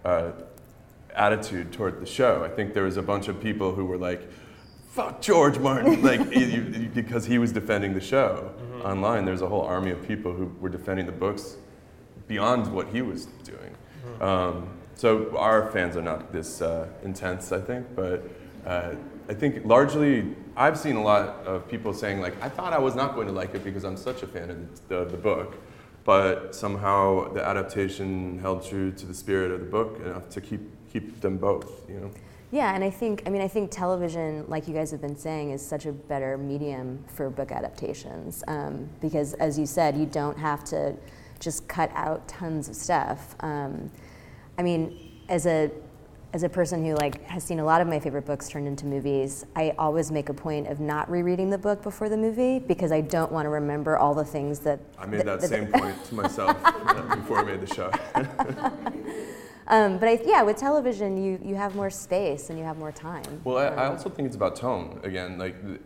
uh, 0.04 0.32
attitude 1.14 1.72
toward 1.72 2.00
the 2.00 2.06
show. 2.06 2.42
I 2.44 2.48
think 2.48 2.72
there 2.72 2.84
was 2.84 2.96
a 2.96 3.02
bunch 3.02 3.28
of 3.28 3.40
people 3.40 3.74
who 3.74 3.84
were 3.84 3.98
like, 3.98 4.28
fuck 4.90 5.20
George 5.20 5.58
Martin, 5.58 6.02
like 6.02 6.20
you- 6.34 6.90
because 6.94 7.26
he 7.26 7.38
was 7.38 7.52
defending 7.52 7.92
the 7.94 8.00
show 8.00 8.52
online. 8.86 9.24
There's 9.24 9.42
a 9.42 9.48
whole 9.48 9.62
army 9.62 9.90
of 9.90 10.06
people 10.06 10.32
who 10.32 10.46
were 10.60 10.68
defending 10.68 11.06
the 11.06 11.12
books 11.12 11.56
beyond 12.28 12.72
what 12.72 12.88
he 12.88 13.02
was 13.02 13.26
doing. 13.44 13.76
Um, 14.20 14.70
so 14.94 15.36
our 15.36 15.70
fans 15.72 15.96
are 15.96 16.02
not 16.02 16.32
this 16.32 16.62
uh, 16.62 16.88
intense, 17.02 17.52
I 17.52 17.60
think, 17.60 17.86
but 17.94 18.28
uh, 18.64 18.94
I 19.28 19.34
think 19.34 19.64
largely 19.66 20.34
I've 20.56 20.78
seen 20.78 20.96
a 20.96 21.02
lot 21.02 21.28
of 21.44 21.68
people 21.68 21.92
saying 21.92 22.20
like, 22.20 22.40
I 22.42 22.48
thought 22.48 22.72
I 22.72 22.78
was 22.78 22.94
not 22.94 23.14
going 23.14 23.26
to 23.26 23.32
like 23.32 23.54
it 23.54 23.62
because 23.62 23.84
I'm 23.84 23.96
such 23.96 24.22
a 24.22 24.26
fan 24.26 24.50
of 24.50 24.88
the, 24.88 25.04
the 25.04 25.16
book, 25.16 25.56
but 26.04 26.54
somehow 26.54 27.32
the 27.32 27.44
adaptation 27.44 28.38
held 28.38 28.64
true 28.64 28.92
to 28.92 29.06
the 29.06 29.14
spirit 29.14 29.50
of 29.50 29.60
the 29.60 29.66
book 29.66 30.00
enough 30.04 30.30
to 30.30 30.40
keep 30.40 30.60
keep 30.90 31.20
them 31.20 31.36
both, 31.36 31.88
you 31.90 32.00
know. 32.00 32.10
Yeah, 32.52 32.74
and 32.74 32.84
I 32.84 32.90
think 32.90 33.22
I 33.26 33.30
mean 33.30 33.42
I 33.42 33.48
think 33.48 33.70
television, 33.70 34.44
like 34.48 34.68
you 34.68 34.74
guys 34.74 34.90
have 34.90 35.00
been 35.00 35.16
saying, 35.16 35.50
is 35.50 35.66
such 35.66 35.86
a 35.86 35.92
better 35.92 36.38
medium 36.38 37.04
for 37.08 37.28
book 37.28 37.50
adaptations 37.50 38.44
um, 38.46 38.88
because, 39.00 39.34
as 39.34 39.58
you 39.58 39.66
said, 39.66 39.96
you 39.96 40.06
don't 40.06 40.38
have 40.38 40.64
to 40.64 40.94
just 41.40 41.68
cut 41.68 41.90
out 41.94 42.26
tons 42.28 42.68
of 42.68 42.76
stuff. 42.76 43.34
Um, 43.40 43.90
I 44.58 44.62
mean, 44.62 45.20
as 45.28 45.46
a 45.46 45.70
as 46.32 46.42
a 46.42 46.48
person 46.48 46.84
who 46.84 46.94
like 46.94 47.22
has 47.24 47.42
seen 47.42 47.58
a 47.60 47.64
lot 47.64 47.80
of 47.80 47.88
my 47.88 47.98
favorite 47.98 48.26
books 48.26 48.48
turned 48.48 48.68
into 48.68 48.86
movies, 48.86 49.44
I 49.56 49.74
always 49.78 50.12
make 50.12 50.28
a 50.28 50.34
point 50.34 50.68
of 50.68 50.80
not 50.80 51.10
rereading 51.10 51.50
the 51.50 51.58
book 51.58 51.82
before 51.82 52.08
the 52.08 52.16
movie 52.16 52.58
because 52.58 52.92
I 52.92 53.00
don't 53.00 53.32
want 53.32 53.46
to 53.46 53.50
remember 53.50 53.96
all 53.96 54.14
the 54.14 54.24
things 54.24 54.60
that 54.60 54.78
I 54.98 55.06
made 55.06 55.26
that 55.26 55.42
same 55.42 55.66
point 55.72 56.04
to 56.06 56.14
myself 56.14 56.56
before 56.62 57.38
I 57.38 57.44
made 57.44 57.60
the 57.60 57.74
show. 57.74 57.90
Um, 59.68 59.98
but 59.98 60.08
I, 60.08 60.20
yeah, 60.24 60.42
with 60.42 60.56
television, 60.56 61.16
you, 61.22 61.40
you 61.44 61.56
have 61.56 61.74
more 61.74 61.90
space 61.90 62.50
and 62.50 62.58
you 62.58 62.64
have 62.64 62.78
more 62.78 62.92
time. 62.92 63.40
Well, 63.44 63.58
I, 63.58 63.84
I 63.84 63.86
also 63.88 64.08
think 64.08 64.26
it's 64.26 64.36
about 64.36 64.56
tone. 64.56 65.00
Again, 65.02 65.38
like 65.38 65.64
th- 65.66 65.80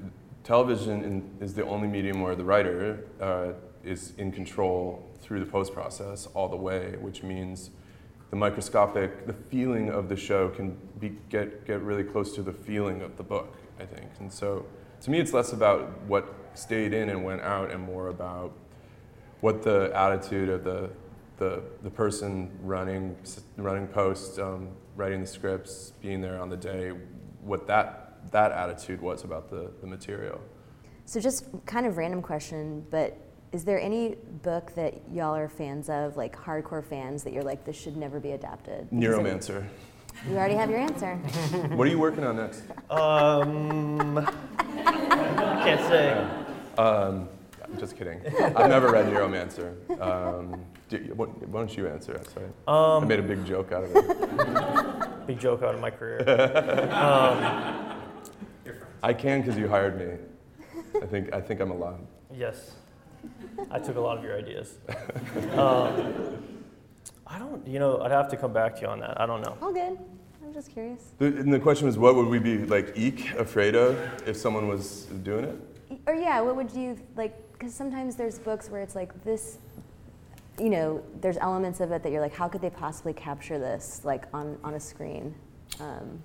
television 0.45 1.03
in, 1.03 1.31
is 1.41 1.55
the 1.55 1.67
only 1.67 1.89
medium 1.89 2.21
where 2.21 2.35
the 2.35 2.45
writer 2.45 3.05
uh, 3.21 3.53
is 3.85 4.13
in 4.19 4.33
control 4.33 5.07
through 5.21 5.41
the 5.41 5.51
post 5.51 5.73
process 5.73 6.27
all 6.35 6.49
the 6.49 6.57
way, 6.57 6.97
which 7.01 7.23
means 7.23 7.71
the 8.31 8.37
microscopic, 8.37 9.27
the 9.27 9.33
feeling 9.33 9.91
of 9.91 10.09
the 10.09 10.17
show 10.17 10.49
can 10.51 10.77
be, 10.99 11.17
get, 11.31 11.67
get 11.67 11.81
really 11.83 12.05
close 12.05 12.35
to 12.35 12.43
the 12.43 12.53
feeling 12.53 13.03
of 13.03 13.17
the 13.17 13.23
book, 13.23 13.57
I 13.79 13.85
think. 13.85 14.11
And 14.21 14.33
so 14.33 14.67
to 15.03 15.11
me, 15.11 15.19
it's 15.19 15.33
less 15.33 15.53
about 15.53 16.01
what 16.03 16.35
stayed 16.55 16.93
in 16.93 17.09
and 17.09 17.25
went 17.25 17.41
out 17.41 17.71
and 17.71 17.83
more 17.83 18.09
about 18.09 18.53
what 19.41 19.63
the 19.63 19.91
attitude 19.95 20.49
of 20.51 20.65
the 20.65 20.91
the, 21.41 21.63
the 21.83 21.91
person 21.91 22.51
running 22.63 23.17
running 23.57 23.89
post, 23.89 24.39
um, 24.39 24.69
writing 24.95 25.23
the 25.23 25.27
scripts, 25.27 25.95
being 26.03 26.21
there 26.21 26.41
on 26.41 26.51
the 26.51 26.57
day, 26.57 26.93
what 27.41 27.67
that 27.67 28.31
that 28.31 28.53
attitude 28.53 29.01
was 29.01 29.25
about 29.25 29.51
the, 29.51 29.73
the 29.81 29.87
material. 29.87 30.39
So 31.07 31.19
just 31.19 31.47
kind 31.67 31.87
of 31.87 31.97
random 31.97 32.21
question, 32.23 32.87
but 32.91 33.17
is 33.53 33.65
there 33.65 33.81
any 33.81 34.17
book 34.43 34.73
that 34.77 35.01
y'all 35.11 35.35
are 35.35 35.49
fans 35.49 35.89
of, 35.89 36.17
like 36.17 36.37
hardcore 36.37 36.85
fans, 36.85 37.25
that 37.25 37.33
you're 37.33 37.43
like, 37.43 37.65
this 37.65 37.75
should 37.75 37.97
never 37.97 38.21
be 38.21 38.33
adapted? 38.33 38.89
Because 38.91 39.19
it- 39.19 39.25
Neuromancer. 39.25 39.67
You 40.29 40.37
already 40.37 40.55
have 40.55 40.69
your 40.69 40.79
answer. 40.79 41.15
what 41.71 41.87
are 41.87 41.91
you 41.91 41.99
working 41.99 42.25
on 42.25 42.37
next? 42.37 42.63
Um, 42.91 44.29
can't 44.85 45.81
say. 45.89 46.29
Um, 46.77 47.29
I'm 47.65 47.79
just 47.79 47.97
kidding. 47.97 48.21
I've 48.39 48.69
never 48.69 48.91
read 48.93 49.07
Neuromancer. 49.07 49.99
Um, 50.01 50.63
do, 50.91 50.99
why 51.15 51.27
don't 51.61 51.77
you 51.77 51.87
answer? 51.87 52.13
That's 52.13 52.37
right. 52.37 52.53
I 52.69 52.97
Um, 52.97 53.09
made 53.09 53.21
a 53.21 53.23
big 53.23 53.45
joke 53.47 53.73
out 53.73 53.85
of 53.85 53.91
it. 53.95 55.27
big 55.27 55.39
joke 55.39 55.63
out 55.63 55.75
of 55.75 55.81
my 55.81 55.91
career. 55.91 56.19
I 59.03 59.15
can 59.15 59.41
because 59.41 59.57
you 59.57 59.67
hired 59.69 59.99
me. 59.99 60.19
I 61.03 61.07
think 61.07 61.33
I 61.33 61.41
think 61.41 61.61
I'm 61.61 61.71
allowed. 61.71 62.07
Yes, 62.35 62.73
I 63.71 63.79
took 63.79 63.97
a 63.97 64.01
lot 64.01 64.19
of 64.19 64.25
your 64.25 64.37
ideas. 64.37 64.75
Um, 65.57 66.43
I 67.27 67.39
don't, 67.39 67.65
you 67.67 67.79
know, 67.79 68.01
I'd 68.03 68.11
have 68.11 68.29
to 68.31 68.37
come 68.37 68.53
back 68.53 68.75
to 68.77 68.81
you 68.83 68.89
on 68.89 68.99
that. 69.01 69.21
I 69.21 69.25
don't 69.25 69.41
know. 69.41 69.57
All 69.63 69.73
good. 69.73 69.97
I'm 70.45 70.53
just 70.53 70.73
curious. 70.73 71.13
The, 71.19 71.27
and 71.27 71.53
the 71.53 71.61
question 71.61 71.87
was, 71.87 71.97
what 71.97 72.17
would 72.17 72.27
we 72.27 72.41
be 72.41 72.59
like, 72.67 72.93
eek, 72.97 73.33
afraid 73.35 73.77
of 73.77 73.97
if 74.27 74.37
someone 74.37 74.67
was 74.67 75.05
doing 75.23 75.45
it? 75.45 75.57
Or 76.09 76.15
yeah, 76.15 76.41
what 76.41 76.57
would 76.57 76.73
you 76.73 76.99
like? 77.15 77.35
Because 77.53 77.73
sometimes 77.73 78.17
there's 78.17 78.37
books 78.39 78.69
where 78.69 78.81
it's 78.83 78.97
like 78.97 79.13
this. 79.23 79.59
You 80.61 80.69
know, 80.69 81.03
there's 81.23 81.39
elements 81.39 81.81
of 81.81 81.91
it 81.91 82.03
that 82.03 82.13
you're 82.13 82.21
like, 82.21 82.35
how 82.35 82.47
could 82.47 82.61
they 82.61 82.69
possibly 82.69 83.15
capture 83.15 83.59
this 83.59 84.03
like 84.05 84.25
on 84.35 84.59
on 84.63 84.75
a 84.75 84.81
screen? 84.81 85.35
Um, 85.81 86.23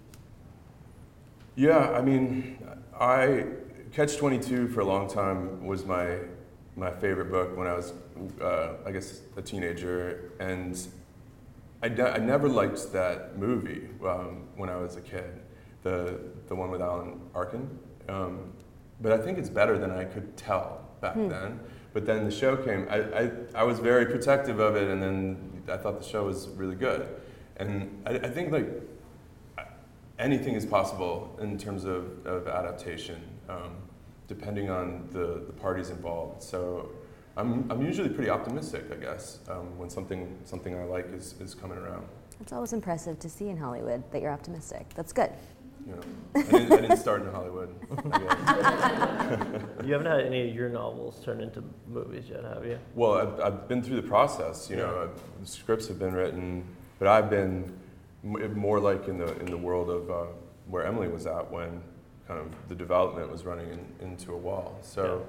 Yeah, 1.55 1.91
I 1.91 2.01
mean, 2.01 2.57
I 2.99 3.45
Catch 3.93 4.17
Twenty 4.17 4.39
Two 4.39 4.67
for 4.67 4.81
a 4.81 4.85
long 4.85 5.07
time 5.07 5.65
was 5.65 5.85
my 5.85 6.17
my 6.75 6.91
favorite 6.91 7.31
book 7.31 7.55
when 7.55 7.65
I 7.67 7.73
was, 7.73 7.93
uh, 8.41 8.73
I 8.85 8.91
guess, 8.91 9.21
a 9.37 9.41
teenager, 9.41 10.33
and 10.41 10.77
I, 11.81 11.87
ne- 11.87 12.01
I 12.01 12.17
never 12.17 12.49
liked 12.49 12.91
that 12.91 13.37
movie 13.37 13.87
um, 14.05 14.49
when 14.57 14.69
I 14.69 14.75
was 14.75 14.97
a 14.97 15.01
kid, 15.01 15.39
the 15.83 16.19
the 16.47 16.55
one 16.55 16.71
with 16.71 16.81
Alan 16.81 17.21
Arkin. 17.33 17.69
Um, 18.09 18.51
but 18.99 19.13
I 19.13 19.17
think 19.17 19.37
it's 19.37 19.49
better 19.49 19.77
than 19.77 19.91
I 19.91 20.03
could 20.03 20.35
tell 20.35 20.81
back 20.99 21.15
then. 21.15 21.59
But 21.95 22.05
then 22.05 22.25
the 22.25 22.31
show 22.31 22.57
came. 22.57 22.85
I, 22.89 22.97
I, 22.97 23.31
I 23.55 23.63
was 23.63 23.79
very 23.79 24.05
protective 24.05 24.59
of 24.59 24.75
it, 24.75 24.89
and 24.89 25.01
then 25.01 25.63
I 25.69 25.77
thought 25.77 25.97
the 25.97 26.05
show 26.05 26.25
was 26.25 26.49
really 26.49 26.75
good. 26.75 27.07
And 27.55 28.03
I, 28.05 28.15
I 28.15 28.29
think 28.29 28.51
like 28.51 28.67
anything 30.19 30.55
is 30.55 30.65
possible 30.65 31.39
in 31.41 31.57
terms 31.57 31.85
of, 31.85 32.27
of 32.27 32.49
adaptation, 32.49 33.21
um, 33.47 33.77
depending 34.27 34.69
on 34.69 35.07
the, 35.13 35.45
the 35.47 35.53
parties 35.53 35.89
involved. 35.89 36.43
So 36.43 36.89
I'm, 37.37 37.71
I'm 37.71 37.81
usually 37.81 38.09
pretty 38.09 38.29
optimistic, 38.29 38.91
I 38.91 38.97
guess, 38.97 39.39
um, 39.47 39.77
when 39.77 39.89
something, 39.89 40.37
something 40.43 40.75
I 40.75 40.83
like 40.83 41.13
is, 41.13 41.35
is 41.39 41.55
coming 41.55 41.77
around. 41.77 42.05
it's 42.41 42.51
always 42.51 42.73
impressive 42.73 43.19
to 43.19 43.29
see 43.29 43.47
in 43.47 43.55
Hollywood 43.55 44.03
that 44.11 44.21
you're 44.21 44.33
optimistic. 44.33 44.85
That's 44.95 45.13
good. 45.13 45.31
You 45.85 45.91
know, 45.91 46.01
I 46.35 46.41
didn't, 46.41 46.71
I 46.71 46.81
didn't 46.81 46.97
start 46.97 47.21
in 47.21 47.31
Hollywood. 47.31 47.75
You 49.85 49.93
haven't 49.93 50.07
had 50.07 50.21
any 50.21 50.49
of 50.49 50.55
your 50.55 50.69
novels 50.69 51.21
turned 51.23 51.41
into 51.41 51.63
movies 51.87 52.25
yet, 52.27 52.43
have 52.43 52.65
you? 52.65 52.79
Well, 52.95 53.13
I've, 53.13 53.39
I've 53.39 53.67
been 53.67 53.83
through 53.83 53.97
the 53.97 54.07
process. 54.07 54.67
You 54.67 54.77
know, 54.77 55.09
I've, 55.09 55.47
scripts 55.47 55.87
have 55.89 55.99
been 55.99 56.13
written, 56.13 56.63
but 56.97 57.07
I've 57.07 57.29
been 57.29 57.71
m- 58.23 58.57
more 58.57 58.79
like 58.79 59.07
in 59.07 59.19
the 59.19 59.37
in 59.39 59.45
the 59.45 59.57
world 59.57 59.91
of 59.91 60.09
uh, 60.09 60.25
where 60.67 60.85
Emily 60.85 61.07
was 61.07 61.27
at 61.27 61.51
when 61.51 61.81
kind 62.27 62.39
of 62.39 62.47
the 62.67 62.73
development 62.73 63.31
was 63.31 63.45
running 63.45 63.69
in, 63.69 64.07
into 64.07 64.33
a 64.33 64.37
wall. 64.37 64.79
So, 64.81 65.23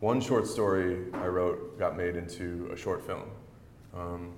one 0.00 0.20
short 0.22 0.46
story 0.46 1.12
I 1.12 1.26
wrote 1.26 1.78
got 1.78 1.94
made 1.96 2.16
into 2.16 2.70
a 2.72 2.76
short 2.76 3.06
film. 3.06 3.24
Um, 3.94 4.32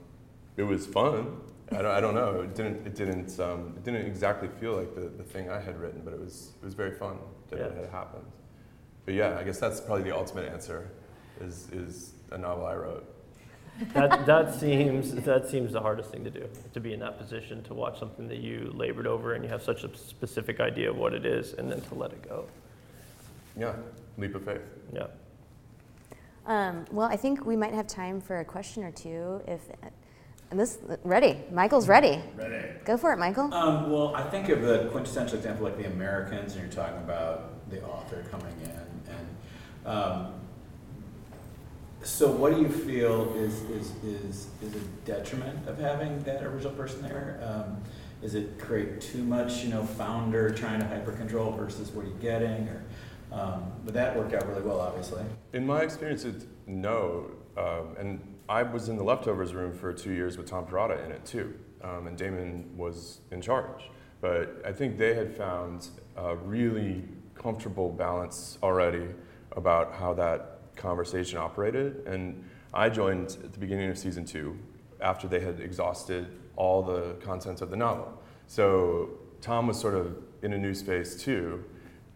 it 0.56 0.64
was 0.64 0.84
fun. 0.86 1.40
I 1.72 1.82
don't, 1.82 1.86
I 1.86 2.00
don't 2.00 2.14
know. 2.14 2.40
It 2.40 2.54
didn't. 2.54 2.86
It 2.86 2.94
didn't. 2.94 3.38
Um, 3.38 3.74
it 3.76 3.84
didn't 3.84 4.06
exactly 4.06 4.48
feel 4.60 4.76
like 4.76 4.94
the, 4.94 5.02
the 5.02 5.22
thing 5.22 5.50
I 5.50 5.60
had 5.60 5.80
written, 5.80 6.02
but 6.04 6.12
it 6.12 6.20
was. 6.20 6.52
It 6.60 6.64
was 6.64 6.74
very 6.74 6.90
fun 6.92 7.18
that 7.48 7.60
it 7.60 7.76
had 7.76 7.90
happened. 7.90 8.26
But 9.04 9.14
yeah, 9.14 9.38
I 9.38 9.44
guess 9.44 9.58
that's 9.58 9.80
probably 9.80 10.04
the 10.04 10.16
ultimate 10.16 10.50
answer. 10.52 10.90
Is 11.40 11.68
is 11.70 12.12
a 12.32 12.38
novel 12.38 12.66
I 12.66 12.74
wrote. 12.74 13.06
That, 13.94 14.26
that 14.26 14.54
seems 14.54 15.14
that 15.14 15.48
seems 15.48 15.72
the 15.72 15.80
hardest 15.80 16.10
thing 16.10 16.24
to 16.24 16.30
do 16.30 16.48
to 16.74 16.80
be 16.80 16.92
in 16.92 17.00
that 17.00 17.18
position 17.18 17.62
to 17.64 17.74
watch 17.74 17.98
something 17.98 18.28
that 18.28 18.38
you 18.38 18.70
labored 18.74 19.06
over 19.06 19.34
and 19.34 19.42
you 19.42 19.48
have 19.48 19.62
such 19.62 19.84
a 19.84 19.96
specific 19.96 20.60
idea 20.60 20.90
of 20.90 20.96
what 20.96 21.14
it 21.14 21.24
is 21.24 21.54
and 21.54 21.70
then 21.70 21.80
to 21.82 21.94
let 21.94 22.12
it 22.12 22.28
go. 22.28 22.44
Yeah, 23.56 23.74
leap 24.18 24.34
of 24.34 24.44
faith. 24.44 24.68
Yeah. 24.92 25.06
Um, 26.46 26.84
well, 26.90 27.08
I 27.08 27.16
think 27.16 27.46
we 27.46 27.56
might 27.56 27.72
have 27.72 27.86
time 27.86 28.20
for 28.20 28.40
a 28.40 28.44
question 28.44 28.82
or 28.82 28.90
two. 28.90 29.40
If 29.46 29.62
and 29.82 29.92
this 30.58 30.78
ready, 31.04 31.38
Michael's 31.52 31.88
ready. 31.88 32.20
Ready. 32.36 32.68
Go 32.84 32.96
for 32.96 33.12
it, 33.12 33.18
Michael. 33.18 33.52
Um, 33.54 33.90
well, 33.90 34.14
I 34.16 34.22
think 34.22 34.48
of 34.48 34.62
the 34.62 34.88
quintessential 34.90 35.36
example 35.36 35.64
like 35.64 35.76
The 35.76 35.86
Americans, 35.86 36.54
and 36.54 36.62
you're 36.62 36.72
talking 36.72 36.98
about 36.98 37.68
the 37.70 37.82
author 37.84 38.24
coming 38.30 38.54
in, 38.64 38.70
and 38.70 39.28
um, 39.86 40.34
so 42.02 42.30
what 42.30 42.54
do 42.54 42.60
you 42.60 42.68
feel 42.68 43.32
is 43.36 43.62
is 43.62 43.92
is 44.02 44.46
is 44.62 44.74
a 44.74 44.84
detriment 45.04 45.68
of 45.68 45.78
having 45.78 46.22
that 46.22 46.42
original 46.42 46.72
person 46.72 47.02
there? 47.02 47.40
Um, 47.42 47.80
is 48.22 48.34
it 48.34 48.58
create 48.58 49.00
too 49.00 49.22
much, 49.22 49.64
you 49.64 49.70
know, 49.70 49.84
founder 49.84 50.50
trying 50.50 50.80
to 50.80 50.86
hyper 50.86 51.12
control 51.12 51.52
versus 51.52 51.90
what 51.90 52.04
are 52.04 52.08
you 52.08 52.16
getting, 52.20 52.68
or 52.68 52.82
um, 53.32 53.72
but 53.84 53.94
that 53.94 54.16
worked 54.16 54.34
out 54.34 54.48
really 54.48 54.62
well, 54.62 54.80
obviously. 54.80 55.22
In 55.52 55.66
my 55.66 55.82
experience, 55.82 56.24
it's 56.24 56.46
no. 56.66 57.30
Um, 57.56 57.96
and 57.98 58.20
I 58.50 58.64
was 58.64 58.88
in 58.88 58.96
the 58.96 59.04
leftovers 59.04 59.54
room 59.54 59.72
for 59.72 59.92
two 59.92 60.12
years 60.12 60.36
with 60.36 60.46
Tom 60.50 60.66
Perrotta 60.66 61.04
in 61.06 61.12
it 61.12 61.24
too, 61.24 61.54
um, 61.82 62.08
and 62.08 62.18
Damon 62.18 62.68
was 62.76 63.20
in 63.30 63.40
charge. 63.40 63.88
But 64.20 64.60
I 64.66 64.72
think 64.72 64.98
they 64.98 65.14
had 65.14 65.32
found 65.36 65.88
a 66.16 66.34
really 66.34 67.04
comfortable 67.36 67.90
balance 67.90 68.58
already 68.60 69.06
about 69.52 69.94
how 69.94 70.14
that 70.14 70.58
conversation 70.74 71.38
operated. 71.38 72.04
And 72.06 72.44
I 72.74 72.88
joined 72.88 73.38
at 73.44 73.52
the 73.52 73.58
beginning 73.60 73.88
of 73.88 73.96
season 73.96 74.24
two 74.24 74.58
after 75.00 75.28
they 75.28 75.38
had 75.38 75.60
exhausted 75.60 76.26
all 76.56 76.82
the 76.82 77.14
contents 77.24 77.62
of 77.62 77.70
the 77.70 77.76
novel. 77.76 78.20
So 78.48 79.10
Tom 79.40 79.68
was 79.68 79.78
sort 79.78 79.94
of 79.94 80.16
in 80.42 80.54
a 80.54 80.58
new 80.58 80.74
space 80.74 81.22
too. 81.22 81.64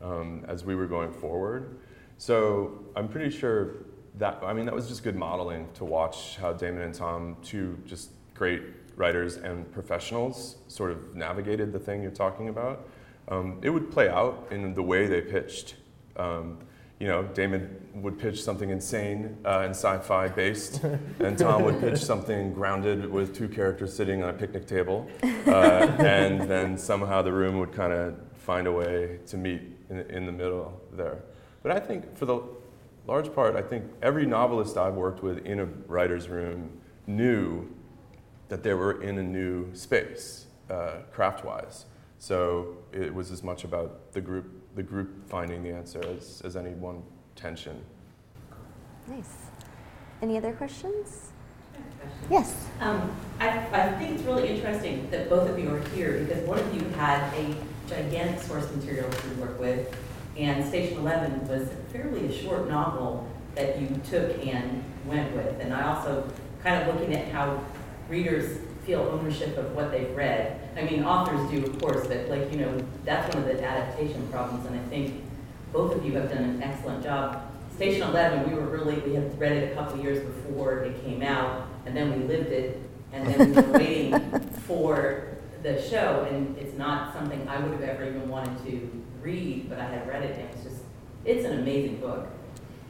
um, 0.04 0.44
as 0.48 0.64
we 0.64 0.74
were 0.74 0.86
going 0.86 1.12
forward. 1.12 1.78
So 2.18 2.84
I'm 2.94 3.08
pretty 3.08 3.30
sure 3.30 3.76
that 4.18 4.40
I 4.44 4.52
mean 4.52 4.66
that 4.66 4.74
was 4.74 4.88
just 4.88 5.02
good 5.02 5.16
modeling 5.16 5.68
to 5.74 5.84
watch 5.84 6.36
how 6.36 6.52
Damon 6.52 6.82
and 6.82 6.94
Tom, 6.94 7.36
two 7.42 7.78
just 7.86 8.10
great 8.34 8.62
writers 8.96 9.36
and 9.36 9.70
professionals, 9.72 10.56
sort 10.68 10.90
of 10.90 11.14
navigated 11.16 11.72
the 11.72 11.78
thing 11.78 12.02
you're 12.02 12.10
talking 12.10 12.48
about. 12.48 12.88
Um, 13.28 13.58
it 13.62 13.70
would 13.70 13.90
play 13.90 14.08
out 14.08 14.48
in 14.50 14.74
the 14.74 14.82
way 14.82 15.06
they 15.06 15.20
pitched. 15.20 15.76
Um, 16.16 16.58
you 17.00 17.08
know, 17.08 17.24
Damon 17.24 17.88
would 17.94 18.18
pitch 18.18 18.42
something 18.42 18.70
insane 18.70 19.36
uh, 19.44 19.62
and 19.64 19.70
sci-fi 19.70 20.28
based, 20.28 20.82
and 21.18 21.36
Tom 21.36 21.64
would 21.64 21.80
pitch 21.80 21.98
something 21.98 22.52
grounded 22.52 23.10
with 23.10 23.34
two 23.34 23.48
characters 23.48 23.94
sitting 23.94 24.22
on 24.22 24.30
a 24.30 24.32
picnic 24.32 24.66
table, 24.66 25.08
uh, 25.46 25.48
and 25.98 26.42
then 26.42 26.78
somehow 26.78 27.20
the 27.20 27.32
room 27.32 27.58
would 27.58 27.72
kind 27.72 27.92
of 27.92 28.14
find 28.36 28.66
a 28.66 28.72
way 28.72 29.18
to 29.26 29.36
meet 29.36 29.62
in, 29.90 29.98
in 30.02 30.26
the 30.26 30.32
middle 30.32 30.80
there. 30.92 31.18
But 31.62 31.72
I 31.72 31.80
think 31.80 32.16
for 32.16 32.26
the 32.26 32.40
large 33.06 33.32
part, 33.34 33.56
I 33.56 33.62
think 33.62 33.84
every 34.02 34.26
novelist 34.26 34.76
I've 34.76 34.94
worked 34.94 35.22
with 35.22 35.44
in 35.44 35.60
a 35.60 35.66
writer's 35.86 36.28
room 36.28 36.70
knew 37.06 37.68
that 38.48 38.62
they 38.62 38.74
were 38.74 39.02
in 39.02 39.18
a 39.18 39.22
new 39.22 39.74
space, 39.74 40.46
uh, 40.70 40.98
craft-wise. 41.12 41.86
So 42.18 42.78
it 42.92 43.14
was 43.14 43.30
as 43.30 43.42
much 43.42 43.64
about 43.64 44.12
the 44.12 44.20
group, 44.20 44.46
the 44.74 44.82
group 44.82 45.28
finding 45.28 45.62
the 45.62 45.70
answer 45.70 46.00
as, 46.06 46.40
as 46.44 46.56
any 46.56 46.70
one 46.70 47.02
tension. 47.36 47.82
Nice. 49.06 49.50
Any 50.22 50.38
other 50.38 50.52
questions? 50.52 51.32
Yes. 52.30 52.68
Um, 52.80 53.14
I, 53.40 53.48
I 53.48 53.92
think 53.98 54.14
it's 54.14 54.22
really 54.22 54.48
interesting 54.48 55.10
that 55.10 55.28
both 55.28 55.48
of 55.48 55.58
you 55.58 55.74
are 55.74 55.80
here 55.88 56.20
because 56.20 56.46
one 56.46 56.58
of 56.58 56.74
you 56.74 56.86
had 56.90 57.32
a 57.34 57.54
gigantic 57.88 58.40
source 58.40 58.70
material 58.74 59.10
to 59.10 59.28
work 59.34 59.58
with, 59.58 59.94
and 60.36 60.66
Station 60.66 60.98
11 60.98 61.46
was 61.48 61.68
fairly 61.92 62.26
a 62.26 62.32
short 62.32 62.68
novel 62.68 63.28
that 63.54 63.80
you 63.80 63.88
took 64.10 64.44
and 64.46 64.82
went 65.06 65.34
with. 65.34 65.60
And 65.60 65.72
I 65.72 65.94
also 65.94 66.28
kind 66.62 66.82
of 66.82 66.94
looking 66.94 67.14
at 67.14 67.28
how 67.28 67.62
readers 68.08 68.58
feel 68.84 69.00
ownership 69.00 69.56
of 69.56 69.74
what 69.74 69.90
they've 69.90 70.14
read. 70.14 70.60
I 70.76 70.82
mean, 70.82 71.04
authors 71.04 71.50
do, 71.50 71.64
of 71.64 71.80
course, 71.80 72.06
but 72.06 72.28
like, 72.28 72.50
you 72.52 72.58
know, 72.58 72.84
that's 73.04 73.34
one 73.34 73.44
of 73.44 73.48
the 73.48 73.62
adaptation 73.64 74.26
problems, 74.28 74.66
and 74.66 74.78
I 74.78 74.82
think 74.84 75.22
both 75.72 75.94
of 75.94 76.04
you 76.04 76.12
have 76.12 76.30
done 76.30 76.44
an 76.44 76.62
excellent 76.62 77.02
job. 77.02 77.50
Station 77.76 78.02
11, 78.02 78.50
we 78.50 78.56
were 78.56 78.66
really, 78.66 78.96
we 79.00 79.14
had 79.14 79.38
read 79.38 79.52
it 79.52 79.72
a 79.72 79.74
couple 79.74 79.98
years 80.00 80.22
before 80.22 80.80
it 80.80 81.02
came 81.04 81.22
out, 81.22 81.68
and 81.86 81.96
then 81.96 82.18
we 82.18 82.26
lived 82.26 82.50
it, 82.50 82.80
and 83.12 83.26
then 83.26 83.54
we 83.54 83.62
were 83.62 83.78
waiting 83.78 84.40
for 84.66 85.28
the 85.62 85.80
show, 85.80 86.26
and 86.30 86.56
it's 86.58 86.76
not 86.76 87.14
something 87.14 87.48
I 87.48 87.58
would 87.58 87.72
have 87.72 87.82
ever 87.82 88.04
even 88.04 88.28
wanted 88.28 88.64
to 88.66 89.03
read, 89.24 89.68
but 89.68 89.78
I 89.80 89.86
had 89.86 90.06
read 90.06 90.22
it, 90.22 90.38
and 90.38 90.48
it's 90.50 90.62
just, 90.62 90.82
it's 91.24 91.44
an 91.44 91.58
amazing 91.58 91.96
book. 91.96 92.28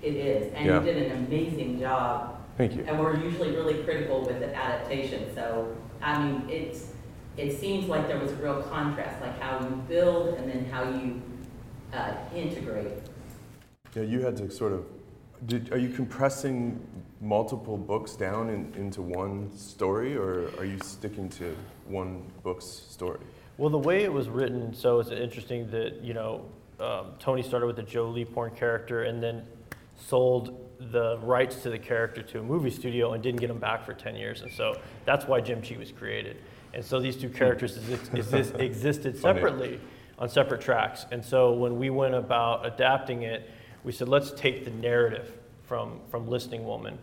It 0.03 0.17
is, 0.17 0.53
and 0.55 0.67
Yeah. 0.67 0.81
you 0.81 0.85
did 0.93 1.11
an 1.11 1.25
amazing 1.27 1.79
job 1.81 2.37
Thank 2.59 2.75
you. 2.77 2.85
and 2.87 2.99
we're 2.99 3.17
usually 3.19 3.53
really 3.53 3.83
critical 3.85 4.21
with 4.27 4.41
the 4.41 4.55
adaptation, 4.55 5.35
so, 5.35 5.75
I 6.03 6.23
mean, 6.23 6.49
it's, 6.51 6.89
it 7.37 7.59
seems 7.59 7.87
like 7.87 8.07
there 8.07 8.19
was 8.19 8.33
a 8.33 8.37
real 8.37 8.63
contrast, 8.65 9.21
like 9.21 9.41
how 9.41 9.61
you 9.61 9.77
build 9.89 10.35
and 10.35 10.51
then 10.51 10.67
how 10.67 10.85
you 10.85 11.23
uh, 11.93 12.13
integrate. 12.35 12.93
Yeah, 13.95 14.03
you 14.03 14.21
had 14.21 14.37
to 14.39 14.51
sort 14.51 14.73
of. 14.73 14.85
Did, 15.47 15.73
are 15.73 15.79
you 15.79 15.89
compressing 15.89 16.81
multiple 17.21 17.77
books 17.77 18.15
down 18.15 18.51
in, 18.51 18.73
into 18.75 19.03
one 19.03 19.51
story, 19.57 20.17
or 20.17 20.51
are 20.59 20.65
you 20.65 20.79
sticking 20.83 21.29
to 21.31 21.57
one 21.87 22.25
book's 22.43 22.67
story? 22.67 23.21
Well, 23.57 23.71
the 23.71 23.79
way 23.79 24.03
it 24.03 24.13
was 24.13 24.29
written, 24.29 24.75
so 24.75 24.99
it's 24.99 25.11
interesting 25.11 25.71
that, 25.71 26.03
you 26.03 26.13
know, 26.13 26.47
um, 26.81 27.13
Tony 27.21 27.43
started 27.43 27.67
with 27.67 27.77
the 27.77 27.83
Joe 27.83 28.13
Leaphorn 28.13 28.57
character 28.57 29.05
and 29.05 29.23
then 29.23 29.45
sold 29.97 30.61
the 30.91 31.19
rights 31.23 31.63
to 31.63 31.71
the 31.71 31.79
character 31.79 32.21
to 32.21 32.41
a 32.41 32.43
movie 32.43 32.71
studio 32.71 33.13
and 33.13 33.23
didn't 33.23 33.41
get 33.41 33.47
them 33.47 33.61
back 33.61 33.87
for 33.87 33.95
10 33.95 34.17
years. 34.17 34.43
And 34.43 34.51
so 34.51 34.81
that's 35.05 35.27
why 35.27 35.41
Jim 35.41 35.63
Chee 35.63 35.77
was 35.77 35.93
created. 35.93 36.39
And 36.73 36.85
so 36.85 36.99
these 36.99 37.17
two 37.17 37.29
characters 37.29 37.77
exist, 37.77 38.13
exist, 38.13 38.55
existed 38.59 39.17
separately 39.17 39.81
on 40.19 40.29
separate 40.29 40.61
tracks. 40.61 41.07
And 41.13 41.25
so 41.25 41.53
when 41.53 41.79
we 41.79 41.91
went 41.91 42.15
about 42.15 42.67
adapting 42.67 43.23
it, 43.23 43.49
we 43.85 43.93
said, 43.93 44.09
let's 44.09 44.33
take 44.33 44.65
the 44.65 44.71
narrative 44.71 45.33
from, 45.63 46.01
from 46.11 46.27
Listening 46.27 46.65
Woman. 46.65 46.99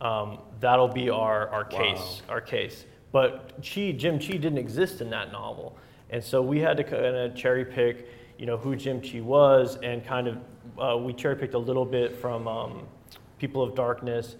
Um, 0.00 0.40
that'll 0.58 0.88
be 0.88 1.08
our, 1.08 1.48
our 1.48 1.64
case, 1.64 2.22
our 2.28 2.40
case. 2.40 2.84
But 3.14 3.62
Chee, 3.62 3.92
Jim 3.92 4.18
Chee 4.18 4.38
didn't 4.38 4.58
exist 4.58 5.00
in 5.00 5.08
that 5.10 5.30
novel. 5.30 5.78
And 6.10 6.22
so 6.22 6.42
we 6.42 6.58
had 6.58 6.76
to 6.78 6.82
kind 6.82 7.14
of 7.14 7.36
cherry 7.36 7.64
pick, 7.64 8.08
you 8.40 8.44
know, 8.44 8.56
who 8.56 8.74
Jim 8.74 9.00
Chee 9.00 9.20
was 9.20 9.78
and 9.84 10.04
kind 10.04 10.26
of, 10.26 10.38
uh, 10.76 10.98
we 10.98 11.12
cherry 11.12 11.36
picked 11.36 11.54
a 11.54 11.58
little 11.58 11.84
bit 11.84 12.16
from 12.16 12.48
um, 12.48 12.82
People 13.38 13.62
of 13.62 13.76
Darkness. 13.76 14.34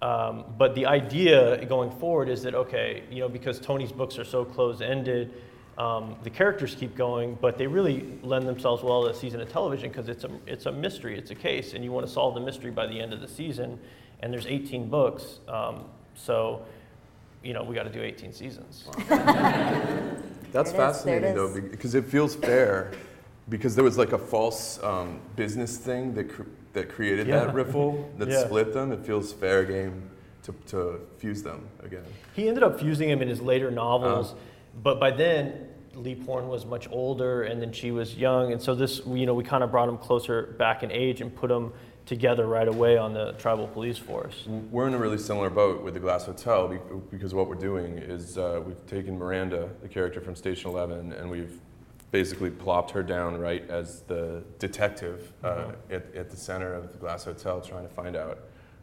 Um, 0.00 0.46
but 0.56 0.74
the 0.74 0.86
idea 0.86 1.62
going 1.66 1.90
forward 1.90 2.30
is 2.30 2.42
that, 2.44 2.54
okay, 2.54 3.02
you 3.10 3.20
know, 3.20 3.28
because 3.28 3.60
Tony's 3.60 3.92
books 3.92 4.18
are 4.18 4.24
so 4.24 4.42
close 4.42 4.80
ended, 4.80 5.34
um, 5.76 6.16
the 6.22 6.30
characters 6.30 6.74
keep 6.74 6.96
going, 6.96 7.36
but 7.42 7.58
they 7.58 7.66
really 7.66 8.18
lend 8.22 8.48
themselves 8.48 8.82
well 8.82 9.04
to 9.04 9.10
a 9.10 9.14
season 9.14 9.42
of 9.42 9.52
television 9.52 9.90
because 9.90 10.08
it's 10.08 10.24
a, 10.24 10.30
it's 10.46 10.64
a 10.64 10.72
mystery, 10.72 11.18
it's 11.18 11.30
a 11.30 11.34
case, 11.34 11.74
and 11.74 11.84
you 11.84 11.92
want 11.92 12.06
to 12.06 12.12
solve 12.12 12.32
the 12.32 12.40
mystery 12.40 12.70
by 12.70 12.86
the 12.86 12.98
end 12.98 13.12
of 13.12 13.20
the 13.20 13.28
season. 13.28 13.78
And 14.20 14.32
there's 14.32 14.46
18 14.46 14.88
books, 14.88 15.40
um, 15.46 15.84
so, 16.14 16.64
you 17.42 17.52
know, 17.52 17.62
we 17.62 17.74
got 17.74 17.84
to 17.84 17.90
do 17.90 18.02
18 18.02 18.32
seasons. 18.32 18.84
That's 19.08 19.08
There 19.08 19.20
it 19.20 20.18
is, 20.52 20.52
there 20.52 20.62
it 20.62 20.76
fascinating 20.76 21.34
though, 21.34 21.46
is. 21.48 21.60
because 21.70 21.94
it 21.94 22.04
feels 22.06 22.34
fair. 22.34 22.92
Because 23.48 23.74
there 23.74 23.84
was 23.84 23.96
like 23.96 24.12
a 24.12 24.18
false 24.18 24.82
um, 24.82 25.20
business 25.36 25.76
thing 25.78 26.14
that 26.14 26.28
cr- 26.30 26.42
that 26.74 26.88
created 26.90 27.26
Yeah. 27.26 27.44
that 27.46 27.54
riffle 27.54 28.10
that 28.18 28.28
Yeah. 28.28 28.44
split 28.44 28.74
them. 28.74 28.92
It 28.92 29.04
feels 29.04 29.32
fair 29.32 29.64
game 29.64 30.02
to, 30.42 30.52
to 30.68 31.00
fuse 31.18 31.42
them 31.42 31.66
again. 31.82 32.04
He 32.34 32.48
ended 32.48 32.62
up 32.62 32.78
fusing 32.78 33.08
him 33.08 33.22
in 33.22 33.28
his 33.28 33.40
later 33.40 33.70
novels, 33.70 34.34
but 34.82 35.00
by 35.00 35.10
then 35.10 35.66
Leaphorn 35.94 36.46
was 36.48 36.64
much 36.66 36.88
older, 36.92 37.42
and 37.42 37.60
then 37.60 37.72
she 37.72 37.90
was 37.90 38.16
young, 38.16 38.52
and 38.52 38.62
so 38.62 38.74
this, 38.74 39.00
you 39.06 39.26
know, 39.26 39.34
we 39.34 39.42
kind 39.42 39.64
of 39.64 39.70
brought 39.72 39.88
him 39.88 39.98
closer 39.98 40.54
back 40.58 40.82
in 40.84 40.92
age 40.92 41.20
and 41.20 41.34
put 41.34 41.48
them 41.48 41.72
together 42.08 42.46
right 42.46 42.68
away 42.68 42.96
on 42.96 43.12
the 43.12 43.32
tribal 43.32 43.66
police 43.66 43.98
force. 43.98 44.44
We're 44.46 44.86
in 44.86 44.94
a 44.94 44.98
really 44.98 45.18
similar 45.18 45.50
boat 45.50 45.82
with 45.82 45.92
the 45.92 46.00
Glass 46.00 46.24
Hotel 46.24 46.66
because 47.10 47.34
what 47.34 47.48
we're 47.48 47.54
doing 47.54 47.98
is 47.98 48.38
uh, 48.38 48.62
we've 48.64 48.84
taken 48.86 49.18
Miranda, 49.18 49.68
the 49.82 49.88
character 49.88 50.18
from 50.18 50.34
Station 50.34 50.70
11, 50.70 51.12
and 51.12 51.30
we've 51.30 51.60
basically 52.10 52.48
plopped 52.48 52.90
her 52.92 53.02
down 53.02 53.38
right 53.38 53.68
as 53.68 54.00
the 54.02 54.42
detective 54.58 55.34
uh, 55.44 55.72
at, 55.90 56.14
at 56.14 56.30
the 56.30 56.36
center 56.36 56.72
of 56.72 56.92
the 56.92 56.98
Glass 56.98 57.24
Hotel 57.24 57.60
trying 57.60 57.86
to 57.86 57.92
find 57.92 58.16
out 58.16 58.38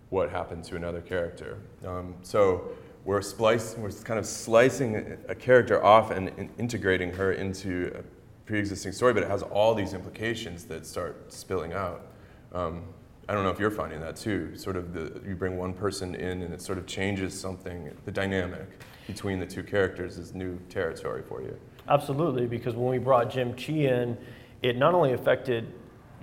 what 0.10 0.30
happened 0.30 0.64
to 0.66 0.76
another 0.76 1.02
character. 1.02 1.58
Um, 1.84 2.14
so 2.22 2.70
we're 3.06 3.24
splicing, 3.24 3.82
we're 3.82 3.92
kind 3.92 4.20
of 4.20 4.28
slicing 4.28 5.18
a, 5.28 5.34
character 5.34 5.84
off 5.84 6.12
and, 6.12 6.30
in- 6.38 6.52
integrating 6.60 7.12
her 7.14 7.34
into 7.34 7.92
a 7.98 8.04
pre-existing 8.46 8.92
story, 8.92 9.16
but 9.16 9.24
it 9.24 9.30
has 9.30 9.42
all 9.42 9.74
these 9.74 9.96
implications 9.96 10.66
that 10.66 10.86
start 10.86 11.34
spilling 11.34 11.74
out. 11.74 12.06
Um, 12.54 12.84
I 13.28 13.34
don't 13.34 13.44
know 13.44 13.50
if 13.50 13.60
you're 13.60 13.72
finding 13.72 14.00
that 14.02 14.16
too. 14.16 14.56
Sort 14.56 14.76
of 14.76 14.94
the 14.94 15.22
you 15.28 15.36
bring 15.36 15.58
one 15.58 15.74
person 15.74 16.16
in 16.16 16.42
and 16.44 16.54
it 16.54 16.62
sort 16.62 16.78
of 16.78 16.86
changes 16.86 17.40
something. 17.40 17.92
The 18.06 18.12
dynamic 18.12 18.68
between 19.08 19.40
the 19.40 19.46
two 19.46 19.64
characters 19.64 20.18
is 20.18 20.34
new 20.34 20.60
territory 20.70 21.24
for 21.24 21.42
you. 21.42 21.58
Absolutely, 21.88 22.48
because 22.48 22.76
when 22.76 22.90
we 22.90 22.98
brought 22.98 23.30
Jim 23.30 23.56
Chee 23.56 23.88
in, 23.88 24.18
it 24.64 24.78
not 24.78 24.96
only 24.96 25.14
affected, 25.14 25.72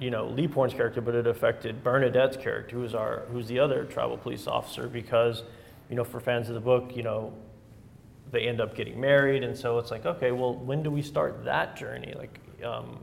you 0.00 0.10
know, 0.10 0.26
Leaphorn's 0.26 0.74
character, 0.74 1.00
but 1.00 1.14
it 1.14 1.26
affected 1.26 1.84
Bernadette's 1.84 2.36
character, 2.36 2.76
who's 2.76 2.94
our, 2.94 3.20
who's 3.30 3.46
the 3.46 3.60
other 3.60 3.84
tribal 3.84 4.16
police 4.16 4.48
officer, 4.48 4.88
because, 4.88 5.44
you 5.88 5.94
know, 5.94 6.02
for 6.02 6.18
fans 6.18 6.48
of 6.48 6.54
the 6.54 6.60
book, 6.60 6.96
you 6.96 7.04
know, 7.04 7.32
they 8.32 8.48
end 8.48 8.60
up 8.60 8.74
getting 8.74 9.00
married, 9.00 9.44
and 9.44 9.56
so 9.56 9.78
it's 9.78 9.90
like, 9.90 10.04
okay, 10.04 10.32
well, 10.32 10.54
when 10.54 10.82
do 10.82 10.90
we 10.90 11.02
start 11.02 11.44
that 11.44 11.76
journey? 11.76 12.14
Like, 12.16 12.40
um, 12.64 12.98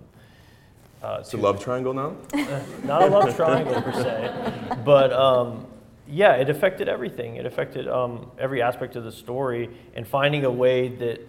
uh, 1.02 1.18
It's 1.20 1.34
a 1.34 1.38
love 1.38 1.64
triangle 1.64 1.94
now. 1.94 2.16
not 2.84 3.04
a 3.04 3.08
love 3.08 3.36
triangle 3.36 3.82
per 3.82 3.94
se, 3.94 4.78
but 4.84 5.14
um, 5.14 5.66
yeah, 6.08 6.34
it 6.36 6.50
affected 6.50 6.90
everything. 6.90 7.38
It 7.38 7.46
affected 7.46 7.88
um, 7.88 8.32
every 8.38 8.62
aspect 8.62 8.96
of 8.96 9.04
the 9.04 9.12
story, 9.12 9.70
and 9.94 10.08
finding 10.08 10.46
a 10.46 10.52
way 10.52 10.90
that 10.90 11.20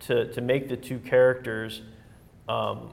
to 0.00 0.32
to 0.32 0.40
make 0.40 0.68
the 0.68 0.76
two 0.76 0.98
characters 0.98 1.82
um, 2.48 2.90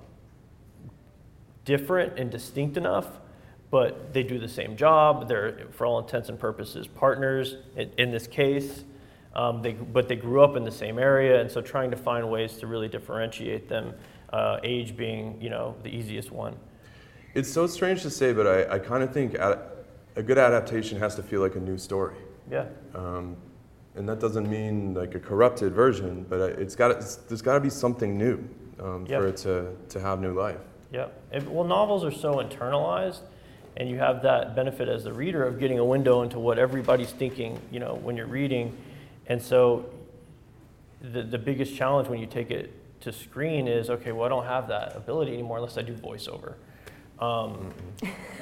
different 1.66 2.20
and 2.20 2.32
distinct 2.32 2.78
enough, 2.78 3.08
but 3.72 4.14
they 4.14 4.24
do 4.24 4.40
the 4.40 4.48
same 4.48 4.78
job. 4.78 5.28
They're, 5.28 5.68
for 5.72 5.86
all 5.86 6.00
intents 6.00 6.30
and 6.30 6.40
purposes, 6.40 6.88
partners 6.88 7.58
in, 7.76 7.92
in 7.98 8.12
this 8.12 8.28
case. 8.28 8.84
Um, 9.36 9.62
they, 9.62 9.74
but 9.74 10.08
they 10.08 10.16
grew 10.16 10.42
up 10.42 10.56
in 10.56 10.64
the 10.64 10.72
same 10.72 10.98
area, 10.98 11.42
and 11.42 11.52
so 11.52 11.60
trying 11.60 11.92
to 11.92 11.98
find 11.98 12.30
ways 12.30 12.56
to 12.58 12.68
really 12.68 12.88
differentiate 12.88 13.68
them, 13.68 13.94
uh, 14.36 14.60
age 14.64 14.98
being, 14.98 15.42
you 15.42 15.50
know, 15.50 15.76
the 15.84 15.90
easiest 15.90 16.30
one. 16.32 16.56
It's 17.34 17.52
so 17.52 17.68
strange 17.68 18.02
to 18.02 18.10
say, 18.10 18.34
but 18.34 18.46
I, 18.48 18.76
I 18.76 18.80
kind 18.80 19.02
of 19.02 19.14
think 19.14 19.36
ad- 19.36 19.60
a 20.18 20.24
good 20.24 20.38
adaptation 20.38 21.00
has 21.00 21.16
to 21.16 21.24
feel 21.24 21.42
like 21.42 21.56
a 21.56 21.60
new 21.60 21.78
story. 21.78 22.16
Yeah. 22.52 22.66
Um, 22.94 23.38
and 23.96 24.08
that 24.10 24.20
doesn't 24.20 24.50
mean 24.50 24.94
like 24.94 25.16
a 25.16 25.20
corrupted 25.20 25.72
version, 25.74 26.26
but 26.30 26.40
it's 26.60 26.76
got 26.76 26.92
it's, 26.92 27.16
there's 27.16 27.42
got 27.42 27.54
to 27.54 27.62
be 27.62 27.70
something 27.70 28.18
new 28.18 28.38
um, 28.80 29.06
Yeah. 29.08 29.20
for 29.20 29.28
it 29.28 29.38
to, 29.38 29.74
to 29.90 30.00
have 30.02 30.20
new 30.20 30.34
life. 30.34 30.60
Yep. 30.92 31.22
And, 31.32 31.56
well, 31.56 31.64
novels 31.66 32.04
are 32.04 32.12
so 32.12 32.36
internalized, 32.36 33.22
and 33.78 33.90
you 33.90 33.98
have 33.98 34.22
that 34.24 34.54
benefit 34.54 34.90
as 34.90 35.06
the 35.06 35.14
reader 35.14 35.46
of 35.46 35.60
getting 35.60 35.80
a 35.80 35.86
window 35.86 36.24
into 36.24 36.40
what 36.40 36.60
everybody's 36.60 37.12
thinking, 37.12 37.58
you 37.72 37.80
know, 37.80 37.96
when 37.96 38.18
you're 38.18 38.28
reading. 38.28 38.76
And 39.28 39.42
so 39.42 39.90
the, 41.02 41.24
the 41.24 41.38
biggest 41.38 41.76
challenge 41.76 42.10
when 42.10 42.20
you 42.20 42.28
take 42.28 42.52
it 42.52 42.72
to 43.06 43.14
screen 43.14 43.68
is 43.68 43.90
okay, 43.92 44.12
well, 44.12 44.26
I 44.26 44.30
don't 44.30 44.46
have 44.46 44.68
that 44.68 44.96
ability 44.96 45.32
anymore 45.34 45.58
unless 45.58 45.78
I 45.78 45.84
do 45.84 45.94
voiceover. 45.94 46.56
Um, 47.20 47.72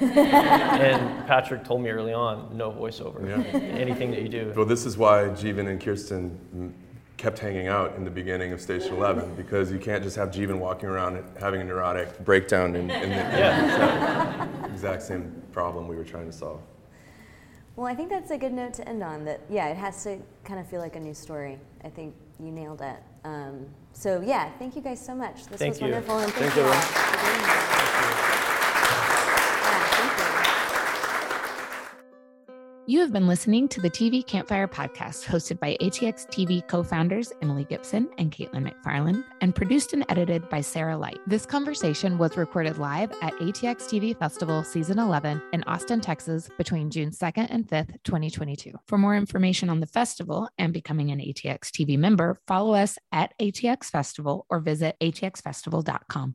and 0.00 1.26
Patrick 1.26 1.64
told 1.64 1.82
me 1.82 1.90
early 1.90 2.14
on, 2.14 2.56
no 2.56 2.72
voiceover. 2.72 3.28
Yeah. 3.28 3.58
Anything 3.58 4.10
that 4.10 4.22
you 4.22 4.28
do. 4.28 4.52
Well, 4.56 4.64
this 4.64 4.86
is 4.86 4.96
why 4.96 5.24
Jeevan 5.28 5.68
and 5.68 5.80
Kirsten 5.80 6.74
kept 7.18 7.38
hanging 7.38 7.68
out 7.68 7.94
in 7.96 8.04
the 8.04 8.10
beginning 8.10 8.52
of 8.52 8.60
Station 8.60 8.94
11 8.94 9.34
because 9.36 9.70
you 9.70 9.78
can't 9.78 10.02
just 10.02 10.16
have 10.16 10.30
Jeevan 10.30 10.58
walking 10.58 10.88
around 10.88 11.22
having 11.38 11.60
a 11.60 11.64
neurotic 11.64 12.24
breakdown 12.24 12.74
in, 12.74 12.90
in 12.90 13.10
the 13.10 13.16
Yeah. 13.16 14.66
exact 14.72 15.02
same 15.02 15.42
problem 15.52 15.86
we 15.88 15.94
were 15.94 16.04
trying 16.04 16.26
to 16.26 16.32
solve. 16.32 16.60
Well, 17.76 17.86
I 17.86 17.94
think 17.94 18.08
that's 18.08 18.30
a 18.30 18.38
good 18.38 18.52
note 18.52 18.72
to 18.74 18.88
end 18.88 19.02
on. 19.02 19.24
That 19.26 19.40
yeah, 19.50 19.68
it 19.68 19.76
has 19.76 20.02
to 20.04 20.18
kind 20.44 20.58
of 20.58 20.66
feel 20.68 20.80
like 20.80 20.96
a 20.96 21.00
new 21.00 21.14
story. 21.14 21.58
I 21.84 21.88
think 21.90 22.14
you 22.38 22.50
nailed 22.50 22.80
it. 22.80 23.02
Um, 23.24 23.66
so 23.92 24.20
yeah, 24.20 24.50
thank 24.58 24.76
you 24.76 24.82
guys 24.82 25.04
so 25.04 25.14
much. 25.14 25.46
This 25.46 25.58
Thank 25.58 25.72
was 25.74 25.80
you. 25.80 25.86
wonderful, 25.88 26.18
and 26.18 26.32
thank 26.32 26.52
Thanks, 26.52 26.56
you 26.56 27.64
all 27.68 27.73
You 32.86 33.00
have 33.00 33.14
been 33.14 33.26
listening 33.26 33.66
to 33.68 33.80
the 33.80 33.88
TV 33.88 34.26
Campfire 34.26 34.68
podcast, 34.68 35.24
hosted 35.24 35.58
by 35.58 35.74
ATX 35.80 36.26
TV 36.28 36.66
co 36.68 36.82
founders 36.82 37.32
Emily 37.40 37.64
Gipson 37.64 38.08
and 38.18 38.30
Caitlin 38.30 38.70
McFarland, 38.70 39.24
and 39.40 39.54
produced 39.54 39.94
and 39.94 40.04
edited 40.10 40.46
by 40.50 40.60
Sarah 40.60 40.98
Light. 40.98 41.18
This 41.26 41.46
conversation 41.46 42.18
was 42.18 42.36
recorded 42.36 42.76
live 42.76 43.10
at 43.22 43.32
ATX 43.36 43.84
TV 43.88 44.14
Festival 44.14 44.62
Season 44.62 44.98
11 44.98 45.40
in 45.54 45.64
Austin, 45.64 46.02
Texas 46.02 46.50
between 46.58 46.90
June 46.90 47.10
2nd 47.10 47.46
and 47.48 47.66
5th, 47.66 47.94
2022. 48.04 48.72
For 48.86 48.98
more 48.98 49.16
information 49.16 49.70
on 49.70 49.80
the 49.80 49.86
festival 49.86 50.50
and 50.58 50.74
becoming 50.74 51.10
an 51.10 51.20
ATX 51.20 51.70
TV 51.70 51.96
member, 51.96 52.38
follow 52.46 52.74
us 52.74 52.98
at 53.12 53.32
ATX 53.40 53.86
Festival 53.86 54.44
or 54.50 54.60
visit 54.60 54.94
atxfestival.com. 55.00 56.32